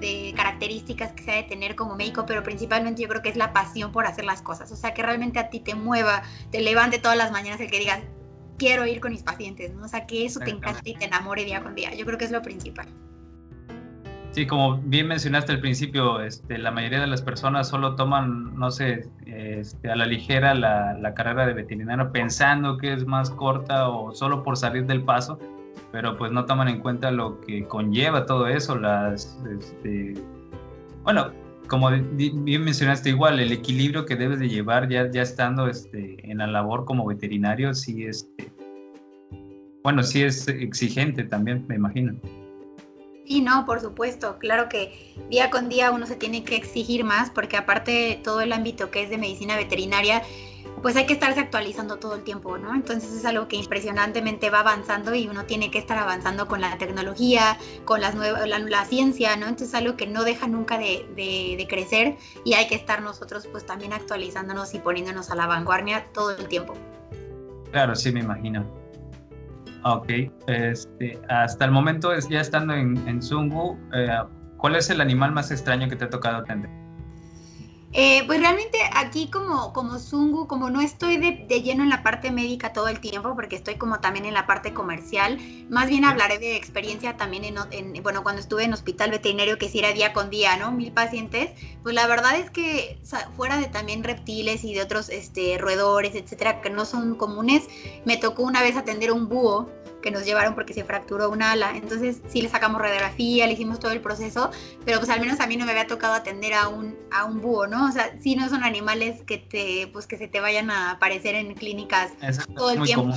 de 0.00 0.32
características 0.36 1.12
que 1.12 1.22
se 1.22 1.30
ha 1.30 1.36
de 1.36 1.42
tener 1.44 1.76
como 1.76 1.94
médico, 1.94 2.24
pero 2.26 2.42
principalmente 2.42 3.02
yo 3.02 3.08
creo 3.08 3.22
que 3.22 3.28
es 3.28 3.36
la 3.36 3.52
pasión 3.52 3.92
por 3.92 4.06
hacer 4.06 4.24
las 4.24 4.42
cosas. 4.42 4.72
O 4.72 4.76
sea, 4.76 4.94
que 4.94 5.02
realmente 5.02 5.38
a 5.38 5.50
ti 5.50 5.60
te 5.60 5.74
mueva, 5.74 6.22
te 6.50 6.60
levante 6.60 6.98
todas 6.98 7.16
las 7.16 7.30
mañanas 7.30 7.60
el 7.60 7.70
que 7.70 7.78
digas, 7.78 8.00
quiero 8.58 8.86
ir 8.86 9.00
con 9.00 9.12
mis 9.12 9.22
pacientes, 9.22 9.72
¿no? 9.72 9.84
O 9.84 9.88
sea, 9.88 10.06
que 10.06 10.24
eso 10.24 10.40
te 10.40 10.50
encante 10.50 10.90
y 10.90 10.94
te 10.94 11.06
enamore 11.06 11.44
día 11.44 11.62
con 11.62 11.74
día. 11.74 11.94
Yo 11.94 12.04
creo 12.04 12.18
que 12.18 12.24
es 12.24 12.30
lo 12.30 12.42
principal. 12.42 12.88
Sí, 14.32 14.46
como 14.46 14.78
bien 14.78 15.08
mencionaste 15.08 15.52
al 15.52 15.60
principio, 15.60 16.20
este, 16.20 16.56
la 16.56 16.70
mayoría 16.70 17.00
de 17.00 17.08
las 17.08 17.20
personas 17.20 17.68
solo 17.68 17.96
toman, 17.96 18.56
no 18.56 18.70
sé, 18.70 19.08
este, 19.26 19.90
a 19.90 19.96
la 19.96 20.06
ligera 20.06 20.54
la, 20.54 21.14
carrera 21.14 21.46
de 21.46 21.52
veterinario 21.52 22.12
pensando 22.12 22.78
que 22.78 22.92
es 22.92 23.04
más 23.06 23.30
corta 23.30 23.88
o 23.88 24.14
solo 24.14 24.44
por 24.44 24.56
salir 24.56 24.86
del 24.86 25.02
paso, 25.02 25.36
pero 25.90 26.16
pues 26.16 26.30
no 26.30 26.44
toman 26.44 26.68
en 26.68 26.80
cuenta 26.80 27.10
lo 27.10 27.40
que 27.40 27.64
conlleva 27.64 28.24
todo 28.24 28.46
eso, 28.46 28.76
las, 28.78 29.36
este, 29.58 30.14
bueno, 31.02 31.32
como 31.66 31.90
bien 31.90 32.64
mencionaste 32.64 33.10
igual, 33.10 33.40
el 33.40 33.50
equilibrio 33.50 34.06
que 34.06 34.14
debes 34.14 34.38
de 34.38 34.48
llevar 34.48 34.88
ya, 34.88 35.10
ya 35.10 35.22
estando 35.22 35.66
este, 35.66 36.30
en 36.30 36.38
la 36.38 36.46
labor 36.46 36.84
como 36.84 37.04
veterinario, 37.04 37.74
sí, 37.74 38.04
este, 38.04 38.52
bueno, 39.82 40.04
sí 40.04 40.22
es 40.22 40.46
exigente 40.46 41.24
también, 41.24 41.64
me 41.66 41.74
imagino. 41.74 42.14
Sí, 43.30 43.40
no, 43.40 43.64
por 43.64 43.80
supuesto. 43.80 44.40
Claro 44.40 44.68
que 44.68 45.14
día 45.28 45.50
con 45.50 45.68
día 45.68 45.92
uno 45.92 46.04
se 46.04 46.16
tiene 46.16 46.42
que 46.42 46.56
exigir 46.56 47.04
más 47.04 47.30
porque 47.30 47.56
aparte 47.56 47.92
de 47.92 48.16
todo 48.16 48.40
el 48.40 48.52
ámbito 48.52 48.90
que 48.90 49.04
es 49.04 49.08
de 49.08 49.18
medicina 49.18 49.54
veterinaria, 49.54 50.20
pues 50.82 50.96
hay 50.96 51.06
que 51.06 51.12
estarse 51.12 51.38
actualizando 51.38 51.98
todo 51.98 52.16
el 52.16 52.24
tiempo, 52.24 52.58
¿no? 52.58 52.74
Entonces 52.74 53.12
es 53.12 53.24
algo 53.24 53.46
que 53.46 53.54
impresionantemente 53.54 54.50
va 54.50 54.58
avanzando 54.58 55.14
y 55.14 55.28
uno 55.28 55.44
tiene 55.44 55.70
que 55.70 55.78
estar 55.78 55.96
avanzando 55.96 56.48
con 56.48 56.60
la 56.60 56.76
tecnología, 56.76 57.56
con 57.84 58.00
las 58.00 58.16
nuevas, 58.16 58.48
la, 58.48 58.84
ciencia, 58.84 59.36
¿no? 59.36 59.46
Entonces 59.46 59.68
es 59.68 59.74
algo 59.76 59.96
que 59.96 60.08
no 60.08 60.24
deja 60.24 60.48
nunca 60.48 60.76
de, 60.76 61.06
de, 61.14 61.66
crecer 61.68 62.16
y 62.44 62.54
hay 62.54 62.66
que 62.66 62.74
estar 62.74 63.00
nosotros 63.00 63.46
pues 63.46 63.64
también 63.64 63.92
actualizándonos 63.92 64.74
y 64.74 64.80
poniéndonos 64.80 65.30
a 65.30 65.36
la 65.36 65.46
vanguardia 65.46 66.06
todo 66.12 66.32
el 66.36 66.48
tiempo. 66.48 66.74
Claro, 67.70 67.94
sí, 67.94 68.10
me 68.10 68.18
imagino. 68.18 68.79
Ok, 69.84 70.10
este, 70.46 71.18
hasta 71.28 71.64
el 71.64 71.70
momento 71.70 72.10
ya 72.28 72.40
estando 72.40 72.74
en, 72.74 72.96
en 73.08 73.22
Zungu, 73.22 73.78
eh, 73.94 74.08
¿cuál 74.58 74.76
es 74.76 74.90
el 74.90 75.00
animal 75.00 75.32
más 75.32 75.50
extraño 75.50 75.88
que 75.88 75.96
te 75.96 76.04
ha 76.04 76.10
tocado 76.10 76.38
atender? 76.38 76.70
Eh, 77.92 78.22
pues 78.28 78.38
realmente 78.38 78.78
aquí 78.94 79.28
como, 79.30 79.72
como 79.72 79.98
Zungu, 79.98 80.46
como 80.46 80.70
no 80.70 80.80
estoy 80.80 81.16
de, 81.16 81.60
lleno 81.60 81.82
en 81.82 81.90
la 81.90 82.04
parte 82.04 82.30
médica 82.30 82.72
todo 82.72 82.86
el 82.86 83.00
tiempo, 83.00 83.34
porque 83.34 83.56
estoy 83.56 83.74
como 83.74 83.98
también 83.98 84.26
en 84.26 84.34
la 84.34 84.46
parte 84.46 84.72
comercial, 84.72 85.38
más 85.68 85.88
bien 85.88 86.04
hablaré 86.04 86.38
de 86.38 86.54
experiencia 86.54 87.16
también 87.16 87.42
en, 87.44 88.02
bueno, 88.04 88.22
cuando 88.22 88.40
estuve 88.40 88.62
en 88.62 88.72
hospital 88.74 89.10
veterinario, 89.10 89.58
que 89.58 89.68
sí 89.68 89.80
era 89.80 89.92
día 89.92 90.12
con 90.12 90.30
día, 90.30 90.56
¿no? 90.56 90.70
Mil 90.70 90.92
pacientes, 90.92 91.50
pues 91.82 91.92
la 91.96 92.06
verdad 92.06 92.36
es 92.36 92.50
que 92.50 93.00
fuera 93.36 93.56
de 93.56 93.66
también 93.66 94.04
reptiles 94.04 94.62
y 94.62 94.72
de 94.72 94.82
otros 94.82 95.08
este, 95.08 95.58
roedores, 95.58 96.14
etcétera, 96.14 96.60
que 96.60 96.70
no 96.70 96.84
son 96.84 97.16
comunes, 97.16 97.68
me 98.04 98.16
tocó 98.16 98.44
una 98.44 98.62
vez 98.62 98.76
atender 98.76 99.10
un 99.10 99.28
búho 99.28 99.68
que 100.00 100.10
nos 100.10 100.24
llevaron 100.24 100.54
porque 100.54 100.74
se 100.74 100.84
fracturó 100.84 101.30
un 101.30 101.42
ala. 101.42 101.76
Entonces 101.76 102.20
sí 102.28 102.42
le 102.42 102.48
sacamos 102.48 102.80
radiografía, 102.80 103.46
le 103.46 103.52
hicimos 103.52 103.80
todo 103.80 103.92
el 103.92 104.00
proceso, 104.00 104.50
pero 104.84 104.98
pues 104.98 105.10
al 105.10 105.20
menos 105.20 105.40
a 105.40 105.46
mí 105.46 105.56
no 105.56 105.64
me 105.64 105.72
había 105.72 105.86
tocado 105.86 106.14
atender 106.14 106.54
a 106.54 106.68
un, 106.68 106.96
a 107.10 107.24
un 107.24 107.40
búho, 107.40 107.66
¿no? 107.66 107.88
O 107.88 107.92
sea, 107.92 108.16
sí 108.20 108.36
no 108.36 108.48
son 108.48 108.64
animales 108.64 109.22
que 109.22 109.38
te, 109.38 109.88
pues 109.92 110.06
que 110.06 110.16
se 110.16 110.28
te 110.28 110.40
vayan 110.40 110.70
a 110.70 110.92
aparecer 110.92 111.34
en 111.34 111.54
clínicas 111.54 112.12
todo 112.56 112.70
el 112.70 112.82
tiempo. 112.82 113.16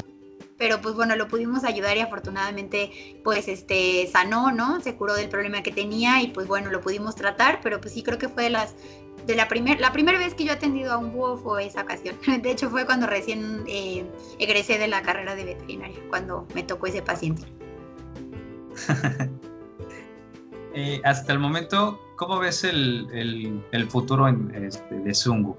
Pero 0.63 0.79
pues 0.79 0.95
bueno, 0.95 1.17
lo 1.17 1.27
pudimos 1.27 1.65
ayudar 1.65 1.97
y 1.97 1.99
afortunadamente 1.99 3.19
pues 3.21 3.49
este 3.49 4.07
sanó, 4.09 4.53
¿no? 4.53 4.79
Se 4.79 4.95
curó 4.95 5.13
del 5.13 5.27
problema 5.27 5.61
que 5.61 5.73
tenía 5.73 6.21
y 6.21 6.27
pues 6.27 6.47
bueno, 6.47 6.71
lo 6.71 6.79
pudimos 6.79 7.15
tratar, 7.15 7.59
pero 7.61 7.81
pues 7.81 7.93
sí 7.93 8.01
creo 8.01 8.17
que 8.17 8.29
fue 8.29 8.43
de 8.43 8.51
las 8.51 8.73
de 9.27 9.35
la 9.35 9.49
primera 9.49 9.77
la 9.81 9.91
primera 9.91 10.17
vez 10.17 10.33
que 10.35 10.45
yo 10.45 10.53
he 10.53 10.55
atendido 10.55 10.93
a 10.93 10.97
un 10.97 11.11
búho 11.11 11.35
fue 11.35 11.65
esa 11.65 11.81
ocasión. 11.81 12.15
De 12.41 12.49
hecho, 12.49 12.69
fue 12.69 12.85
cuando 12.85 13.07
recién 13.07 13.65
eh, 13.67 14.05
egresé 14.39 14.77
de 14.77 14.87
la 14.87 15.01
carrera 15.01 15.35
de 15.35 15.43
veterinaria, 15.43 15.99
cuando 16.07 16.47
me 16.55 16.63
tocó 16.63 16.87
ese 16.87 17.01
paciente. 17.01 17.43
Eh, 20.75 20.99
hasta 21.03 21.31
el 21.31 21.37
momento, 21.37 21.99
¿cómo 22.15 22.39
ves 22.39 22.63
el, 22.63 23.07
el, 23.71 23.87
futuro 23.89 24.27
este, 24.27 24.95
de 24.95 25.13
Zungu? 25.13 25.55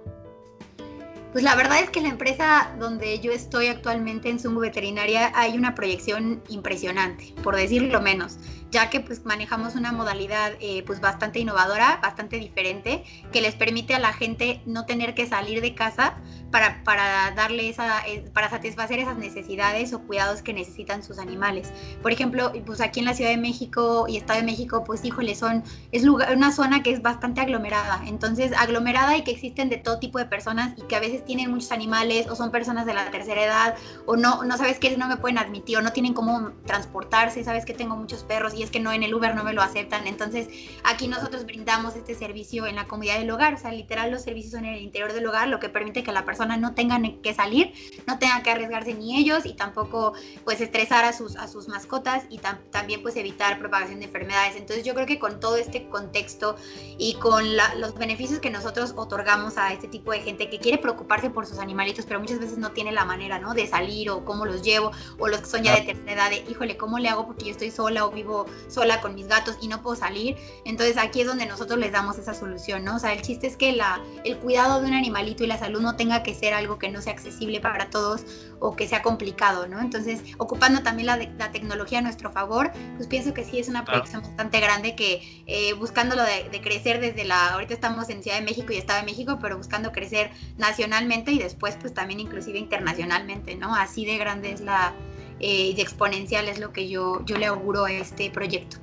Pues 1.34 1.42
la 1.42 1.56
verdad 1.56 1.80
es 1.80 1.90
que 1.90 2.00
la 2.00 2.10
empresa 2.10 2.70
donde 2.78 3.18
yo 3.18 3.32
estoy 3.32 3.66
actualmente 3.66 4.28
en 4.28 4.38
Zungu 4.38 4.60
Veterinaria 4.60 5.32
hay 5.34 5.58
una 5.58 5.74
proyección 5.74 6.40
impresionante, 6.48 7.34
por 7.42 7.56
decirlo 7.56 8.00
menos, 8.00 8.38
ya 8.70 8.90
que 8.90 9.00
pues 9.00 9.24
manejamos 9.24 9.74
una 9.76 9.92
modalidad 9.92 10.52
eh, 10.60 10.82
pues 10.84 11.00
bastante 11.00 11.38
innovadora, 11.38 12.00
bastante 12.02 12.36
diferente, 12.36 13.04
que 13.32 13.40
les 13.40 13.54
permite 13.54 13.94
a 13.94 13.98
la 13.98 14.12
gente 14.12 14.62
no 14.66 14.84
tener 14.84 15.14
que 15.14 15.26
salir 15.26 15.60
de 15.60 15.74
casa 15.74 16.16
para, 16.50 16.82
para 16.84 17.32
darle 17.32 17.68
esa, 17.68 18.06
eh, 18.06 18.24
para 18.32 18.50
satisfacer 18.50 18.98
esas 18.98 19.16
necesidades 19.16 19.92
o 19.92 20.00
cuidados 20.00 20.42
que 20.42 20.52
necesitan 20.52 21.02
sus 21.02 21.18
animales. 21.18 21.72
Por 22.02 22.12
ejemplo, 22.12 22.52
pues 22.66 22.80
aquí 22.80 23.00
en 23.00 23.06
la 23.06 23.14
Ciudad 23.14 23.30
de 23.30 23.36
México 23.36 24.06
y 24.08 24.16
Estado 24.16 24.40
de 24.40 24.46
México, 24.46 24.84
pues 24.84 25.04
híjole, 25.04 25.34
son, 25.34 25.62
es 25.92 26.02
lugar, 26.02 26.34
una 26.36 26.52
zona 26.52 26.82
que 26.82 26.90
es 26.90 27.02
bastante 27.02 27.40
aglomerada, 27.40 28.02
entonces 28.06 28.52
aglomerada 28.56 29.16
y 29.16 29.22
que 29.22 29.30
existen 29.30 29.68
de 29.68 29.76
todo 29.76 29.98
tipo 29.98 30.18
de 30.18 30.26
personas 30.26 30.74
y 30.76 30.82
que 30.82 30.96
a 30.96 31.00
veces 31.00 31.24
tienen 31.24 31.50
muchos 31.50 31.70
animales 31.72 32.26
o 32.28 32.36
son 32.36 32.50
personas 32.50 32.86
de 32.86 32.94
la 32.94 33.10
tercera 33.10 33.44
edad 33.44 33.74
o 34.06 34.16
no, 34.16 34.44
no 34.44 34.56
sabes 34.56 34.78
que 34.78 34.96
no 34.96 35.08
me 35.08 35.16
pueden 35.16 35.38
admitir 35.38 35.78
o 35.78 35.82
no 35.82 35.92
tienen 35.92 36.12
cómo 36.12 36.52
transportarse, 36.66 37.44
sabes 37.44 37.64
que 37.64 37.74
tengo 37.74 37.96
muchos 37.96 38.24
perros 38.24 38.54
y 38.54 38.63
es 38.64 38.70
que 38.70 38.80
no 38.80 38.92
en 38.92 39.02
el 39.02 39.14
Uber 39.14 39.34
no 39.34 39.44
me 39.44 39.52
lo 39.52 39.62
aceptan. 39.62 40.06
Entonces 40.06 40.48
aquí 40.82 41.08
nosotros 41.08 41.44
brindamos 41.44 41.96
este 41.96 42.14
servicio 42.14 42.66
en 42.66 42.76
la 42.76 42.86
comunidad 42.86 43.18
del 43.18 43.30
hogar, 43.30 43.54
o 43.54 43.58
sea, 43.58 43.72
literal 43.72 44.10
los 44.10 44.22
servicios 44.22 44.52
son 44.52 44.64
en 44.64 44.74
el 44.74 44.82
interior 44.82 45.12
del 45.12 45.26
hogar, 45.26 45.48
lo 45.48 45.60
que 45.60 45.68
permite 45.68 46.02
que 46.02 46.12
la 46.12 46.24
persona 46.24 46.56
no 46.56 46.74
tenga 46.74 47.00
que 47.22 47.34
salir, 47.34 47.72
no 48.06 48.18
tenga 48.18 48.42
que 48.42 48.50
arriesgarse 48.50 48.94
ni 48.94 49.16
ellos 49.18 49.46
y 49.46 49.54
tampoco 49.54 50.14
pues 50.44 50.60
estresar 50.60 51.04
a 51.04 51.12
sus, 51.12 51.36
a 51.36 51.48
sus 51.48 51.68
mascotas 51.68 52.24
y 52.28 52.38
también 52.70 53.02
pues 53.02 53.16
evitar 53.16 53.58
propagación 53.58 54.00
de 54.00 54.06
enfermedades. 54.06 54.56
Entonces 54.56 54.84
yo 54.84 54.94
creo 54.94 55.06
que 55.06 55.18
con 55.18 55.40
todo 55.40 55.56
este 55.56 55.88
contexto 55.88 56.56
y 56.98 57.14
con 57.14 57.44
los 57.78 57.94
beneficios 57.94 58.40
que 58.40 58.50
nosotros 58.50 58.94
otorgamos 58.96 59.58
a 59.58 59.72
este 59.72 59.88
tipo 59.88 60.12
de 60.12 60.20
gente 60.20 60.48
que 60.50 60.58
quiere 60.58 60.78
preocuparse 60.78 61.30
por 61.30 61.46
sus 61.46 61.58
animalitos, 61.58 62.06
pero 62.06 62.20
muchas 62.20 62.38
veces 62.38 62.58
no 62.58 62.72
tiene 62.72 62.92
la 62.92 63.04
manera, 63.04 63.38
¿no? 63.38 63.54
De 63.54 63.66
salir 63.66 64.10
o 64.10 64.24
cómo 64.24 64.46
los 64.46 64.62
llevo, 64.62 64.92
o 65.18 65.28
los 65.28 65.40
que 65.40 65.46
son 65.46 65.62
ya 65.62 65.74
de 65.74 65.82
tercera 65.82 66.12
edad, 66.12 66.30
de, 66.30 66.50
híjole, 66.50 66.76
¿cómo 66.76 66.98
le 66.98 67.08
hago 67.08 67.26
porque 67.26 67.46
yo 67.46 67.50
estoy 67.50 67.70
sola 67.70 68.04
o 68.06 68.10
vivo 68.10 68.43
sola 68.68 69.00
con 69.00 69.14
mis 69.14 69.28
gatos 69.28 69.56
y 69.60 69.68
no 69.68 69.82
puedo 69.82 69.96
salir? 69.96 70.36
Entonces 70.64 70.96
aquí 70.96 71.20
es 71.20 71.26
donde 71.26 71.46
nosotros 71.46 71.78
les 71.78 71.92
damos 71.92 72.18
esa 72.18 72.34
solución, 72.34 72.84
¿no? 72.84 72.96
O 72.96 72.98
sea, 72.98 73.12
el 73.12 73.22
chiste 73.22 73.46
es 73.46 73.56
que 73.56 73.72
la, 73.72 74.00
el 74.24 74.38
cuidado 74.38 74.80
de 74.80 74.88
un 74.88 74.94
animalito 74.94 75.44
y 75.44 75.46
la 75.46 75.58
salud 75.58 75.80
no 75.80 75.96
tenga 75.96 76.22
que 76.22 76.34
ser 76.34 76.54
algo 76.54 76.78
que 76.78 76.90
no 76.90 77.00
sea 77.00 77.12
accesible 77.12 77.60
para 77.60 77.90
todos 77.90 78.22
o 78.60 78.76
que 78.76 78.88
sea 78.88 79.02
complicado, 79.02 79.66
¿no? 79.66 79.80
Entonces, 79.80 80.22
ocupando 80.38 80.82
también 80.82 81.06
la, 81.06 81.16
la 81.16 81.52
tecnología 81.52 81.98
a 81.98 82.02
nuestro 82.02 82.30
favor, 82.30 82.72
pues 82.96 83.08
pienso 83.08 83.34
que 83.34 83.44
sí 83.44 83.58
es 83.58 83.68
una 83.68 83.84
proyección 83.84 84.22
bastante 84.22 84.60
grande 84.60 84.96
que 84.96 85.44
eh, 85.46 85.72
buscándolo 85.74 86.22
de, 86.22 86.48
de 86.50 86.60
crecer 86.60 87.00
desde 87.00 87.24
la, 87.24 87.54
ahorita 87.54 87.74
estamos 87.74 88.08
en 88.08 88.22
Ciudad 88.22 88.38
de 88.38 88.44
México 88.44 88.72
y 88.72 88.76
Estado 88.76 89.00
de 89.00 89.06
México, 89.06 89.38
pero 89.40 89.56
buscando 89.56 89.92
crecer 89.92 90.30
nacionalmente 90.56 91.32
y 91.32 91.38
después 91.38 91.76
pues 91.80 91.94
también 91.94 92.20
inclusive 92.20 92.58
internacionalmente, 92.58 93.54
¿no? 93.54 93.74
Así 93.74 94.04
de 94.04 94.18
grande 94.18 94.52
es 94.52 94.60
la, 94.60 94.94
eh, 95.40 95.74
de 95.74 95.82
exponencial 95.82 96.48
es 96.48 96.58
lo 96.58 96.72
que 96.72 96.88
yo, 96.88 97.24
yo 97.24 97.36
le 97.36 97.46
auguro 97.46 97.84
a 97.84 97.92
este 97.92 98.30
proyecto. 98.30 98.78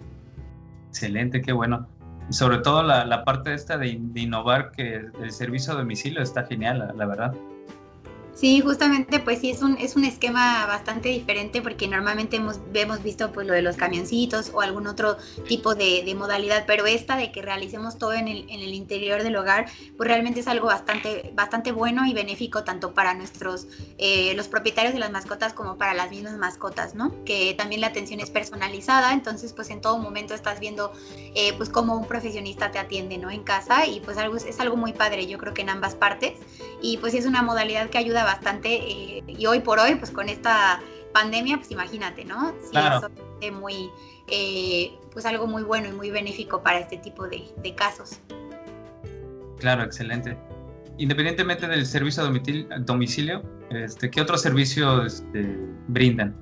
Excelente, 0.90 1.42
qué 1.42 1.52
bueno. 1.52 1.88
Sobre 2.30 2.60
todo 2.60 2.84
la, 2.84 3.06
la 3.06 3.24
parte 3.24 3.54
esta 3.54 3.78
de, 3.78 3.98
de, 4.00 4.22
innovar, 4.22 4.72
que 4.72 5.06
el 5.22 5.32
servicio 5.32 5.74
a 5.74 5.78
domicilio 5.78 6.22
está 6.22 6.46
genial, 6.46 6.94
la 6.96 7.06
verdad. 7.06 7.34
Sí, 8.34 8.62
justamente 8.62 9.20
pues 9.20 9.39
sí 9.39 9.52
es 9.52 9.62
un, 9.62 9.78
es 9.78 9.96
un 9.96 10.06
esquema 10.06 10.65
bastante 10.65 11.10
diferente 11.10 11.62
porque 11.62 11.88
normalmente 11.88 12.38
hemos, 12.38 12.60
hemos 12.74 13.04
visto 13.04 13.32
pues 13.32 13.46
lo 13.46 13.54
de 13.54 13.62
los 13.62 13.76
camioncitos 13.76 14.52
o 14.54 14.62
algún 14.62 14.88
otro 14.88 15.17
tipo 15.48 15.76
de, 15.76 16.12
modalidad, 16.17 16.65
pero 16.65 16.86
esta 16.86 17.15
de 17.15 17.32
que 17.32 17.41
realicemos 17.41 17.98
todo 17.98 18.13
en 18.13 18.28
el, 18.28 18.50
en 18.50 18.60
el, 18.60 18.74
interior 18.74 19.24
del 19.24 19.36
hogar 19.36 19.67
pues 19.98 20.08
realmente 20.08 20.41
es 20.41 20.48
algo 20.48 20.67
bastante, 20.67 21.32
bastante 21.34 21.72
bueno 21.72 22.06
y 22.06 22.13
benéfico 22.13 22.63
tanto 22.63 22.94
para 22.94 23.13
nuestros, 23.13 23.67
eh, 23.98 24.34
los 24.36 24.48
propietarios 24.48 24.94
de 24.94 25.00
las 25.00 25.12
mascotas 25.12 25.54
como 25.54 25.78
para 25.78 25.94
las 25.94 26.10
mismas 26.10 26.38
mascotas, 26.38 26.96
¿no? 26.96 27.24
Que 27.26 27.54
también 27.54 27.82
la 27.82 27.88
atención 27.88 28.20
es 28.20 28.30
personalizada, 28.30 29.13
entonces 29.13 29.54
pues 29.54 29.70
en 29.70 29.82
todo 29.82 29.98
momento 29.98 30.34
estás 30.34 30.60
viendo 30.60 30.91
eh, 31.36 31.54
pues 31.58 31.70
cómo 31.70 31.98
un 31.98 32.08
profesionista 32.08 32.72
te 32.72 32.80
atiende, 32.80 33.17
¿no? 33.17 33.30
En 33.30 33.44
casa 33.44 33.86
y 33.86 34.00
pues 34.00 34.17
algo, 34.17 34.38
es 34.38 34.60
algo 34.60 34.78
muy 34.78 34.94
padre, 34.94 35.28
yo 35.28 35.38
creo 35.38 35.54
que 35.54 35.62
en 35.62 35.70
ambas 35.70 35.96
partes 35.96 36.34
y 36.82 36.98
pues 36.98 37.13
es 37.13 37.26
una 37.26 37.41
modalidad 37.41 37.89
que 37.89 37.98
ayuda 37.98 38.21
bastante 38.24 38.70
eh, 38.76 39.24
y 39.28 39.46
hoy 39.46 39.60
por 39.60 39.80
hoy, 39.80 39.96
pues 39.96 40.12
con 40.12 40.30
esta 40.30 40.82
pandemia, 41.14 41.58
pues 41.58 41.72
imagínate, 41.72 42.26
¿no? 42.26 42.54
Sí, 42.62 42.72
claro. 42.72 43.10
es 43.42 43.52
muy, 43.52 43.90
eh, 44.28 44.92
pues 45.12 45.26
algo 45.26 45.48
muy 45.48 45.64
bueno 45.64 45.90
y 45.90 45.92
muy 45.92 46.10
benéfico 46.12 46.62
para 46.64 46.80
este 46.80 46.98
tipo 46.98 47.28
de, 47.28 47.76
casos. 47.76 48.20
Claro, 49.60 49.84
excelente. 49.84 50.38
Independientemente 50.98 51.68
del 51.68 51.86
servicio 51.86 52.24
a 52.24 52.80
domicilio, 52.80 53.44
este, 53.70 54.10
¿qué 54.10 54.22
otros 54.22 54.42
servicios 54.42 55.16
este, 55.16 55.58
brindan? 55.88 56.36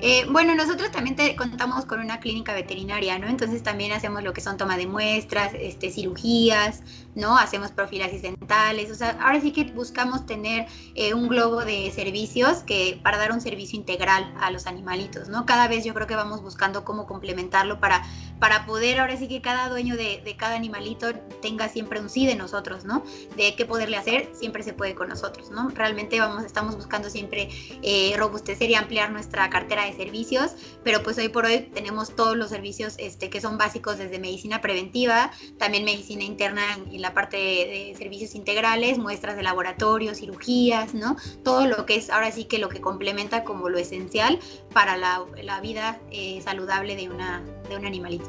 Eh, 0.00 0.26
bueno, 0.30 0.54
nosotros 0.54 0.90
también 0.90 1.16
contamos 1.36 1.86
con 1.86 2.00
una 2.00 2.20
clínica 2.20 2.52
veterinaria, 2.52 3.18
¿no? 3.18 3.28
Entonces 3.28 3.62
también 3.62 3.92
hacemos 3.92 4.22
lo 4.22 4.34
que 4.34 4.42
son 4.42 4.58
toma 4.58 4.76
de 4.76 4.86
muestras, 4.86 5.52
este, 5.58 5.90
cirugías, 5.90 6.82
¿no? 7.16 7.36
Hacemos 7.36 7.72
profilaxis 7.72 8.22
dentales, 8.22 8.90
o 8.90 8.94
sea, 8.94 9.18
ahora 9.20 9.40
sí 9.40 9.52
que 9.52 9.64
buscamos 9.64 10.26
tener 10.26 10.66
eh, 10.94 11.14
un 11.14 11.28
globo 11.28 11.64
de 11.64 11.90
servicios 11.90 12.58
que 12.58 13.00
para 13.02 13.18
dar 13.18 13.32
un 13.32 13.40
servicio 13.40 13.78
integral 13.78 14.32
a 14.40 14.50
los 14.50 14.66
animalitos, 14.66 15.28
¿no? 15.28 15.46
Cada 15.46 15.66
vez 15.66 15.84
yo 15.84 15.94
creo 15.94 16.06
que 16.06 16.14
vamos 16.14 16.42
buscando 16.42 16.84
cómo 16.84 17.06
complementarlo 17.06 17.80
para 17.80 18.04
para 18.38 18.66
poder 18.66 19.00
ahora 19.00 19.16
sí 19.16 19.28
que 19.28 19.40
cada 19.40 19.68
dueño 19.68 19.96
de, 19.96 20.20
de, 20.22 20.36
cada 20.36 20.56
animalito 20.56 21.14
tenga 21.40 21.68
siempre 21.68 22.00
un 22.00 22.10
sí 22.10 22.26
de 22.26 22.34
nosotros, 22.34 22.84
¿no? 22.84 23.02
De 23.36 23.54
qué 23.54 23.64
poderle 23.64 23.96
hacer, 23.96 24.28
siempre 24.34 24.62
se 24.62 24.74
puede 24.74 24.94
con 24.94 25.08
nosotros, 25.08 25.50
¿no? 25.50 25.70
Realmente 25.70 26.20
vamos, 26.20 26.44
estamos 26.44 26.76
buscando 26.76 27.08
siempre 27.08 27.48
eh, 27.82 28.14
robustecer 28.16 28.70
y 28.70 28.74
ampliar 28.74 29.10
nuestra 29.10 29.48
cartera 29.48 29.86
de 29.86 29.94
servicios, 29.94 30.52
pero 30.84 31.02
pues 31.02 31.16
hoy 31.18 31.28
por 31.28 31.46
hoy 31.46 31.70
tenemos 31.72 32.14
todos 32.14 32.36
los 32.36 32.50
servicios 32.50 32.94
este, 32.98 33.30
que 33.30 33.40
son 33.40 33.56
básicos 33.56 33.98
desde 33.98 34.18
medicina 34.18 34.60
preventiva, 34.60 35.30
también 35.58 35.84
medicina 35.84 36.24
interna 36.24 36.62
en, 36.74 37.00
la 37.06 37.14
parte 37.14 37.36
de, 37.36 37.94
servicios 37.96 38.34
integrales, 38.34 38.98
muestras 38.98 39.36
de 39.36 39.44
laboratorio, 39.44 40.12
cirugías, 40.14 40.92
¿no? 40.92 41.16
Todo 41.44 41.68
lo 41.68 41.86
que 41.86 41.94
es 41.94 42.10
ahora 42.10 42.32
sí 42.32 42.46
que 42.46 42.58
lo 42.58 42.68
que 42.68 42.80
complementa 42.80 43.44
como 43.44 43.68
lo 43.68 43.78
esencial 43.78 44.40
para 44.74 44.96
la, 44.96 45.24
la 45.40 45.60
vida 45.60 46.00
eh, 46.10 46.40
saludable 46.42 46.96
de, 46.96 47.08
una, 47.08 47.44
de 47.68 47.76
un 47.76 47.86
animalito. 47.86 48.28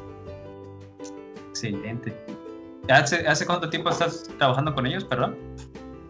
Excelente. 1.49 2.15
¿Hace, 2.87 3.27
¿Hace 3.27 3.47
cuánto 3.47 3.67
tiempo 3.67 3.89
estás 3.89 4.29
trabajando 4.37 4.75
con 4.75 4.85
ellos, 4.85 5.03
perdón? 5.03 5.35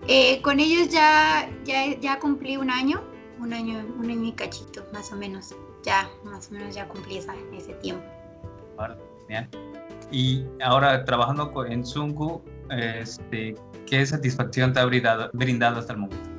Eh, 0.10 0.42
con 0.42 0.60
ellos 0.60 0.90
ya, 0.90 1.50
ya, 1.64 1.98
ya 2.00 2.20
cumplí 2.20 2.58
un 2.58 2.70
año, 2.70 3.02
un 3.40 3.54
año, 3.54 3.80
un 3.98 4.10
año 4.10 4.26
y 4.26 4.34
cachito, 4.34 4.86
más 4.92 5.12
o 5.14 5.16
menos. 5.16 5.56
Ya, 5.84 6.10
más 6.26 6.50
o 6.50 6.54
menos 6.54 6.76
ya 6.76 6.86
cumplí 6.90 7.18
ese 7.18 7.74
tiempo. 7.82 8.04
Vale, 8.76 8.96
bien. 9.30 9.48
Y 10.12 10.46
ahora 10.62 11.06
trabajando 11.06 11.66
en 11.66 11.86
Zungu, 11.86 12.42
este, 12.72 13.56
¿qué 13.86 14.06
satisfacción 14.06 14.74
te 14.74 14.80
ha 14.80 14.86
brindado, 14.86 15.30
brindado 15.34 15.80
hasta 15.80 15.94
el 15.94 16.00
momento? 16.00 16.37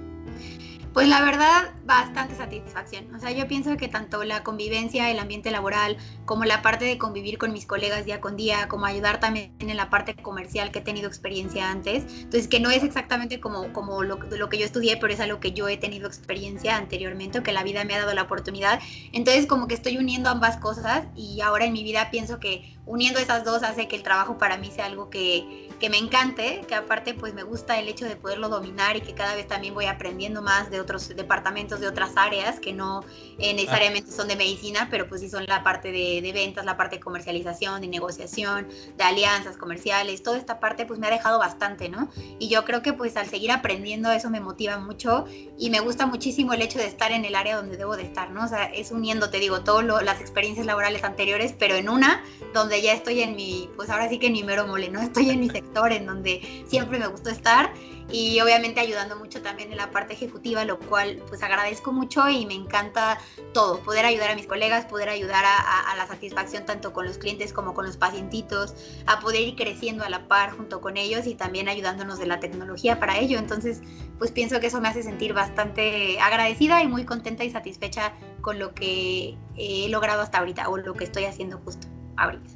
Pues 0.95 1.07
la 1.07 1.21
verdad, 1.21 1.75
bastante 1.85 2.35
satisfacción. 2.35 3.15
O 3.15 3.21
sea, 3.21 3.31
yo 3.31 3.47
pienso 3.47 3.77
que 3.77 3.89
tanto 3.89 4.25
la 4.25 4.43
convivencia, 4.43 5.11
el 5.11 5.19
ambiente 5.21 5.51
laboral, 5.51 5.97
como 6.25 6.45
la 6.45 6.61
parte 6.63 6.87
de 6.87 6.99
convivir 6.99 7.39
con 7.39 7.53
mis 7.53 7.67
colegas 7.67 8.05
día 8.05 8.21
con 8.21 8.37
día, 8.37 8.69
como 8.69 8.87
ayudar 8.87 9.21
también 9.21 9.55
en 9.61 9.77
la 9.77 9.91
parte 9.91 10.17
comercial 10.17 10.73
que 10.73 10.81
he 10.81 10.83
tenido 10.83 11.07
experiencia 11.07 11.71
antes. 11.71 12.05
Entonces, 12.09 12.49
que 12.49 12.59
no 12.59 12.71
es 12.71 12.83
exactamente 12.83 13.39
como, 13.39 13.73
como 13.73 14.03
lo, 14.03 14.17
lo 14.17 14.49
que 14.49 14.59
yo 14.59 14.65
estudié, 14.65 14.97
pero 14.97 15.13
es 15.13 15.21
algo 15.21 15.41
que 15.41 15.53
yo 15.53 15.69
he 15.69 15.77
tenido 15.77 16.09
experiencia 16.09 16.77
anteriormente, 16.77 17.39
o 17.39 17.43
que 17.43 17.53
la 17.53 17.63
vida 17.63 17.85
me 17.85 17.95
ha 17.95 17.99
dado 18.01 18.15
la 18.15 18.23
oportunidad. 18.23 18.81
Entonces, 19.13 19.47
como 19.47 19.69
que 19.69 19.75
estoy 19.75 19.99
uniendo 19.99 20.31
ambas 20.31 20.57
cosas 20.57 21.07
y 21.15 21.41
ahora 21.43 21.67
en 21.67 21.75
mi 21.75 21.85
vida 21.85 22.11
pienso 22.11 22.41
que 22.41 22.77
uniendo 22.87 23.21
esas 23.21 23.45
dos 23.45 23.63
hace 23.63 23.87
que 23.89 23.97
el 23.97 24.03
trabajo 24.03 24.39
para 24.39 24.57
mí 24.57 24.71
sea 24.71 24.87
algo 24.87 25.11
que, 25.11 25.69
que 25.79 25.91
me 25.91 25.99
encante, 25.99 26.65
que 26.67 26.75
aparte 26.75 27.15
pues 27.15 27.35
me 27.35 27.43
gusta 27.43 27.79
el 27.79 27.89
hecho 27.89 28.07
de 28.07 28.17
poderlo 28.17 28.49
dominar 28.49 28.97
y 28.97 29.03
que 29.03 29.15
cada 29.15 29.35
vez 29.35 29.47
también 29.47 29.75
voy 29.75 29.87
aprendiendo 29.87 30.43
más 30.43 30.71
de 30.71 30.78
otros 30.81 31.09
departamentos, 31.09 31.81
de 31.81 31.89
otras 31.89 32.13
áreas 32.17 32.61
que 32.61 32.73
no 32.73 33.05
eh, 33.39 33.55
necesariamente 33.55 34.11
son 34.11 34.29
de 34.29 34.37
medicina, 34.37 34.89
pero 34.91 35.09
pues 35.09 35.21
sí 35.21 35.29
son 35.29 35.45
la 35.47 35.63
parte 35.63 35.93
de, 35.93 36.21
de, 36.23 36.33
ventas, 36.33 36.65
la 36.65 36.77
parte 36.77 36.97
de 36.97 37.01
comercialización, 37.01 37.81
de 37.81 37.89
negociación, 37.89 38.69
de 38.97 39.05
alianzas 39.05 39.57
comerciales, 39.57 40.23
toda 40.23 40.39
esta 40.39 40.61
parte 40.61 40.87
pues 40.87 40.99
me 40.99 41.07
ha 41.07 41.11
dejado 41.11 41.39
bastante, 41.39 41.89
¿no? 41.89 42.09
Y 42.39 42.49
yo 42.49 42.65
creo 42.65 42.83
que 42.83 42.93
pues 42.93 43.17
al 43.17 43.29
seguir 43.29 43.51
aprendiendo 43.51 44.11
eso 44.11 44.31
me 44.31 44.41
motiva 44.41 44.79
mucho 44.79 45.27
y 45.59 45.71
me 45.71 45.81
gusta 45.81 46.07
muchísimo 46.07 46.53
el 46.53 46.63
hecho 46.63 46.79
de 46.79 46.87
estar 46.87 47.13
en 47.13 47.25
el 47.25 47.35
área 47.35 47.57
donde 47.57 47.77
debo 47.77 47.97
de 47.97 48.03
estar, 48.03 48.31
¿no? 48.31 48.45
O 48.45 48.49
sea, 48.49 48.65
es 48.65 48.91
uniendo, 48.91 49.31
te 49.31 49.39
digo, 49.39 49.61
todas 49.61 50.05
las 50.05 50.21
experiencias 50.21 50.67
laborales 50.67 51.05
anteriores, 51.05 51.55
pero 51.59 51.75
en 51.75 51.89
una 51.89 52.23
donde 52.55 52.81
ya 52.83 52.93
estoy 52.93 53.23
en 53.23 53.37
mi, 53.37 53.69
pues 53.77 53.91
ahora 53.91 54.09
sí 54.09 54.19
que 54.19 54.27
en 54.27 54.33
mi 54.33 54.43
mero 54.43 54.67
mole, 54.67 54.89
¿no? 54.89 55.01
Estoy 55.09 55.31
en 55.31 55.41
mi 55.41 55.49
sector 55.49 55.93
en 55.93 56.07
donde 56.07 56.65
siempre 56.69 56.99
me 56.99 57.07
gustó 57.07 57.31
estar 57.31 57.73
y 58.11 58.41
obviamente 58.41 58.81
ayudando 58.81 59.17
mucho 59.17 59.43
también 59.43 59.71
en 59.71 59.77
la 59.77 59.91
parte 59.91 60.15
ejecutiva, 60.15 60.65
lo 60.65 60.79
cual 60.79 61.23
pues 61.29 61.43
agradezco 61.43 61.93
mucho 61.93 62.29
y 62.29 62.47
me 62.47 62.55
encanta 62.55 63.19
todo, 63.53 63.81
poder 63.81 64.07
ayudar 64.07 64.31
a 64.31 64.35
mis 64.35 64.47
colegas, 64.47 64.87
poder 64.87 65.09
ayudar 65.11 65.45
a, 65.47 65.95
la 65.97 66.07
satisfacción 66.07 66.65
tanto 66.65 66.93
con 66.93 67.07
los 67.07 67.19
clientes 67.19 67.53
como 67.53 67.75
con 67.75 67.85
los 67.85 67.97
pacientitos, 67.97 68.75
a 69.07 69.21
poder 69.21 69.43
ir 69.43 69.57
creciendo 69.57 70.05
a 70.05 70.09
la 70.09 70.29
par 70.29 70.53
junto 70.53 70.81
con 70.81 70.97
ellos 70.97 71.27
y 71.27 71.35
también 71.35 71.69
ayudándonos 71.69 72.19
de 72.19 72.27
la 72.27 72.41
tecnología 72.41 72.99
para 72.99 73.19
ello. 73.19 73.39
Entonces 73.39 73.83
pues 74.19 74.33
pienso 74.33 74.61
que 74.61 74.69
eso 74.69 74.81
me 74.81 74.89
hace 74.89 75.03
sentir 75.03 75.35
bastante 75.35 76.19
agradecida 76.21 76.83
y 76.83 76.89
muy 76.89 77.05
contenta 77.05 77.45
y 77.45 77.51
satisfecha 77.51 78.15
con 78.41 78.59
lo 78.59 78.75
que 78.75 79.37
he 79.57 79.89
logrado 79.89 80.23
hasta 80.23 80.39
ahorita 80.39 80.69
o 80.69 80.79
lo 80.79 80.95
que 80.95 81.05
estoy 81.05 81.25
haciendo 81.25 81.59
justo 81.59 81.89
ahorita. 82.17 82.55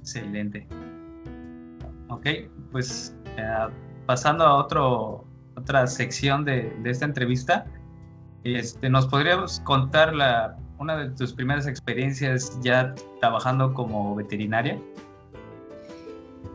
Excelente. 0.00 0.66
Ok, 2.08 2.26
pues 2.72 3.14
uh, 3.36 3.70
pasando 4.08 4.42
a 4.42 4.54
otro, 4.54 5.26
otra 5.54 5.86
sección 5.86 6.42
de, 6.42 6.74
de, 6.82 6.90
esta 6.90 7.04
entrevista, 7.04 7.66
este, 8.42 8.88
¿nos 8.88 9.06
podríamos 9.06 9.60
contar 9.60 10.14
la, 10.14 10.56
una 10.78 10.96
de 10.96 11.10
tus 11.10 11.34
primeras 11.34 11.66
experiencias 11.66 12.58
ya 12.62 12.94
trabajando 13.20 13.74
como 13.74 14.14
veterinaria? 14.14 14.80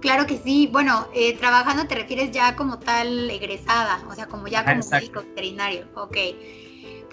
Claro 0.02 0.26
que 0.26 0.40
sí. 0.40 0.68
Bueno, 0.72 1.06
eh, 1.14 1.38
trabajando 1.38 1.86
te 1.86 1.94
refieres 1.94 2.32
ya 2.32 2.56
como 2.56 2.80
tal 2.80 3.30
egresada, 3.30 4.00
o 4.10 4.16
sea, 4.16 4.26
como 4.26 4.48
ya 4.48 4.66
como 4.66 4.82
médico 4.92 5.22
veterinario. 5.22 5.86
Ok 5.94 6.18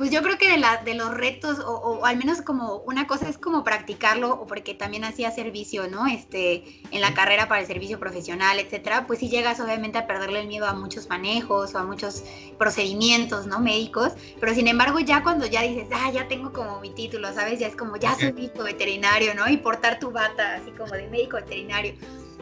pues 0.00 0.10
yo 0.10 0.22
creo 0.22 0.38
que 0.38 0.48
de, 0.50 0.56
la, 0.56 0.78
de 0.78 0.94
los 0.94 1.10
retos, 1.12 1.58
o, 1.58 2.06
al 2.06 2.16
menos 2.16 2.40
como 2.40 2.76
una 2.86 3.06
cosa 3.06 3.28
es 3.28 3.36
como 3.36 3.64
practicarlo, 3.64 4.30
o 4.32 4.46
porque 4.46 4.72
también 4.72 5.04
hacía 5.04 5.30
servicio, 5.30 5.88
¿no? 5.88 6.06
Este, 6.06 6.64
en 6.90 7.02
la 7.02 7.12
carrera 7.12 7.48
para 7.48 7.60
el 7.60 7.66
servicio 7.66 8.00
profesional, 8.00 8.58
etcétera, 8.58 9.06
pues 9.06 9.18
sí 9.18 9.28
llegas 9.28 9.60
obviamente 9.60 9.98
a 9.98 10.06
perderle 10.06 10.40
el 10.40 10.48
miedo 10.48 10.64
a 10.64 10.72
muchos 10.72 11.10
manejos 11.10 11.74
o 11.74 11.78
a 11.78 11.84
muchos 11.84 12.24
procedimientos, 12.56 13.46
¿no? 13.46 13.60
Médicos, 13.60 14.14
pero 14.40 14.54
sin 14.54 14.68
embargo 14.68 15.00
ya 15.00 15.22
cuando 15.22 15.44
ya 15.44 15.60
dices, 15.60 15.88
ah, 15.92 16.10
ya 16.10 16.26
tengo 16.28 16.50
como 16.50 16.80
mi 16.80 16.94
título, 16.94 17.30
¿sabes? 17.34 17.60
Ya 17.60 17.66
es 17.66 17.76
como, 17.76 17.98
ya 17.98 18.14
soy 18.14 18.32
médico 18.32 18.62
veterinario, 18.62 19.34
¿no? 19.34 19.50
Y 19.50 19.58
portar 19.58 19.98
tu 19.98 20.12
bata 20.12 20.54
así 20.54 20.70
como 20.70 20.94
de 20.94 21.08
médico 21.08 21.36
veterinario 21.36 21.92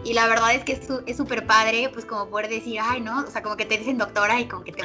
y 0.04 0.14
la 0.14 0.26
verdad 0.26 0.54
es 0.54 0.64
que 0.64 0.72
es 1.06 1.16
súper 1.16 1.46
padre, 1.46 1.90
pues 1.92 2.04
como 2.04 2.28
poder 2.28 2.48
decir, 2.48 2.78
ay, 2.82 3.00
¿no? 3.00 3.24
O 3.24 3.30
sea, 3.30 3.42
como 3.42 3.56
que 3.56 3.66
te 3.66 3.78
dicen 3.78 3.98
doctora 3.98 4.40
y 4.40 4.46
como 4.46 4.64
que 4.64 4.72
te 4.72 4.82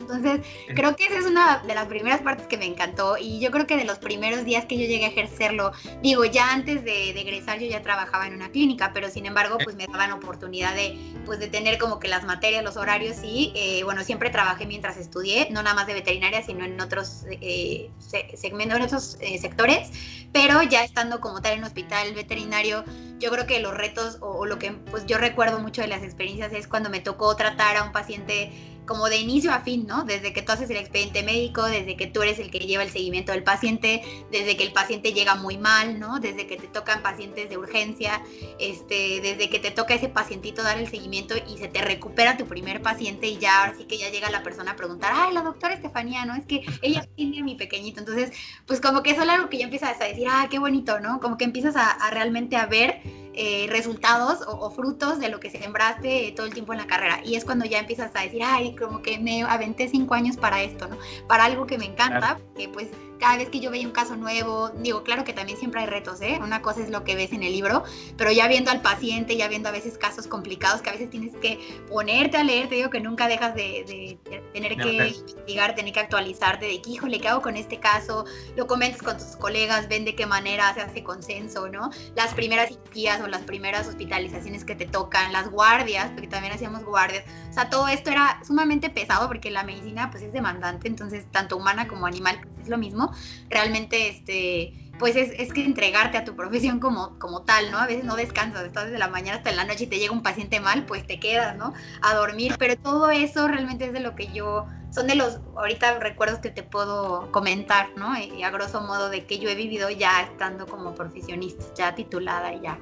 Entonces, 0.00 0.40
creo 0.74 0.94
que 0.96 1.06
esa 1.06 1.18
es 1.18 1.26
una 1.26 1.58
de 1.58 1.74
las 1.74 1.86
primeras 1.86 2.20
partes 2.20 2.46
que 2.46 2.56
me 2.56 2.66
encantó 2.66 3.16
y 3.18 3.40
yo 3.40 3.50
creo 3.50 3.66
que 3.66 3.76
de 3.76 3.84
los 3.84 3.98
primeros 3.98 4.44
días 4.44 4.66
que 4.66 4.76
yo 4.76 4.86
llegué 4.86 5.06
a 5.06 5.08
ejercerlo, 5.08 5.72
digo, 6.02 6.24
ya 6.24 6.52
antes 6.52 6.84
de, 6.84 7.10
egresar 7.10 7.60
yo 7.60 7.66
ya 7.66 7.82
trabajaba 7.82 8.26
en 8.26 8.34
una 8.34 8.50
clínica, 8.50 8.92
pero 8.92 9.08
sin 9.08 9.26
embargo, 9.26 9.58
pues 9.62 9.76
me 9.76 9.86
daban 9.86 10.12
oportunidad 10.12 10.74
de, 10.74 10.98
pues 11.24 11.38
de 11.38 11.48
tener 11.48 11.78
como 11.78 11.98
que 11.98 12.08
las 12.08 12.24
materias, 12.24 12.64
los 12.64 12.76
horarios 12.76 13.18
y, 13.22 13.52
eh, 13.54 13.84
bueno, 13.84 14.02
siempre 14.02 14.30
trabajé 14.30 14.66
mientras 14.66 14.96
estudié, 14.96 15.48
no 15.50 15.62
nada 15.62 15.74
más 15.74 15.86
de 15.86 15.94
veterinaria, 15.94 16.42
sino 16.42 16.64
en 16.64 16.80
otros 16.80 17.24
eh, 17.30 17.90
segmentos, 18.34 18.76
en 18.78 18.82
otros 18.82 19.16
eh, 19.20 19.38
sectores, 19.38 19.90
pero 20.32 20.62
ya 20.62 20.82
estando 20.82 21.20
como 21.20 21.40
tal 21.40 21.52
en 21.52 21.58
un 21.60 21.64
hospital 21.64 22.12
veterinario, 22.14 22.84
yo 23.18 23.30
creo 23.30 23.46
que 23.46 23.60
los 23.60 23.74
retos 23.74 24.18
o, 24.20 24.41
lo 24.46 24.58
que 24.58 24.72
pues 24.72 25.06
yo 25.06 25.18
recuerdo 25.18 25.58
mucho 25.60 25.82
de 25.82 25.88
las 25.88 26.02
experiencias 26.02 26.52
es 26.52 26.66
cuando 26.66 26.90
me 26.90 27.00
tocó 27.00 27.34
tratar 27.36 27.76
a 27.76 27.84
un 27.84 27.92
paciente 27.92 28.50
como 28.86 29.08
de 29.08 29.16
inicio 29.18 29.52
a 29.52 29.60
fin, 29.60 29.86
¿no? 29.86 30.04
Desde 30.04 30.32
que 30.32 30.42
tú 30.42 30.52
haces 30.52 30.68
el 30.70 30.76
expediente 30.76 31.22
médico, 31.22 31.64
desde 31.64 31.96
que 31.96 32.06
tú 32.06 32.22
eres 32.22 32.38
el 32.38 32.50
que 32.50 32.58
lleva 32.58 32.82
el 32.82 32.90
seguimiento 32.90 33.32
del 33.32 33.44
paciente, 33.44 34.02
desde 34.30 34.56
que 34.56 34.64
el 34.64 34.72
paciente 34.72 35.12
llega 35.12 35.34
muy 35.34 35.56
mal, 35.56 36.00
¿no? 36.00 36.18
Desde 36.18 36.46
que 36.46 36.56
te 36.56 36.66
tocan 36.66 37.02
pacientes 37.02 37.48
de 37.48 37.56
urgencia, 37.56 38.22
este, 38.58 39.20
desde 39.20 39.48
que 39.48 39.58
te 39.58 39.70
toca 39.70 39.94
ese 39.94 40.08
pacientito 40.08 40.62
dar 40.62 40.78
el 40.78 40.88
seguimiento 40.88 41.34
y 41.48 41.58
se 41.58 41.68
te 41.68 41.80
recupera 41.80 42.36
tu 42.36 42.46
primer 42.46 42.82
paciente 42.82 43.28
y 43.28 43.38
ya 43.38 43.60
ahora 43.60 43.74
sí 43.76 43.84
que 43.84 43.98
ya 43.98 44.10
llega 44.10 44.30
la 44.30 44.42
persona 44.42 44.72
a 44.72 44.76
preguntar, 44.76 45.12
ay, 45.14 45.32
la 45.32 45.42
doctora 45.42 45.74
Estefanía, 45.74 46.24
¿no? 46.24 46.34
Es 46.34 46.46
que 46.46 46.62
ella 46.82 47.06
tiene 47.16 47.40
a 47.40 47.44
mi 47.44 47.54
pequeñito. 47.54 48.00
Entonces, 48.00 48.32
pues 48.66 48.80
como 48.80 49.02
que 49.02 49.10
eso 49.10 49.22
es 49.22 49.28
algo 49.28 49.48
que 49.48 49.58
ya 49.58 49.64
empiezas 49.64 50.00
a 50.00 50.04
decir, 50.04 50.26
ah, 50.28 50.48
qué 50.50 50.58
bonito, 50.58 50.98
¿no? 51.00 51.20
Como 51.20 51.38
que 51.38 51.44
empiezas 51.44 51.76
a, 51.76 51.90
a 51.90 52.10
realmente 52.10 52.56
a 52.56 52.66
ver 52.66 53.21
eh, 53.34 53.66
resultados 53.70 54.40
o, 54.46 54.70
frutos 54.70 55.18
de 55.18 55.28
lo 55.28 55.40
que 55.40 55.50
sembraste 55.50 56.32
todo 56.36 56.46
el 56.46 56.52
tiempo 56.52 56.72
en 56.72 56.78
la 56.78 56.86
carrera. 56.86 57.20
Y 57.24 57.36
es 57.36 57.44
cuando 57.44 57.64
ya 57.64 57.78
empiezas 57.78 58.10
a 58.14 58.22
decir, 58.22 58.42
ay, 58.44 58.74
como 58.76 59.02
que 59.02 59.18
me 59.18 59.42
aventé 59.42 59.88
cinco 59.88 60.14
años 60.14 60.36
para 60.36 60.62
esto, 60.62 60.88
¿no? 60.88 60.98
Para 61.28 61.44
algo 61.44 61.66
que 61.66 61.78
me 61.78 61.86
encanta, 61.86 62.38
que 62.56 62.68
pues 62.68 62.88
cada 63.22 63.36
vez 63.36 63.50
que 63.50 63.60
yo 63.60 63.70
veía 63.70 63.86
un 63.86 63.92
caso 63.92 64.16
nuevo, 64.16 64.70
digo, 64.70 65.04
claro 65.04 65.22
que 65.22 65.32
también 65.32 65.56
siempre 65.56 65.80
hay 65.80 65.86
retos, 65.86 66.20
¿eh? 66.22 66.40
Una 66.42 66.60
cosa 66.60 66.82
es 66.82 66.90
lo 66.90 67.04
que 67.04 67.14
ves 67.14 67.32
en 67.32 67.44
el 67.44 67.52
libro, 67.52 67.84
pero 68.16 68.32
ya 68.32 68.48
viendo 68.48 68.72
al 68.72 68.82
paciente, 68.82 69.36
ya 69.36 69.46
viendo 69.46 69.68
a 69.68 69.72
veces 69.72 69.96
casos 69.96 70.26
complicados 70.26 70.82
que 70.82 70.90
a 70.90 70.92
veces 70.92 71.08
tienes 71.08 71.36
que 71.36 71.60
ponerte 71.88 72.36
a 72.36 72.42
leer, 72.42 72.68
te 72.68 72.74
digo 72.74 72.90
que 72.90 72.98
nunca 72.98 73.28
dejas 73.28 73.54
de, 73.54 74.18
tener 74.52 74.76
que 74.76 74.92
investigar, 74.92 75.76
tener 75.76 75.92
que 75.92 76.00
actualizarte 76.00 76.66
de 76.66 76.82
que, 76.82 76.90
híjole, 76.90 77.20
¿qué 77.20 77.28
hago 77.28 77.42
con 77.42 77.56
este 77.56 77.78
caso? 77.78 78.24
Lo 78.56 78.66
comentas 78.66 79.00
con 79.00 79.16
tus 79.16 79.36
colegas, 79.36 79.86
ven 79.86 80.04
de 80.04 80.16
qué 80.16 80.26
manera 80.26 80.74
se 80.74 80.80
hace 80.80 81.04
consenso, 81.04 81.68
¿no? 81.68 81.90
Las 82.16 82.34
primeras 82.34 82.70
cirugías 82.70 83.20
o 83.20 83.28
las 83.28 83.42
primeras 83.42 83.86
hospitalizaciones 83.86 84.64
que 84.64 84.74
te 84.74 84.86
tocan, 84.86 85.32
las 85.32 85.48
guardias, 85.48 86.10
porque 86.10 86.26
también 86.26 86.54
hacíamos 86.54 86.84
guardias, 86.84 87.22
o 87.48 87.52
sea, 87.52 87.70
todo 87.70 87.86
esto 87.86 88.10
era 88.10 88.40
sumamente 88.44 88.90
pesado 88.90 89.28
porque 89.28 89.52
la 89.52 89.62
medicina 89.62 90.10
pues 90.10 90.24
es 90.24 90.32
demandante, 90.32 90.88
entonces 90.88 91.24
tanto 91.30 91.56
humana 91.56 91.86
como 91.86 92.06
animal 92.06 92.40
pues, 92.40 92.64
es 92.64 92.68
lo 92.68 92.78
mismo 92.78 93.11
realmente 93.50 94.08
este 94.08 94.74
pues 94.98 95.16
es, 95.16 95.32
es, 95.36 95.52
que 95.52 95.64
entregarte 95.64 96.16
a 96.16 96.24
tu 96.24 96.36
profesión 96.36 96.78
como, 96.78 97.18
como 97.18 97.42
tal, 97.42 97.72
¿no? 97.72 97.78
A 97.78 97.88
veces 97.88 98.04
no 98.04 98.14
descansas, 98.14 98.64
estás 98.64 98.84
desde 98.84 99.00
la 99.00 99.08
mañana 99.08 99.38
hasta 99.38 99.50
la 99.50 99.64
noche 99.64 99.84
y 99.84 99.86
te 99.88 99.98
llega 99.98 100.12
un 100.12 100.22
paciente 100.22 100.60
mal, 100.60 100.86
pues 100.86 101.04
te 101.04 101.18
quedas, 101.18 101.56
¿no? 101.56 101.72
A 102.02 102.14
dormir, 102.14 102.54
pero 102.56 102.76
todo 102.76 103.10
eso 103.10 103.48
realmente 103.48 103.86
es 103.86 103.92
de 103.92 103.98
lo 103.98 104.14
que 104.14 104.28
yo 104.32 104.66
son 104.92 105.08
de 105.08 105.16
los 105.16 105.40
ahorita 105.56 105.98
recuerdos 105.98 106.38
que 106.38 106.50
te 106.50 106.62
puedo 106.62 107.32
comentar, 107.32 107.88
¿no? 107.96 108.16
Y 108.16 108.42
a 108.42 108.50
grosso 108.50 108.80
modo 108.82 109.08
de 109.08 109.26
que 109.26 109.38
yo 109.38 109.48
he 109.48 109.54
vivido 109.54 109.90
ya 109.90 110.22
estando 110.22 110.66
como 110.66 110.94
profesionista, 110.94 111.64
ya 111.74 111.94
titulada 111.94 112.52
y 112.54 112.60
ya 112.60 112.78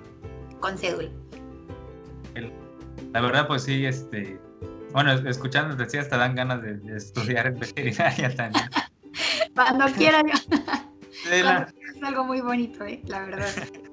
con 0.60 0.76
cédula. 0.76 1.10
La 3.12 3.20
verdad, 3.20 3.46
pues 3.46 3.62
sí, 3.62 3.86
este, 3.86 4.38
bueno, 4.92 5.12
escuchando 5.12 5.76
decía, 5.76 6.00
hasta 6.00 6.16
dan 6.16 6.34
ganas 6.34 6.62
de, 6.62 6.80
estudiar 6.96 7.46
en 7.46 7.58
veterinaria 7.58 8.34
también. 8.34 8.68
Cuando 9.54 9.86
quiera 9.92 10.22
Es 11.30 12.02
algo 12.02 12.24
muy 12.24 12.40
bonito, 12.40 12.84
¿eh? 12.84 13.00
la 13.06 13.20
verdad. 13.20 13.50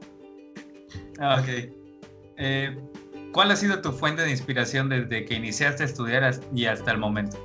Ah, 1.19 1.41
ok. 1.41 1.47
Eh, 2.37 2.77
¿Cuál 3.31 3.49
ha 3.49 3.55
sido 3.55 3.81
tu 3.81 3.91
fuente 3.91 4.21
de 4.21 4.29
inspiración 4.29 4.87
desde 4.87 5.25
que 5.25 5.33
iniciaste 5.33 5.81
a 5.81 5.85
estudiar 5.87 6.39
y 6.53 6.65
hasta 6.65 6.91
el 6.91 6.99
momento? 6.99 7.37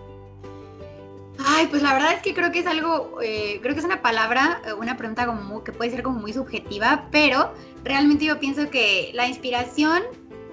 Ay, 1.38 1.66
pues 1.68 1.82
la 1.82 1.94
verdad 1.94 2.12
es 2.12 2.22
que 2.22 2.34
creo 2.34 2.52
que 2.52 2.60
es 2.60 2.66
algo, 2.66 3.18
eh, 3.22 3.58
creo 3.62 3.74
que 3.74 3.80
es 3.80 3.84
una 3.86 4.02
palabra, 4.02 4.60
eh, 4.66 4.74
una 4.74 4.96
pregunta 4.96 5.26
como 5.26 5.64
que 5.64 5.72
puede 5.72 5.90
ser 5.90 6.02
como 6.02 6.20
muy 6.20 6.32
subjetiva, 6.32 7.08
pero 7.10 7.54
realmente 7.84 8.26
yo 8.26 8.38
pienso 8.38 8.70
que 8.70 9.10
la 9.14 9.26
inspiración 9.26 10.02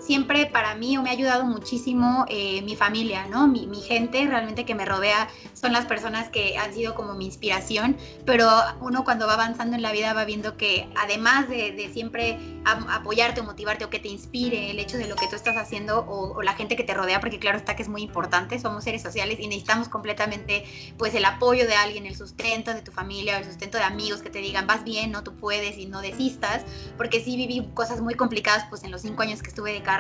siempre 0.10 0.48
para 0.48 0.74
mí 0.74 0.98
me 0.98 1.12
ha 1.12 1.14
ayudado 1.14 1.46
muchísimo 1.46 2.26
eh, 2.30 2.64
mi 2.64 2.76
familia, 2.76 3.28
¿no? 3.28 3.48
Mi, 3.48 3.70
gente 3.80 4.26
realmente 4.26 4.66
que 4.66 4.74
me 4.74 4.84
rodea 4.84 5.30
son 5.54 5.72
las 5.72 5.86
personas 5.86 6.30
que 6.30 6.58
han 6.58 6.74
sido 6.74 6.96
como 6.96 7.14
mi 7.14 7.26
inspiración, 7.26 7.96
pero 8.26 8.50
uno 8.82 9.04
cuando 9.04 9.28
va 9.28 9.34
avanzando 9.34 9.76
en 9.76 9.84
la 9.84 9.92
vida 9.92 10.14
va 10.14 10.26
viendo 10.26 10.58
que 10.58 10.90
además 10.98 11.48
de, 11.48 11.90
siempre 11.94 12.40
apoyarte 12.66 13.42
o 13.42 13.44
motivarte 13.44 13.86
o 13.86 13.90
que 13.90 14.00
te 14.00 14.08
inspire 14.08 14.72
el 14.72 14.80
hecho 14.80 14.98
de 14.98 15.08
lo 15.08 15.16
que 15.16 15.28
tú 15.28 15.36
estás 15.36 15.58
haciendo 15.58 16.06
o, 16.08 16.42
la 16.42 16.54
gente 16.54 16.76
que 16.76 16.84
te 16.84 16.96
rodea, 16.96 17.20
porque 17.20 17.38
claro 17.38 17.58
está 17.58 17.76
que 17.76 17.84
es 17.84 17.90
muy 17.90 18.02
importante, 18.02 18.60
somos 18.60 18.84
seres 18.84 19.04
sociales 19.04 19.40
y 19.40 19.48
necesitamos 19.48 19.90
completamente 19.90 20.66
pues 20.98 21.14
el 21.14 21.26
apoyo 21.26 21.68
de 21.68 21.76
alguien, 21.76 22.08
el 22.08 22.16
sustento 22.16 22.74
de 22.74 22.82
tu 22.82 22.92
familia, 22.92 23.38
el 23.38 23.46
sustento 23.46 23.78
de 23.78 23.84
amigos 23.84 24.24
que 24.24 24.32
te 24.32 24.40
digan 24.40 24.66
vas 24.66 24.84
bien, 24.84 25.12
no 25.12 25.24
tú 25.24 25.36
puedes 25.36 25.78
y 25.78 25.86
no 25.86 26.02
desistas, 26.02 26.64
porque 26.98 27.22
sí 27.22 27.38
viví 27.38 27.70
cosas 27.76 28.02
muy 28.02 28.16
complicadas 28.16 28.66
pues 28.70 28.84
en 28.84 28.90
los 28.90 29.02
cinco 29.02 29.22
años 29.22 29.44
que 29.44 29.50
estuve 29.50 29.72
de 29.74 29.84
carrera 29.84 29.99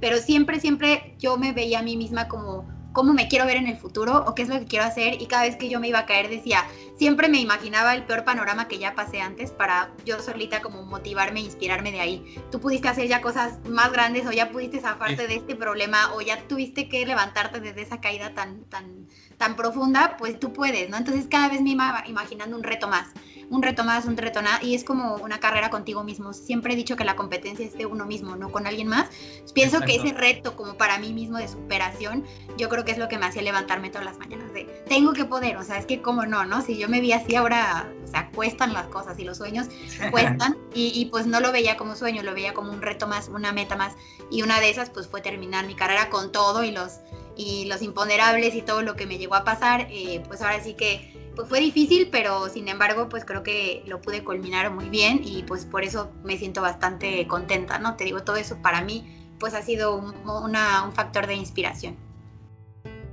pero 0.00 0.18
siempre, 0.18 0.60
siempre 0.60 1.14
yo 1.18 1.36
me 1.36 1.52
veía 1.52 1.80
a 1.80 1.82
mí 1.82 1.96
misma 1.96 2.28
como 2.28 2.80
cómo 2.92 3.12
me 3.12 3.28
quiero 3.28 3.46
ver 3.46 3.56
en 3.56 3.66
el 3.66 3.76
futuro 3.76 4.24
o 4.26 4.34
qué 4.34 4.42
es 4.42 4.48
lo 4.48 4.58
que 4.58 4.66
quiero 4.66 4.84
hacer 4.84 5.20
y 5.20 5.26
cada 5.26 5.44
vez 5.44 5.56
que 5.56 5.68
yo 5.68 5.80
me 5.80 5.88
iba 5.88 6.00
a 6.00 6.06
caer 6.06 6.28
decía, 6.28 6.64
siempre 6.98 7.28
me 7.28 7.38
imaginaba 7.38 7.94
el 7.94 8.04
peor 8.04 8.24
panorama 8.24 8.68
que 8.68 8.78
ya 8.78 8.94
pasé 8.94 9.20
antes 9.20 9.50
para 9.50 9.90
yo 10.04 10.20
solita 10.20 10.60
como 10.60 10.82
motivarme 10.82 11.40
e 11.40 11.44
inspirarme 11.44 11.92
de 11.92 12.00
ahí. 12.00 12.34
Tú 12.50 12.60
pudiste 12.60 12.88
hacer 12.88 13.08
ya 13.08 13.20
cosas 13.20 13.58
más 13.68 13.92
grandes 13.92 14.26
o 14.26 14.32
ya 14.32 14.50
pudiste 14.50 14.80
zafarte 14.80 15.26
de 15.26 15.36
este 15.36 15.54
problema 15.54 16.12
o 16.14 16.20
ya 16.20 16.42
tuviste 16.48 16.88
que 16.88 17.06
levantarte 17.06 17.60
desde 17.60 17.82
esa 17.82 18.00
caída 18.00 18.34
tan, 18.34 18.64
tan, 18.64 19.06
tan 19.36 19.56
profunda, 19.56 20.16
pues 20.18 20.38
tú 20.38 20.52
puedes, 20.52 20.90
¿no? 20.90 20.96
Entonces 20.96 21.26
cada 21.30 21.48
vez 21.48 21.62
me 21.62 21.70
iba 21.70 22.04
imaginando 22.06 22.56
un 22.56 22.62
reto 22.62 22.88
más 22.88 23.08
un 23.50 23.62
reto 23.62 23.84
más, 23.84 24.04
un 24.04 24.16
reto 24.16 24.40
nada, 24.40 24.60
y 24.62 24.74
es 24.74 24.84
como 24.84 25.16
una 25.16 25.40
carrera 25.40 25.70
contigo 25.70 26.04
mismo. 26.04 26.32
Siempre 26.32 26.72
he 26.72 26.76
dicho 26.76 26.96
que 26.96 27.04
la 27.04 27.16
competencia 27.16 27.66
es 27.66 27.76
de 27.76 27.84
uno 27.84 28.06
mismo, 28.06 28.36
no 28.36 28.50
con 28.50 28.66
alguien 28.66 28.86
más. 28.86 29.08
Pienso 29.52 29.80
que 29.80 29.96
ese 29.96 30.12
reto 30.12 30.56
como 30.56 30.74
para 30.74 30.98
mí 30.98 31.12
mismo 31.12 31.36
de 31.38 31.48
superación, 31.48 32.24
yo 32.56 32.68
creo 32.68 32.84
que 32.84 32.92
es 32.92 32.98
lo 32.98 33.08
que 33.08 33.18
me 33.18 33.26
hacía 33.26 33.42
levantarme 33.42 33.90
todas 33.90 34.04
las 34.04 34.18
mañanas 34.18 34.52
de, 34.52 34.64
tengo 34.88 35.12
que 35.12 35.24
poder, 35.24 35.56
o 35.56 35.64
sea, 35.64 35.78
es 35.78 35.86
que 35.86 36.00
como 36.00 36.24
no, 36.26 36.44
¿no? 36.44 36.62
Si 36.62 36.78
yo 36.78 36.88
me 36.88 37.00
vi 37.00 37.12
así 37.12 37.34
ahora, 37.34 37.92
o 38.04 38.06
sea, 38.06 38.30
cuestan 38.30 38.72
las 38.72 38.86
cosas 38.86 39.18
y 39.18 39.24
los 39.24 39.38
sueños 39.38 39.66
cuestan, 40.12 40.56
y, 40.72 40.92
y 40.94 41.06
pues 41.06 41.26
no 41.26 41.40
lo 41.40 41.50
veía 41.50 41.76
como 41.76 41.96
sueño, 41.96 42.22
lo 42.22 42.32
veía 42.32 42.54
como 42.54 42.70
un 42.70 42.80
reto 42.80 43.08
más, 43.08 43.28
una 43.28 43.52
meta 43.52 43.74
más, 43.74 43.94
y 44.30 44.42
una 44.42 44.60
de 44.60 44.70
esas 44.70 44.90
pues 44.90 45.08
fue 45.08 45.20
terminar 45.20 45.66
mi 45.66 45.74
carrera 45.74 46.08
con 46.08 46.30
todo 46.30 46.62
y 46.62 46.70
los 46.70 47.00
y 47.36 47.64
los 47.64 47.80
imponderables 47.80 48.54
y 48.54 48.60
todo 48.60 48.82
lo 48.82 48.96
que 48.96 49.06
me 49.06 49.16
llegó 49.16 49.34
a 49.34 49.44
pasar, 49.44 49.86
eh, 49.90 50.22
pues 50.28 50.42
ahora 50.42 50.62
sí 50.62 50.74
que 50.74 51.19
pues 51.40 51.48
fue 51.48 51.60
difícil, 51.60 52.08
pero 52.12 52.50
sin 52.50 52.68
embargo, 52.68 53.08
pues 53.08 53.24
creo 53.24 53.42
que 53.42 53.82
lo 53.86 54.02
pude 54.02 54.22
culminar 54.24 54.70
muy 54.70 54.90
bien 54.90 55.22
y 55.24 55.42
pues 55.44 55.64
por 55.64 55.84
eso 55.84 56.10
me 56.22 56.36
siento 56.36 56.60
bastante 56.60 57.26
contenta, 57.26 57.78
¿no? 57.78 57.96
Te 57.96 58.04
digo, 58.04 58.22
todo 58.22 58.36
eso 58.36 58.60
para 58.60 58.82
mí 58.82 59.06
pues 59.38 59.54
ha 59.54 59.62
sido 59.62 59.96
un, 59.96 60.14
un 60.26 60.92
factor 60.92 61.26
de 61.26 61.34
inspiración. 61.34 61.96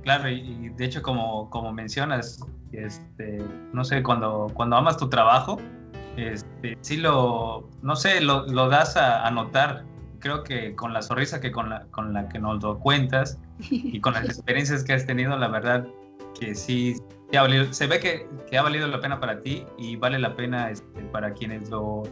Claro, 0.02 0.28
y, 0.28 0.68
de 0.76 0.84
hecho 0.84 1.00
como, 1.00 1.48
como 1.48 1.72
mencionas, 1.72 2.38
este, 2.72 3.42
no 3.72 3.82
sé, 3.82 4.02
cuando, 4.02 4.48
cuando 4.52 4.76
amas 4.76 4.98
tu 4.98 5.08
trabajo, 5.08 5.58
este, 6.18 6.76
sí 6.82 6.98
lo, 6.98 7.70
no 7.80 7.96
sé, 7.96 8.20
lo, 8.20 8.46
lo 8.46 8.68
das 8.68 8.98
a, 8.98 9.26
a, 9.26 9.30
notar. 9.30 9.84
Creo 10.18 10.42
que 10.44 10.74
con 10.74 10.92
la 10.92 11.00
sonrisa 11.00 11.40
que 11.40 11.50
con 11.50 11.70
la, 11.70 11.86
con 11.92 12.12
la 12.12 12.28
que 12.28 12.38
nos 12.38 12.62
lo 12.62 12.78
cuentas 12.78 13.38
y 13.70 14.00
con 14.00 14.12
las 14.12 14.24
experiencias 14.26 14.84
que 14.84 14.92
has 14.92 15.06
tenido, 15.06 15.34
la 15.38 15.48
verdad 15.48 15.86
que 16.38 16.54
sí 16.54 16.96
se 17.70 17.86
ve 17.86 18.00
que, 18.00 18.56
ha 18.56 18.62
valido 18.62 18.86
la 18.86 19.00
pena 19.00 19.20
para 19.20 19.40
ti 19.40 19.66
y 19.76 19.96
vale 19.96 20.18
la 20.18 20.34
pena 20.34 20.70
este, 20.70 21.02
para 21.12 21.32
quienes 21.32 21.68
lo, 21.70 22.02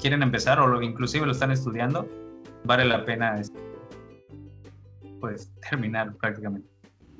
quieren 0.00 0.22
empezar 0.22 0.60
o 0.60 0.66
lo, 0.66 0.82
inclusive 0.82 1.24
lo 1.24 1.32
están 1.32 1.50
estudiando, 1.50 2.08
vale 2.64 2.84
la 2.84 3.04
pena 3.04 3.40
este, 3.40 3.58
pues 5.20 5.50
terminar 5.68 6.14
prácticamente. 6.16 6.68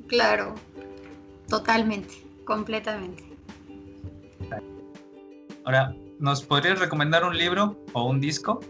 Claro, 0.08 0.54
totalmente, 1.48 2.14
completamente. 2.44 3.24
Ahora, 5.64 5.94
¿nos 6.20 6.44
podrías 6.44 6.78
recomendar 6.78 7.24
un 7.24 7.36
libro 7.36 7.76
o 7.92 8.04
un 8.04 8.20
disco? 8.20 8.60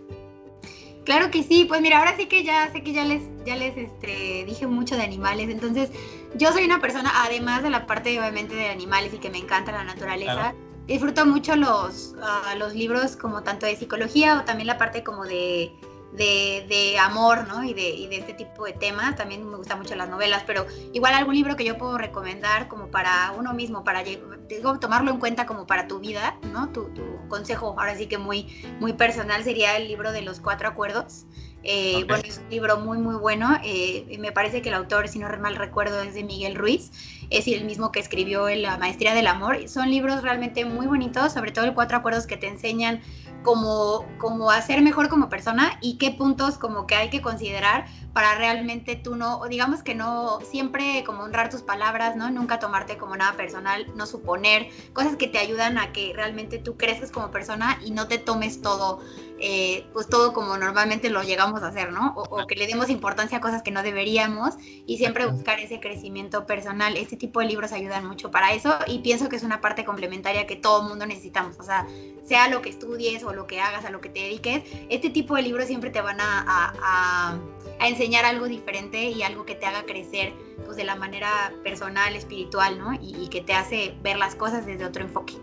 Claro 1.07 1.31
que 1.31 1.45
sí, 1.45 1.67
pues 1.67 1.81
mira, 1.81 2.01
ahora 2.01 2.17
sí 2.17 2.27
que 2.27 2.43
ya 2.43 2.69
sé 2.73 2.83
que 2.83 2.93
ya 2.93 3.05
les, 3.05 3.23
ya 3.45 3.55
les 3.55 3.77
este, 3.77 4.45
dije 4.45 4.67
mucho 4.67 4.97
de 4.97 5.05
animales, 5.05 5.49
entonces 5.49 5.91
yo 6.35 6.51
soy 6.51 6.65
una 6.65 6.81
persona, 6.81 7.13
además 7.25 7.63
de 7.63 7.71
la 7.71 7.87
parte 7.87 8.19
obviamente 8.19 8.57
de 8.57 8.69
animales 8.69 9.15
y 9.15 9.19
que 9.19 9.31
me 9.31 9.39
encanta 9.39 9.71
la 9.71 9.85
naturaleza, 9.85 10.53
disfruto 10.89 11.25
mucho 11.25 11.55
los, 11.55 12.17
ah, 12.21 12.57
los 12.59 12.75
libros 12.75 13.15
como 13.15 13.45
tanto 13.45 13.67
de 13.67 13.77
psicología 13.77 14.41
o 14.41 14.45
también 14.45 14.67
la 14.67 14.79
parte 14.79 15.05
como 15.05 15.25
de, 15.25 15.71
de, 16.17 16.97
amor, 17.01 17.47
¿no? 17.47 17.63
Y 17.63 17.75
de, 17.75 17.89
y 17.91 18.07
de, 18.09 18.17
este 18.17 18.35
tipo 18.35 18.65
de 18.65 18.73
temas. 18.73 19.17
También 19.17 19.49
me 19.49 19.57
gustan 19.57 19.79
mucho 19.79 19.95
las 19.95 20.09
novelas, 20.09 20.45
pero 20.47 20.67
igual 20.93 21.15
algún 21.15 21.35
libro 21.35 21.57
que 21.57 21.65
yo 21.65 21.77
puedo 21.79 21.99
recomendar 21.99 22.69
como 22.69 22.89
para 22.89 23.33
uno 23.37 23.53
mismo, 23.55 23.85
para 23.85 24.03
digo, 24.03 24.79
tomarlo 24.79 25.11
en 25.11 25.19
cuenta 25.19 25.47
como 25.47 25.67
para 25.67 25.87
tu 25.87 25.99
vida, 25.99 26.39
¿no? 26.53 26.71
Tu, 26.71 26.89
tu, 26.91 27.03
consejo, 27.29 27.75
ahora 27.79 27.97
sí 27.97 28.07
que 28.07 28.19
muy, 28.19 28.47
muy 28.81 28.93
personal, 28.93 29.43
sería 29.43 29.77
el 29.77 29.89
libro 29.89 30.13
de 30.13 30.23
los 30.23 30.41
cuatro 30.41 30.69
acuerdos. 30.69 31.27
Eh, 31.69 32.05
bueno, 32.07 32.23
es 32.25 32.39
un 32.39 32.49
libro 32.49 32.79
muy, 32.79 32.99
muy 32.99 33.17
bueno. 33.17 33.59
Eh, 33.65 34.17
me 34.21 34.31
parece 34.31 34.63
que 34.63 34.69
el 34.69 34.77
autor, 34.77 35.09
si 35.09 35.19
no 35.19 35.29
mal 35.39 35.57
recuerdo, 35.57 36.01
es 36.01 36.15
de 36.15 36.23
Miguel 36.23 36.55
Ruiz. 36.55 36.93
Es 37.31 37.49
el 37.49 37.65
mismo 37.65 37.91
que 37.91 37.99
escribió 37.99 38.49
La 38.51 38.79
Maestría 38.79 39.15
del 39.15 39.27
Amor. 39.27 39.69
Son 39.69 39.91
libros 39.91 40.23
realmente 40.23 40.65
muy 40.65 40.87
bonitos, 40.87 41.33
sobre 41.33 41.51
todo 41.51 41.65
el 41.65 41.75
Cuatro 41.75 41.97
Acuerdos 41.97 42.29
que 42.29 42.37
te 42.37 42.47
enseñan 42.47 43.01
como, 43.47 44.05
como 44.19 44.51
hacer 44.51 44.83
mejor 44.83 45.09
como 45.09 45.29
persona 45.29 45.79
y 45.81 45.99
qué 45.99 46.11
puntos 46.11 46.59
como 46.59 46.87
que 46.87 46.97
hay 46.97 47.11
que 47.11 47.23
considerar 47.23 47.87
para 48.17 48.35
realmente 48.35 48.97
tú 48.97 49.15
no, 49.15 49.43
digamos 49.47 49.83
que 49.83 49.95
no, 49.95 50.41
siempre 50.41 51.05
como 51.05 51.25
honrar 51.25 51.51
tus 51.51 51.61
palabras, 51.61 52.17
¿no? 52.17 52.31
Nunca 52.31 52.59
tomarte 52.59 52.97
como 52.97 53.15
nada 53.15 53.35
personal, 53.35 53.87
no 53.95 54.07
suponer, 54.07 54.69
cosas 54.95 55.17
que 55.17 55.27
te 55.27 55.37
ayudan 55.37 55.77
a 55.77 55.93
que 55.93 56.15
realmente 56.17 56.57
tú 56.57 56.79
crezcas 56.79 57.11
como 57.11 57.31
persona 57.31 57.79
y 57.85 57.91
no 57.91 58.09
te 58.09 58.17
tomes 58.17 58.63
todo, 58.63 59.01
eh, 59.39 59.85
pues 59.93 60.09
todo 60.09 60.33
como 60.33 60.57
normalmente 60.57 61.11
lo 61.11 61.23
llegamos 61.25 61.63
a 61.63 61.67
hacer, 61.67 61.93
¿no? 61.93 62.15
O, 62.17 62.23
o, 62.23 62.47
que 62.47 62.55
le 62.55 62.67
demos 62.67 62.89
importancia 62.89 63.37
a 63.37 63.43
cosas 63.43 63.63
que 63.63 63.71
no 63.71 63.83
deberíamos 63.83 64.55
y 64.87 64.97
siempre 64.97 65.27
buscar 65.27 65.61
ese 65.61 65.79
crecimiento 65.79 66.47
personal. 66.47 66.97
Este 66.97 67.19
tipo 67.19 67.41
de 67.41 67.49
libros 67.49 67.73
ayudan 67.73 68.07
mucho 68.07 68.31
para 68.31 68.55
eso 68.55 68.79
y 68.87 69.01
pienso 69.01 69.29
que 69.29 69.37
es 69.37 69.43
una 69.43 69.61
parte 69.61 69.85
complementaria 69.85 70.47
que 70.47 70.57
todo 70.57 70.85
mundo 70.85 71.05
necesitamos, 71.05 71.61
o 71.61 71.63
sea, 71.63 71.87
sea 72.27 72.49
lo 72.49 72.61
que 72.61 72.71
estudies 72.71 73.23
o 73.25 73.33
lo 73.33 73.47
que 73.47 73.61
hagas, 73.61 73.85
a 73.85 73.91
lo 73.91 74.01
que 74.01 74.09
te 74.09 74.21
dediques, 74.21 74.63
este 74.89 75.11
tipo 75.11 75.37
de 75.37 75.43
libros 75.43 75.67
siempre 75.67 75.91
te 75.91 76.01
van 76.01 76.19
a, 76.21 77.39
enseñar 77.79 78.06
algo 78.15 78.47
diferente 78.47 79.11
y 79.11 79.23
algo 79.23 79.45
que 79.45 79.55
te 79.55 79.67
haga 79.67 79.85
crecer 79.85 80.33
pues 80.65 80.77
de 80.77 80.85
la 80.85 80.97
manera 80.97 81.53
personal, 81.63 82.15
espiritual, 82.15 82.79
¿no? 82.79 82.95
Y, 82.95 83.29
que 83.29 83.41
te 83.41 83.55
hace 83.55 83.95
ver 84.03 84.17
las 84.17 84.35
cosas 84.35 84.67
desde 84.67 84.85
otro 84.85 85.03
enfoque. 85.03 85.35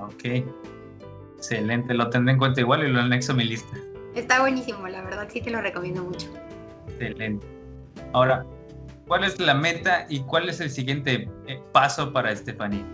Ok, 0.00 0.44
excelente, 1.36 1.94
lo 1.94 2.08
tendré 2.10 2.32
en 2.32 2.38
cuenta 2.38 2.60
igual 2.60 2.86
y 2.86 2.92
lo 2.92 3.00
anexo 3.00 3.32
a 3.32 3.34
mi 3.34 3.44
lista. 3.44 3.76
Está 4.14 4.40
buenísimo, 4.40 4.86
la 4.88 5.02
verdad, 5.02 5.28
sí 5.30 5.40
te 5.40 5.50
lo 5.50 5.60
recomiendo 5.60 6.02
mucho. 6.02 6.28
Excelente. 6.88 7.46
Ahora, 8.12 8.44
¿cuál 9.06 9.24
es 9.24 9.38
la 9.38 9.54
meta 9.54 10.06
y 10.08 10.20
cuál 10.20 10.48
es 10.48 10.60
el 10.60 10.70
siguiente 10.70 11.28
eh, 11.46 11.60
paso 11.72 12.12
para 12.12 12.32
Estefanía? 12.32 12.84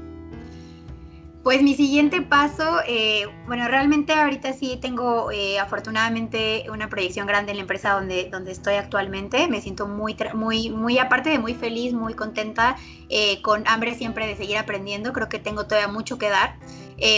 Pues 1.45 1.63
mi 1.63 1.75
siguiente 1.75 2.23
paso, 2.23 2.81
eh, 2.89 3.27
bueno, 3.47 3.69
realmente 3.69 4.15
ahorita 4.15 4.55
sí 4.55 4.79
tengo 4.81 5.31
eh, 5.31 5.59
afortunadamente 5.59 6.65
una 6.73 6.89
proyección 6.89 7.27
grande 7.27 7.51
en 7.51 7.59
la 7.59 7.61
empresa 7.61 7.93
donde, 7.93 8.31
donde 8.31 8.51
estoy 8.51 8.77
actualmente. 8.77 9.47
Me 9.47 9.61
siento 9.61 9.87
muy, 9.87 10.17
muy, 10.33 10.71
muy, 10.71 10.99
aparte 10.99 11.29
de 11.29 11.39
muy 11.39 11.53
feliz, 11.53 11.93
muy 11.93 12.15
contenta, 12.15 12.77
eh, 13.11 13.43
con 13.43 13.69
hambre 13.69 13.95
siempre 13.95 14.27
de 14.27 14.37
seguir 14.37 14.57
aprendiendo. 14.57 15.13
Creo 15.13 15.29
que 15.29 15.39
tengo 15.39 15.67
todavía 15.67 15.89
mucho 15.89 16.17
que 16.17 16.31
dar. 16.31 16.57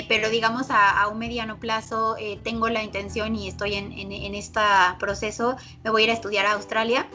pero 0.08 0.30
digamos 0.30 0.70
a, 0.70 1.06
un 1.08 1.18
mediano 1.18 1.60
plazo 1.60 2.16
tengo 2.42 2.68
la 2.68 2.82
intención 2.82 3.36
y 3.36 3.46
estoy 3.46 3.74
en, 3.74 3.92
en, 3.92 4.34
este 4.34 4.60
proceso. 4.98 5.54
Me 5.84 5.90
voy 5.90 6.02
a 6.02 6.04
ir 6.06 6.10
a 6.10 6.14
estudiar 6.14 6.46
a 6.46 6.54
Australia. 6.54 7.06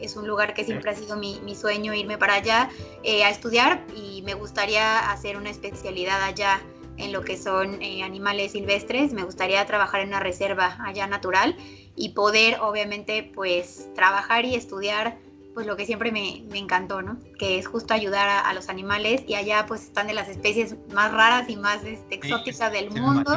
es 0.00 0.16
un 0.16 0.26
lugar 0.26 0.54
que 0.54 0.64
siempre 0.64 0.90
ha 0.92 0.94
sido 0.94 1.16
mi, 1.16 1.40
mi 1.40 1.54
sueño 1.54 1.92
irme 1.92 2.16
para 2.16 2.34
allá 2.34 2.70
a 3.04 3.28
estudiar 3.28 3.84
y 3.94 4.22
me 4.22 4.34
gustaría 4.34 5.10
hacer 5.10 5.36
una 5.36 5.50
especialidad 5.50 6.22
allá 6.22 6.53
en 6.96 7.12
lo 7.12 7.22
que 7.22 7.36
son 7.36 7.82
eh, 7.82 8.02
animales 8.02 8.52
silvestres. 8.52 9.12
Me 9.12 9.24
gustaría 9.24 9.64
trabajar 9.66 10.00
en 10.00 10.08
una 10.08 10.20
reserva 10.20 10.78
allá 10.84 11.06
natural 11.06 11.56
y 11.96 12.10
poder, 12.10 12.60
obviamente, 12.60 13.30
pues 13.34 13.88
trabajar 13.94 14.44
y 14.44 14.54
estudiar 14.54 15.18
pues 15.54 15.68
lo 15.68 15.76
que 15.76 15.86
siempre 15.86 16.10
me, 16.10 16.42
me 16.50 16.58
encantó, 16.58 17.00
¿no? 17.00 17.16
Que 17.38 17.58
es 17.58 17.68
justo 17.68 17.94
ayudar 17.94 18.28
a, 18.44 18.52
los 18.54 18.68
animales 18.68 19.22
y 19.26 19.34
allá 19.34 19.64
pues 19.66 19.84
están 19.84 20.08
de 20.08 20.12
las 20.12 20.28
especies 20.28 20.74
más 20.92 21.12
raras 21.12 21.48
y 21.48 21.56
más 21.56 21.84
este, 21.84 22.16
exóticas 22.16 22.72
del 22.72 22.90
mundo. 22.90 23.36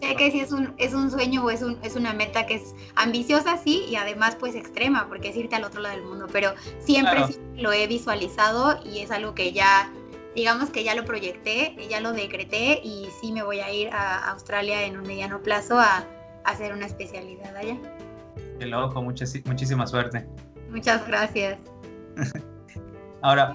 Sé 0.00 0.16
que 0.16 0.30
sí 0.30 0.40
es 0.40 0.52
un, 0.52 0.74
es 0.78 0.94
un 0.94 1.10
sueño 1.10 1.44
o 1.44 1.50
es, 1.50 1.60
un, 1.62 1.78
es 1.82 1.96
una 1.96 2.14
meta 2.14 2.46
que 2.46 2.54
es 2.54 2.74
ambiciosa, 2.94 3.58
sí, 3.58 3.84
y 3.90 3.96
además 3.96 4.36
pues 4.40 4.54
extrema, 4.54 5.06
porque 5.08 5.28
es 5.28 5.36
irte 5.36 5.54
al 5.54 5.64
otro 5.64 5.82
lado 5.82 5.96
del 5.96 6.04
mundo, 6.04 6.26
pero 6.32 6.54
siempre 6.78 7.26
lo 7.56 7.72
he 7.72 7.86
visualizado 7.86 8.80
y 8.82 9.00
es 9.00 9.10
algo 9.10 9.34
que 9.34 9.52
ya 9.52 9.92
digamos 10.34 10.70
que 10.70 10.84
ya 10.84 10.94
lo 10.94 11.04
proyecté, 11.04 11.76
ya 11.88 12.00
lo 12.00 12.12
decreté 12.12 12.80
y 12.82 13.08
sí 13.20 13.32
me 13.32 13.42
voy 13.42 13.60
a 13.60 13.72
ir 13.72 13.90
a 13.90 14.30
Australia 14.30 14.84
en 14.84 14.98
un 14.98 15.06
mediano 15.06 15.42
plazo 15.42 15.78
a, 15.78 16.04
hacer 16.44 16.72
una 16.72 16.86
especialidad 16.86 17.54
allá. 17.54 17.76
Qué 18.58 18.64
loco, 18.64 19.02
muchísima 19.02 19.86
suerte. 19.86 20.26
Muchas 20.70 21.06
gracias. 21.06 21.58
Ahora, 23.22 23.54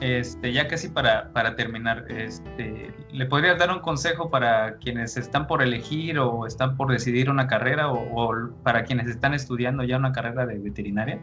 este, 0.00 0.52
ya 0.52 0.66
casi 0.68 0.88
para, 0.88 1.30
para 1.34 1.54
terminar, 1.54 2.06
este, 2.08 2.90
¿le 3.12 3.26
podrías 3.26 3.58
dar 3.58 3.70
un 3.70 3.80
consejo 3.80 4.30
para 4.30 4.78
quienes 4.78 5.18
están 5.18 5.46
por 5.46 5.62
elegir 5.62 6.18
o 6.18 6.46
están 6.46 6.76
por 6.78 6.90
decidir 6.90 7.28
una 7.28 7.46
carrera 7.46 7.92
o, 7.92 7.98
o 8.14 8.50
para 8.62 8.84
quienes 8.84 9.06
están 9.06 9.34
estudiando 9.34 9.84
ya 9.84 9.98
una 9.98 10.12
carrera 10.12 10.46
de 10.46 10.58
veterinaria? 10.58 11.20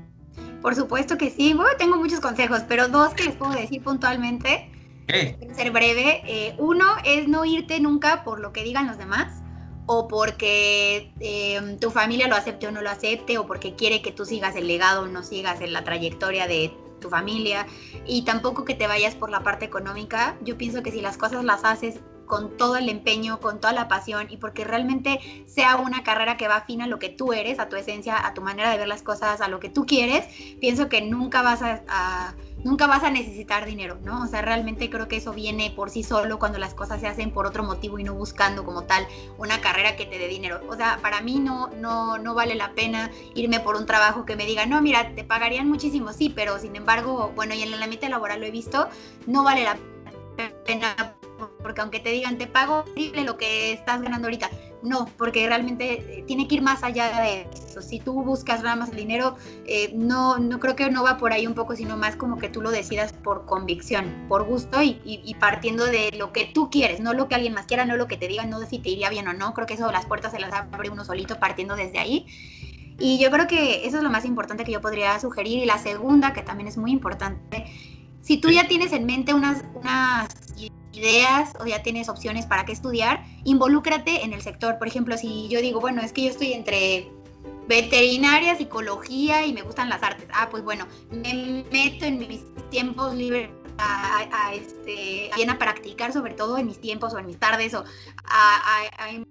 Por 0.66 0.74
supuesto 0.74 1.16
que 1.16 1.30
sí. 1.30 1.53
Bueno, 1.53 1.70
tengo 1.78 1.95
muchos 1.95 2.20
consejos, 2.20 2.61
pero 2.68 2.88
dos 2.88 3.13
que 3.13 3.26
les 3.26 3.36
puedo 3.36 3.51
decir 3.51 3.84
puntualmente. 3.84 4.68
Ser 5.55 5.70
breve. 5.70 6.24
Eh, 6.26 6.55
uno 6.57 6.86
es 7.03 7.28
no 7.28 7.45
irte 7.45 7.80
nunca 7.80 8.24
por 8.24 8.39
lo 8.39 8.51
que 8.51 8.63
digan 8.63 8.88
los 8.88 8.97
demás 8.97 9.43
o 9.86 10.07
porque 10.07 11.13
eh, 11.20 11.78
tu 11.80 11.91
familia 11.91 12.28
lo 12.28 12.36
acepte 12.36 12.66
o 12.66 12.72
no 12.72 12.82
lo 12.82 12.89
acepte, 12.89 13.38
o 13.38 13.45
porque 13.45 13.76
quiere 13.76 14.01
que 14.01 14.11
tú 14.11 14.26
sigas 14.26 14.55
el 14.55 14.68
legado 14.68 15.03
o 15.03 15.05
no 15.05 15.22
sigas 15.22 15.61
en 15.61 15.72
la 15.72 15.84
trayectoria 15.84 16.47
de 16.47 16.74
tu 16.99 17.11
familia, 17.11 17.68
y 18.07 18.24
tampoco 18.24 18.66
que 18.66 18.74
te 18.74 18.88
vayas 18.88 19.13
por 19.13 19.30
la 19.30 19.43
parte 19.43 19.66
económica. 19.66 20.36
Yo 20.41 20.57
pienso 20.57 20.82
que 20.82 20.91
si 20.91 20.99
las 20.99 21.16
cosas 21.16 21.43
las 21.43 21.63
haces 21.63 21.99
con 22.26 22.57
todo 22.57 22.78
el 22.78 22.89
empeño, 22.89 23.39
con 23.39 23.59
toda 23.59 23.73
la 23.73 23.88
pasión 23.88 24.28
y 24.30 24.38
porque 24.38 24.63
realmente 24.63 25.43
sea 25.47 25.78
una 25.78 26.03
carrera 26.03 26.38
que 26.38 26.47
va 26.47 26.57
afín 26.57 26.82
a 26.82 26.88
lo 26.88 26.99
que 26.99 27.09
tú 27.09 27.34
eres, 27.34 27.59
a 27.59 27.69
tu 27.69 27.76
esencia, 27.76 28.26
a 28.26 28.34
tu 28.34 28.41
manera 28.41 28.71
de 28.71 28.78
ver 28.78 28.88
las 28.88 29.03
cosas, 29.03 29.41
a 29.41 29.47
lo 29.47 29.59
que 29.59 29.69
tú 29.69 29.86
quieres, 29.86 30.26
pienso 30.59 30.89
que 30.89 31.01
nunca 31.01 31.41
vas 31.41 31.61
a, 31.61 32.36
nunca 32.63 32.88
vas 32.88 33.03
a 33.03 33.11
necesitar 33.11 33.65
dinero, 33.65 33.97
¿no? 34.03 34.23
O 34.23 34.28
sea, 34.28 34.41
realmente 34.41 34.89
creo 34.89 35.07
que 35.07 35.17
eso 35.17 35.34
viene 35.34 35.71
por 35.76 35.89
sí 35.89 36.03
solo 36.03 36.39
cuando 36.39 36.57
las 36.57 36.73
cosas 36.73 36.99
se 36.99 37.07
hacen 37.07 37.32
por 37.32 37.45
otro 37.45 37.63
motivo 37.63 37.99
y 37.99 38.03
no 38.03 38.13
buscando 38.13 38.65
como 38.65 38.84
tal 38.84 39.07
una 39.38 39.61
carrera 39.61 39.95
que 39.95 40.05
te 40.05 40.17
dé 40.17 40.28
dinero. 40.28 40.61
O 40.69 40.76
sea, 40.76 40.99
para 41.01 41.21
mí 41.21 41.39
no, 41.39 41.67
no, 41.78 42.17
no 42.17 42.34
vale 42.34 42.55
la 42.55 42.73
pena 42.73 43.11
irme 43.36 43.59
por 43.59 43.76
un 43.76 43.86
trabajo 43.86 44.26
que 44.26 44.36
me 44.36 44.45
diga, 44.45 44.65
no, 44.65 44.82
mira, 44.82 45.13
te 45.15 45.23
pagarían 45.23 45.67
muchísimo, 45.67 46.11
sí, 46.11 46.30
pero 46.30 46.57
sin 46.59 46.76
embargo, 46.76 47.32
bueno, 47.36 47.53
y 47.53 47.61
en 47.61 47.80
la 47.80 47.88
mitad 47.88 48.09
laboral 48.09 48.39
lo 48.39 48.47
he 48.47 48.51
visto, 48.51 48.88
no 49.28 49.43
vale 49.43 49.63
la 49.63 49.78
pena 50.65 51.15
porque 51.66 51.82
aunque 51.82 51.99
te 51.99 52.11
digan 52.11 52.38
te 52.38 52.45
pago 52.45 52.86
lo 52.95 53.38
que 53.38 53.74
estás 53.74 53.99
ganando 53.99 54.28
ahorita, 54.28 54.51
no, 54.84 55.07
porque 55.18 55.47
realmente 55.47 56.20
eh, 56.20 56.24
tiene 56.28 56.47
que 56.47 56.53
ir 56.53 56.61
más 56.61 56.84
allá 56.84 57.22
de 57.22 57.47
eso. 57.51 57.82
Si 57.82 57.99
tú 57.99 58.22
buscas 58.22 58.61
nada 58.61 58.76
más 58.76 58.91
el 58.91 58.97
dinero, 58.97 59.36
eh, 59.66 59.91
no, 59.95 60.38
no 60.38 60.59
creo 60.59 60.76
que 60.76 60.91
no 60.91 61.01
va 61.01 61.18
por 61.18 61.34
ahí 61.34 61.47
un 61.47 61.55
poco, 61.55 61.76
sino 61.76 61.97
más 61.97 62.16
como 62.16 62.38
que 62.38 62.49
tú 62.49 62.61
lo 62.61 62.70
decidas 62.70 63.13
por 63.13 63.47
convicción, 63.47 64.28
por 64.30 64.43
gusto 64.43 64.84
y, 64.84 65.36
partiendo 65.39 65.86
de 65.86 66.11
lo 66.16 66.32
que 66.32 66.45
tú 66.45 66.70
quieres, 66.70 66.99
no 66.99 67.13
lo 67.16 67.28
que 67.28 67.34
alguien 67.34 67.55
más 67.55 67.66
quiera, 67.66 67.84
no 67.84 67.97
lo 67.97 68.07
que 68.07 68.18
te 68.18 68.28
digan, 68.28 68.51
no 68.51 68.59
de 68.59 68.68
si 68.68 68.78
te 68.78 68.91
iría 68.91 69.09
bien 69.09 69.28
o 69.28 69.34
no. 69.34 69.55
Creo 69.55 69.66
que 69.66 69.74
eso 69.74 69.91
las 69.91 70.05
puertas 70.05 70.34
se 70.34 70.39
las 70.39 70.53
abre 70.53 70.91
uno 70.91 71.03
solito 71.03 71.39
partiendo 71.39 71.76
desde 71.76 71.97
ahí. 71.97 72.28
Y 72.99 73.18
yo 73.18 73.32
creo 73.32 73.47
que 73.47 73.88
eso 73.88 73.97
es 73.97 74.03
lo 74.03 74.11
más 74.11 74.24
importante 74.24 74.66
que 74.66 74.72
yo 74.72 74.82
podría 74.82 75.20
sugerir. 75.20 75.63
Y 75.63 75.66
la 75.66 75.80
segunda, 75.80 76.32
que 76.32 76.43
también 76.43 76.68
es 76.68 76.78
muy 76.78 76.91
importante, 76.91 77.66
si 78.22 78.38
tú 78.38 78.49
ya 78.49 78.68
tienes 78.68 78.91
en 78.91 79.05
mente 79.05 79.34
unas, 79.34 79.63
unas 79.76 80.28
ideas 80.97 81.53
o 81.59 81.65
ya 81.65 81.83
tienes 81.83 82.09
opciones 82.09 82.45
para 82.45 82.65
qué 82.65 82.71
estudiar, 82.71 83.23
involúcrate 83.43 84.23
en 84.23 84.33
el 84.33 84.41
sector. 84.41 84.77
Por 84.77 84.87
ejemplo, 84.87 85.17
si 85.17 85.47
yo 85.49 85.61
digo, 85.61 85.79
bueno, 85.79 86.01
es 86.01 86.13
que 86.13 86.23
yo 86.23 86.29
estoy 86.29 86.53
entre 86.53 87.11
veterinaria, 87.67 88.55
psicología 88.55 89.45
y 89.45 89.53
me 89.53 89.61
gustan 89.61 89.89
las 89.89 90.03
artes. 90.03 90.27
Ah, 90.33 90.49
pues 90.49 90.63
bueno, 90.63 90.87
me 91.11 91.65
meto 91.71 92.05
en 92.05 92.19
mis 92.19 92.43
tiempos 92.69 93.13
libres 93.15 93.49
a, 93.77 94.53
este, 94.53 95.29
a 95.31 95.57
practicar, 95.57 96.13
sobre 96.13 96.33
todo 96.33 96.57
en 96.57 96.67
mis 96.67 96.79
tiempos 96.79 97.13
o 97.13 97.19
en 97.19 97.25
mis 97.25 97.39
tardes, 97.39 97.73
o 97.73 97.83
a, 98.25 99.24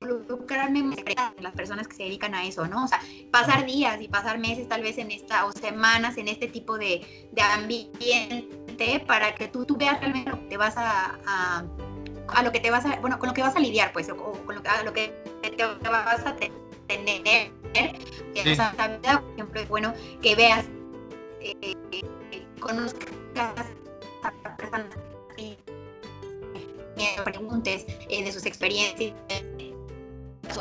involucrarme 0.00 0.80
en 0.80 0.94
las 1.40 1.52
personas 1.52 1.88
que 1.88 1.96
se 1.96 2.02
dedican 2.04 2.34
a 2.34 2.44
eso, 2.44 2.66
¿no? 2.66 2.84
O 2.84 2.88
sea, 2.88 3.00
pasar 3.30 3.66
días 3.66 4.00
y 4.00 4.08
pasar 4.08 4.38
meses 4.38 4.68
tal 4.68 4.82
vez 4.82 4.98
en 4.98 5.10
esta, 5.10 5.46
o 5.46 5.52
semanas 5.52 6.16
en 6.16 6.28
este 6.28 6.48
tipo 6.48 6.78
de, 6.78 7.28
de 7.32 7.42
ambiente 7.42 9.04
para 9.06 9.34
que 9.34 9.48
tú, 9.48 9.64
tú 9.64 9.76
veas 9.76 10.00
realmente 10.00 10.30
lo 10.30 10.40
que 10.40 10.46
te 10.46 10.56
vas 10.56 10.74
a, 10.76 11.18
a, 11.26 12.42
lo 12.42 12.52
que 12.52 12.60
te 12.60 12.70
vas 12.70 12.84
a, 12.86 12.96
bueno, 13.00 13.18
con 13.18 13.28
lo 13.28 13.34
que 13.34 13.42
vas 13.42 13.56
a 13.56 13.60
lidiar, 13.60 13.92
pues, 13.92 14.08
o, 14.10 14.16
con 14.16 14.54
lo 14.54 14.62
que, 14.62 14.68
a 14.68 14.82
lo 14.82 14.92
que 14.92 15.14
te, 15.42 15.64
vas 15.88 16.26
a 16.26 16.36
tener 16.36 16.52
en 16.88 17.26
esa 18.34 18.72
vida, 18.72 19.20
por 19.20 19.32
ejemplo, 19.32 19.60
es 19.60 19.68
bueno 19.68 19.94
que 20.22 20.34
veas, 20.34 20.66
eh, 21.40 21.74
conozcas 22.60 23.66
a 24.22 24.56
personas 24.56 24.96
y 25.36 25.56
preguntes 27.24 27.86
eh, 28.08 28.24
de 28.24 28.32
sus 28.32 28.46
experiencias 28.46 29.12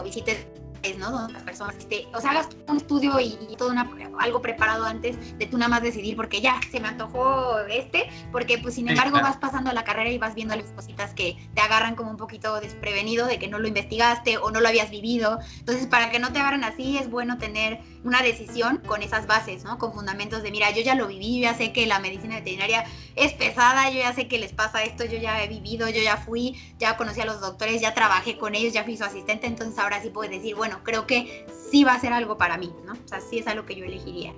o 0.01 0.62
visites 0.83 0.97
¿no? 0.97 1.27
las 1.29 1.43
personas, 1.43 1.75
este, 1.77 2.07
o 2.13 2.21
sea, 2.21 2.31
hagas 2.31 2.49
un 2.67 2.77
estudio 2.77 3.19
y, 3.19 3.37
todo 3.57 3.69
una, 3.69 3.89
algo 4.19 4.41
preparado 4.41 4.85
antes 4.85 5.37
de 5.37 5.45
tú 5.45 5.57
nada 5.57 5.69
más 5.69 5.83
decidir 5.83 6.15
porque 6.15 6.41
ya 6.41 6.59
se 6.71 6.79
me 6.79 6.87
antojó 6.87 7.59
este, 7.69 8.09
porque 8.31 8.57
pues 8.57 8.75
sin 8.75 8.89
embargo 8.89 9.19
vas 9.21 9.37
pasando 9.37 9.71
la 9.71 9.83
carrera 9.83 10.09
y 10.09 10.17
vas 10.17 10.35
viendo 10.35 10.55
las 10.55 10.71
cositas 10.71 11.13
que 11.13 11.37
te 11.53 11.61
agarran 11.61 11.95
como 11.95 12.11
un 12.11 12.17
poquito 12.17 12.59
desprevenido 12.59 13.27
de 13.27 13.39
que 13.39 13.47
no 13.47 13.59
lo 13.59 13.67
investigaste 13.67 14.37
o 14.37 14.51
no 14.51 14.59
lo 14.59 14.67
habías 14.67 14.89
vivido. 14.89 15.39
Entonces, 15.59 15.87
para 15.87 16.09
que 16.09 16.19
no 16.19 16.31
te 16.33 16.39
agarren 16.39 16.63
así, 16.63 16.97
es 16.97 17.09
bueno 17.09 17.37
tener 17.37 17.79
una 18.03 18.21
decisión 18.21 18.77
con 18.85 19.01
esas 19.01 19.27
bases, 19.27 19.63
¿no? 19.63 19.77
Con 19.77 19.93
fundamentos 19.93 20.43
de, 20.43 20.51
mira, 20.51 20.71
yo 20.71 20.81
ya 20.81 20.95
lo 20.95 21.07
viví, 21.07 21.37
yo 21.37 21.43
ya 21.43 21.53
sé 21.53 21.71
que 21.71 21.85
la 21.85 21.99
medicina 21.99 22.35
veterinaria 22.35 22.85
es 23.15 23.33
pesada, 23.33 23.89
yo 23.89 23.99
ya 23.99 24.13
sé 24.13 24.27
que 24.27 24.39
les 24.39 24.51
pasa 24.51 24.83
esto, 24.83 25.05
yo 25.05 25.17
ya 25.17 25.43
he 25.43 25.47
vivido, 25.47 25.87
yo 25.89 26.01
ya 26.01 26.17
fui, 26.17 26.59
ya 26.79 26.97
conocí 26.97 27.21
a 27.21 27.25
los 27.25 27.39
doctores, 27.39 27.81
ya 27.81 27.93
trabajé 27.93 28.37
con 28.37 28.55
ellos, 28.55 28.73
ya 28.73 28.83
fui 28.83 28.97
su 28.97 29.03
asistente, 29.03 29.47
entonces 29.47 29.77
ahora 29.79 30.01
sí 30.01 30.09
puedes 30.09 30.31
decir, 30.31 30.55
bueno, 30.55 30.72
creo 30.83 31.05
que 31.05 31.45
sí 31.69 31.83
va 31.83 31.93
a 31.93 31.99
ser 31.99 32.13
algo 32.13 32.37
para 32.37 32.57
mí, 32.57 32.73
¿no? 32.85 32.93
O 32.93 33.07
sea, 33.07 33.19
sí 33.19 33.39
es 33.39 33.47
algo 33.47 33.65
que 33.65 33.75
yo 33.75 33.85
elegiría. 33.85 34.33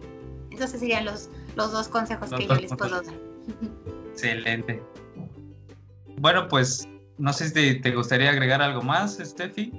Entonces 0.51 0.79
serían 0.79 1.05
los, 1.05 1.29
los 1.55 1.71
dos 1.71 1.87
consejos 1.87 2.29
que 2.31 2.47
yo 2.47 2.55
les 2.55 2.73
puedo 2.73 3.01
dar. 3.01 3.13
Excelente. 4.11 4.81
Bueno, 6.17 6.47
pues 6.47 6.87
no 7.17 7.31
sé 7.33 7.49
si 7.49 7.79
te 7.81 7.91
gustaría 7.91 8.29
agregar 8.29 8.61
algo 8.61 8.81
más, 8.81 9.17
Steffi. 9.21 9.71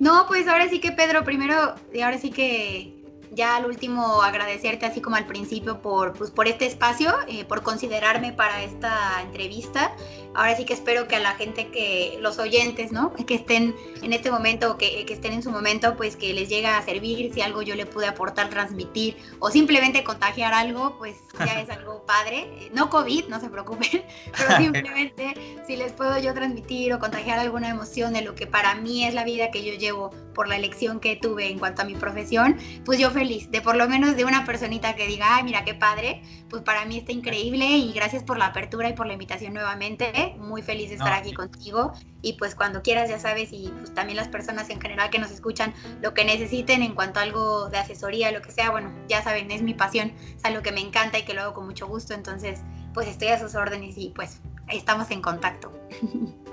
No, 0.00 0.26
pues 0.26 0.48
ahora 0.48 0.68
sí 0.68 0.80
que 0.80 0.92
Pedro, 0.92 1.24
primero, 1.24 1.76
y 1.92 2.00
ahora 2.00 2.18
sí 2.18 2.30
que 2.30 3.02
ya 3.32 3.56
al 3.56 3.66
último 3.66 4.22
agradecerte 4.22 4.84
así 4.84 5.00
como 5.00 5.16
al 5.16 5.26
principio 5.26 5.80
por, 5.80 6.12
pues, 6.12 6.30
por 6.30 6.48
este 6.48 6.66
espacio, 6.66 7.14
eh, 7.28 7.44
por 7.44 7.62
considerarme 7.62 8.32
para 8.32 8.62
esta 8.62 9.22
entrevista. 9.22 9.92
Ahora 10.34 10.56
sí 10.56 10.64
que 10.64 10.72
espero 10.72 11.08
que 11.08 11.16
a 11.16 11.20
la 11.20 11.34
gente 11.34 11.68
que, 11.68 12.18
los 12.20 12.38
oyentes, 12.38 12.92
¿no? 12.92 13.12
Que 13.14 13.34
estén 13.34 13.74
en 14.02 14.12
este 14.12 14.30
momento, 14.30 14.78
que, 14.78 15.04
que 15.04 15.14
estén 15.14 15.32
en 15.32 15.42
su 15.42 15.50
momento, 15.50 15.96
pues 15.96 16.16
que 16.16 16.32
les 16.32 16.48
llegue 16.48 16.66
a 16.66 16.80
servir, 16.82 17.32
si 17.32 17.40
algo 17.40 17.62
yo 17.62 17.74
le 17.74 17.86
pude 17.86 18.06
aportar, 18.06 18.48
transmitir 18.50 19.16
o 19.38 19.50
simplemente 19.50 20.04
contagiar 20.04 20.52
algo, 20.52 20.96
pues 20.98 21.16
ya 21.38 21.60
es 21.60 21.70
algo 21.70 22.04
padre. 22.06 22.70
No 22.72 22.90
COVID, 22.90 23.26
no 23.28 23.40
se 23.40 23.48
preocupen, 23.48 24.04
pero 24.36 24.56
simplemente 24.56 25.34
si 25.66 25.76
les 25.76 25.92
puedo 25.92 26.18
yo 26.18 26.34
transmitir 26.34 26.92
o 26.94 26.98
contagiar 26.98 27.38
alguna 27.38 27.68
emoción 27.68 28.12
de 28.12 28.22
lo 28.22 28.34
que 28.34 28.46
para 28.46 28.74
mí 28.74 29.04
es 29.04 29.14
la 29.14 29.24
vida 29.24 29.50
que 29.50 29.64
yo 29.64 29.74
llevo 29.74 30.10
por 30.34 30.48
la 30.48 30.56
elección 30.56 31.00
que 31.00 31.16
tuve 31.16 31.50
en 31.50 31.58
cuanto 31.58 31.82
a 31.82 31.84
mi 31.84 31.94
profesión, 31.94 32.56
pues 32.84 32.98
yo 32.98 33.10
feliz 33.10 33.50
de 33.50 33.60
por 33.60 33.76
lo 33.76 33.88
menos 33.88 34.16
de 34.16 34.24
una 34.24 34.44
personita 34.44 34.94
que 34.94 35.06
diga, 35.06 35.36
ay, 35.36 35.44
mira 35.44 35.64
qué 35.64 35.74
padre, 35.74 36.22
pues 36.48 36.62
para 36.62 36.84
mí 36.84 36.98
está 36.98 37.12
increíble 37.12 37.66
y 37.66 37.92
gracias 37.92 38.22
por 38.22 38.38
la 38.38 38.46
apertura 38.46 38.88
y 38.88 38.94
por 38.94 39.06
la 39.06 39.14
invitación 39.14 39.54
nuevamente. 39.54 40.12
Muy 40.38 40.62
feliz 40.62 40.88
de 40.88 40.96
estar 40.96 41.12
aquí 41.12 41.32
contigo 41.32 41.92
y 42.22 42.34
pues 42.34 42.54
cuando 42.54 42.82
quieras 42.82 43.08
ya 43.08 43.18
sabes 43.18 43.52
y 43.52 43.72
pues 43.78 43.94
también 43.94 44.16
las 44.16 44.28
personas 44.28 44.70
en 44.70 44.80
general 44.80 45.10
que 45.10 45.18
nos 45.18 45.30
escuchan 45.30 45.74
lo 46.00 46.14
que 46.14 46.24
necesiten 46.24 46.82
en 46.82 46.94
cuanto 46.94 47.20
a 47.20 47.24
algo 47.24 47.68
de 47.68 47.78
asesoría, 47.78 48.30
lo 48.30 48.42
que 48.42 48.52
sea, 48.52 48.70
bueno, 48.70 48.92
ya 49.08 49.22
saben, 49.22 49.50
es 49.50 49.62
mi 49.62 49.74
pasión, 49.74 50.12
es 50.36 50.44
algo 50.44 50.62
que 50.62 50.72
me 50.72 50.80
encanta 50.80 51.18
y 51.18 51.24
que 51.24 51.34
lo 51.34 51.42
hago 51.42 51.54
con 51.54 51.66
mucho 51.66 51.86
gusto, 51.86 52.14
entonces 52.14 52.60
pues 52.94 53.08
estoy 53.08 53.28
a 53.28 53.38
sus 53.38 53.54
órdenes 53.54 53.96
y 53.96 54.10
pues 54.10 54.40
estamos 54.68 55.10
en 55.10 55.22
contacto. 55.22 55.72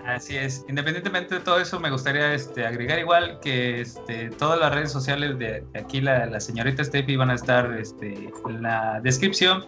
Así 0.05 0.37
es. 0.37 0.65
Independientemente 0.67 1.35
de 1.35 1.41
todo 1.41 1.59
eso, 1.59 1.79
me 1.79 1.91
gustaría 1.91 2.33
este, 2.33 2.65
agregar 2.65 2.99
igual 2.99 3.39
que 3.41 3.81
este, 3.81 4.29
todas 4.31 4.59
las 4.59 4.73
redes 4.73 4.91
sociales 4.91 5.37
de, 5.37 5.63
aquí, 5.75 6.01
la, 6.01 6.39
señorita 6.39 6.83
Steffi, 6.83 7.15
van 7.15 7.29
a 7.29 7.35
estar 7.35 7.71
este, 7.73 8.31
en 8.47 8.61
la 8.61 8.99
descripción. 9.01 9.65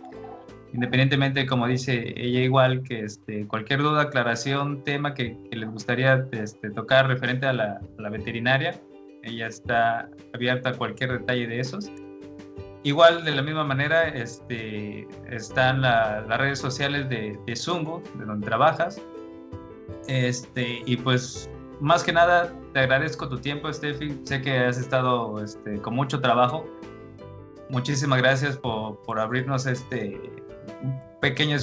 Independientemente, 0.73 1.45
como 1.45 1.67
dice 1.67 2.13
ella, 2.15 2.39
igual 2.39 2.83
que 2.83 3.01
este, 3.01 3.45
cualquier 3.45 3.81
duda, 3.81 4.03
aclaración, 4.03 4.83
tema 4.83 5.13
que, 5.13 5.35
les 5.51 5.69
gustaría 5.69 6.25
este, 6.31 6.69
tocar 6.69 7.07
referente 7.07 7.45
a 7.45 7.53
la, 7.53 8.09
veterinaria, 8.09 8.79
ella 9.23 9.47
está 9.47 10.09
abierta 10.33 10.69
a 10.69 10.73
cualquier 10.73 11.11
detalle 11.11 11.47
de 11.47 11.59
esos. 11.59 11.91
Igual, 12.83 13.25
de 13.25 13.31
la 13.31 13.41
misma 13.41 13.65
manera, 13.65 14.07
este, 14.07 15.07
están 15.29 15.81
las 15.81 16.25
redes 16.37 16.59
sociales 16.59 17.09
de, 17.09 17.37
de 17.45 17.55
Zungo, 17.55 18.01
de 18.15 18.25
donde 18.25 18.47
trabajas. 18.47 18.99
Este, 20.07 20.81
y 20.85 20.95
pues, 20.95 21.49
más 21.81 22.03
que 22.03 22.13
nada, 22.13 22.51
te 22.73 22.79
agradezco 22.79 23.27
tu 23.27 23.37
tiempo, 23.37 23.71
Steffi. 23.71 24.19
Sé 24.23 24.41
que 24.41 24.57
has 24.57 24.77
estado 24.77 25.43
este, 25.43 25.79
con 25.81 25.95
mucho 25.95 26.21
trabajo. 26.21 26.65
Muchísimas 27.69 28.19
gracias 28.19 28.57
por, 28.57 29.01
por 29.03 29.19
abrirnos 29.19 29.65
este 29.65 30.19
pequeño 31.21 31.57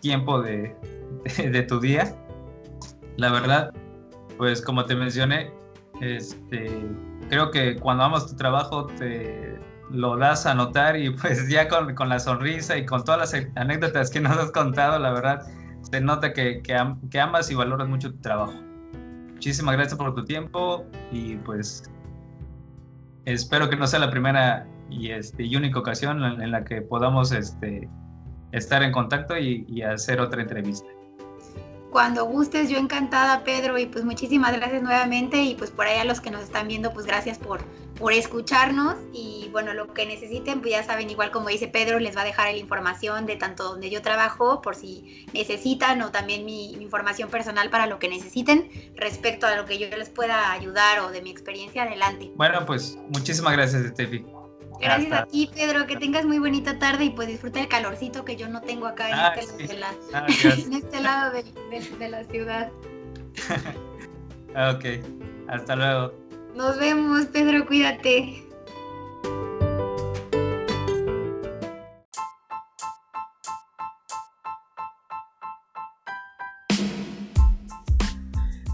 tiempo 0.00 0.40
de, 0.42 0.74
de, 1.36 1.62
tu 1.62 1.80
día. 1.80 2.14
La 3.16 3.30
verdad, 3.30 3.72
pues 4.36 4.62
como 4.62 4.84
te 4.84 4.94
mencioné, 4.94 5.50
este, 6.00 6.70
creo 7.28 7.50
que 7.50 7.76
cuando 7.76 8.04
amas 8.04 8.28
tu 8.28 8.36
trabajo 8.36 8.86
te, 8.86 9.58
lo 9.90 10.16
das 10.16 10.46
a 10.46 10.54
notar 10.54 10.96
y 10.96 11.10
pues 11.10 11.48
ya 11.48 11.68
con, 11.68 11.94
con, 11.94 12.08
la 12.08 12.18
sonrisa 12.18 12.76
y 12.76 12.86
con 12.86 13.04
todas 13.04 13.32
las 13.32 13.46
anécdotas 13.56 14.10
que 14.10 14.20
nos 14.20 14.36
has 14.36 14.50
contado, 14.52 14.98
la 14.98 15.12
verdad, 15.12 15.46
se 15.90 16.00
nota 16.00 16.32
que, 16.32 16.62
que, 16.62 17.20
amas 17.20 17.50
y 17.50 17.54
valoras 17.54 17.88
mucho 17.88 18.12
tu 18.12 18.18
trabajo. 18.18 18.54
Muchísimas 19.32 19.76
gracias 19.76 19.96
por 19.96 20.14
tu 20.14 20.24
tiempo 20.24 20.84
y 21.12 21.36
pues 21.36 21.90
espero 23.24 23.70
que 23.70 23.76
no 23.76 23.86
sea 23.86 24.00
la 24.00 24.10
primera 24.10 24.66
y, 24.90 25.10
este, 25.10 25.44
y 25.44 25.56
única 25.56 25.78
ocasión 25.78 26.22
en, 26.24 26.50
la 26.50 26.64
que 26.64 26.82
podamos 26.82 27.32
este, 27.32 27.88
estar 28.52 28.82
en 28.82 28.92
contacto 28.92 29.36
y, 29.36 29.64
y 29.68 29.82
hacer 29.82 30.20
otra 30.20 30.42
entrevista. 30.42 30.88
Cuando 31.90 32.26
gustes, 32.26 32.68
yo 32.68 32.76
encantada, 32.76 33.44
Pedro, 33.44 33.78
y 33.78 33.86
pues 33.86 34.04
muchísimas 34.04 34.54
gracias 34.54 34.82
nuevamente 34.82 35.42
y 35.42 35.54
pues 35.54 35.70
por 35.70 35.86
ahí 35.86 35.98
a 35.98 36.04
los 36.04 36.20
que 36.20 36.30
nos 36.30 36.42
están 36.42 36.68
viendo, 36.68 36.92
pues 36.92 37.06
gracias 37.06 37.38
por, 37.38 37.60
por 37.98 38.12
escucharnos 38.12 38.96
y 39.12 39.48
bueno, 39.52 39.72
lo 39.72 39.92
que 39.94 40.04
necesiten, 40.04 40.60
pues 40.60 40.72
ya 40.72 40.82
saben, 40.84 41.08
igual 41.08 41.30
como 41.30 41.48
dice 41.48 41.66
Pedro, 41.66 41.98
les 41.98 42.14
va 42.14 42.20
a 42.20 42.24
dejar 42.24 42.52
la 42.52 42.58
información 42.58 43.24
de 43.24 43.36
tanto 43.36 43.64
donde 43.64 43.88
yo 43.88 44.02
trabajo 44.02 44.60
por 44.60 44.74
si 44.74 45.26
necesitan 45.32 46.02
o 46.02 46.10
también 46.10 46.44
mi, 46.44 46.72
información 46.74 47.30
personal 47.30 47.70
para 47.70 47.86
lo 47.86 47.98
que 47.98 48.08
necesiten 48.08 48.70
respecto 48.94 49.46
a 49.46 49.56
lo 49.56 49.64
que 49.64 49.78
yo 49.78 49.88
les 49.96 50.10
pueda 50.10 50.52
ayudar 50.52 51.00
o 51.00 51.10
de 51.10 51.22
mi 51.22 51.30
experiencia, 51.30 51.84
adelante. 51.84 52.30
Bueno, 52.36 52.66
pues 52.66 52.98
muchísimas 53.08 53.54
gracias, 53.54 53.86
Steffi. 53.86 54.24
Gracias 54.80 55.12
a 55.12 55.26
ti, 55.26 55.50
Pedro. 55.54 55.86
Que 55.86 55.96
tengas 55.96 56.24
muy 56.24 56.38
bonita 56.38 56.78
tarde 56.78 57.06
y 57.06 57.10
pues 57.10 57.28
disfruta 57.28 57.60
el 57.60 57.68
calorcito 57.68 58.24
que 58.24 58.36
yo 58.36 58.48
no 58.48 58.60
tengo 58.62 58.86
acá 58.86 59.08
en, 59.08 59.14
ah, 59.14 59.34
este, 59.36 59.66
de 59.66 59.74
la, 59.74 59.94
ah, 60.14 60.26
en 60.28 60.72
este, 60.72 61.00
lado 61.00 61.32
de, 61.32 61.44
de 61.98 62.08
la 62.08 62.24
ciudad. 62.24 62.70
ok, 64.74 64.84
hasta 65.48 65.76
luego. 65.76 66.12
Nos 66.54 66.78
vemos, 66.78 67.26
Pedro, 67.26 67.66
cuídate. 67.66 68.47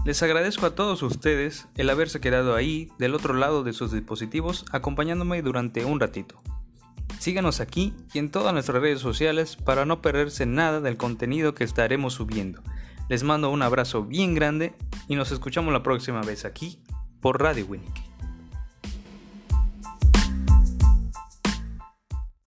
Les 0.05 0.21
agradezco 0.21 0.67
a 0.67 0.75
todos 0.75 1.01
ustedes 1.01 1.67
el 1.77 1.89
haberse 1.89 2.19
quedado 2.19 2.53
ahí 2.53 2.91
del 2.99 3.15
otro 3.15 3.33
lado 3.33 3.63
de 3.63 3.73
sus 3.73 3.91
dispositivos 3.91 4.63
acompañándome 4.71 5.41
durante 5.41 5.83
un 5.83 5.99
ratito. 5.99 6.39
Síganos 7.17 7.59
aquí 7.59 7.91
y 8.13 8.19
en 8.19 8.29
todas 8.29 8.53
nuestras 8.53 8.79
redes 8.79 8.99
sociales 8.99 9.55
para 9.55 9.83
no 9.85 10.03
perderse 10.03 10.45
nada 10.45 10.79
del 10.79 10.95
contenido 10.95 11.55
que 11.55 11.63
estaremos 11.63 12.13
subiendo. 12.13 12.61
Les 13.09 13.23
mando 13.23 13.49
un 13.49 13.63
abrazo 13.63 14.03
bien 14.03 14.35
grande 14.35 14.75
y 15.07 15.15
nos 15.15 15.31
escuchamos 15.31 15.73
la 15.73 15.81
próxima 15.81 16.21
vez 16.21 16.45
aquí 16.45 16.77
por 17.19 17.41
Radio 17.41 17.65
Winnick. 17.65 18.04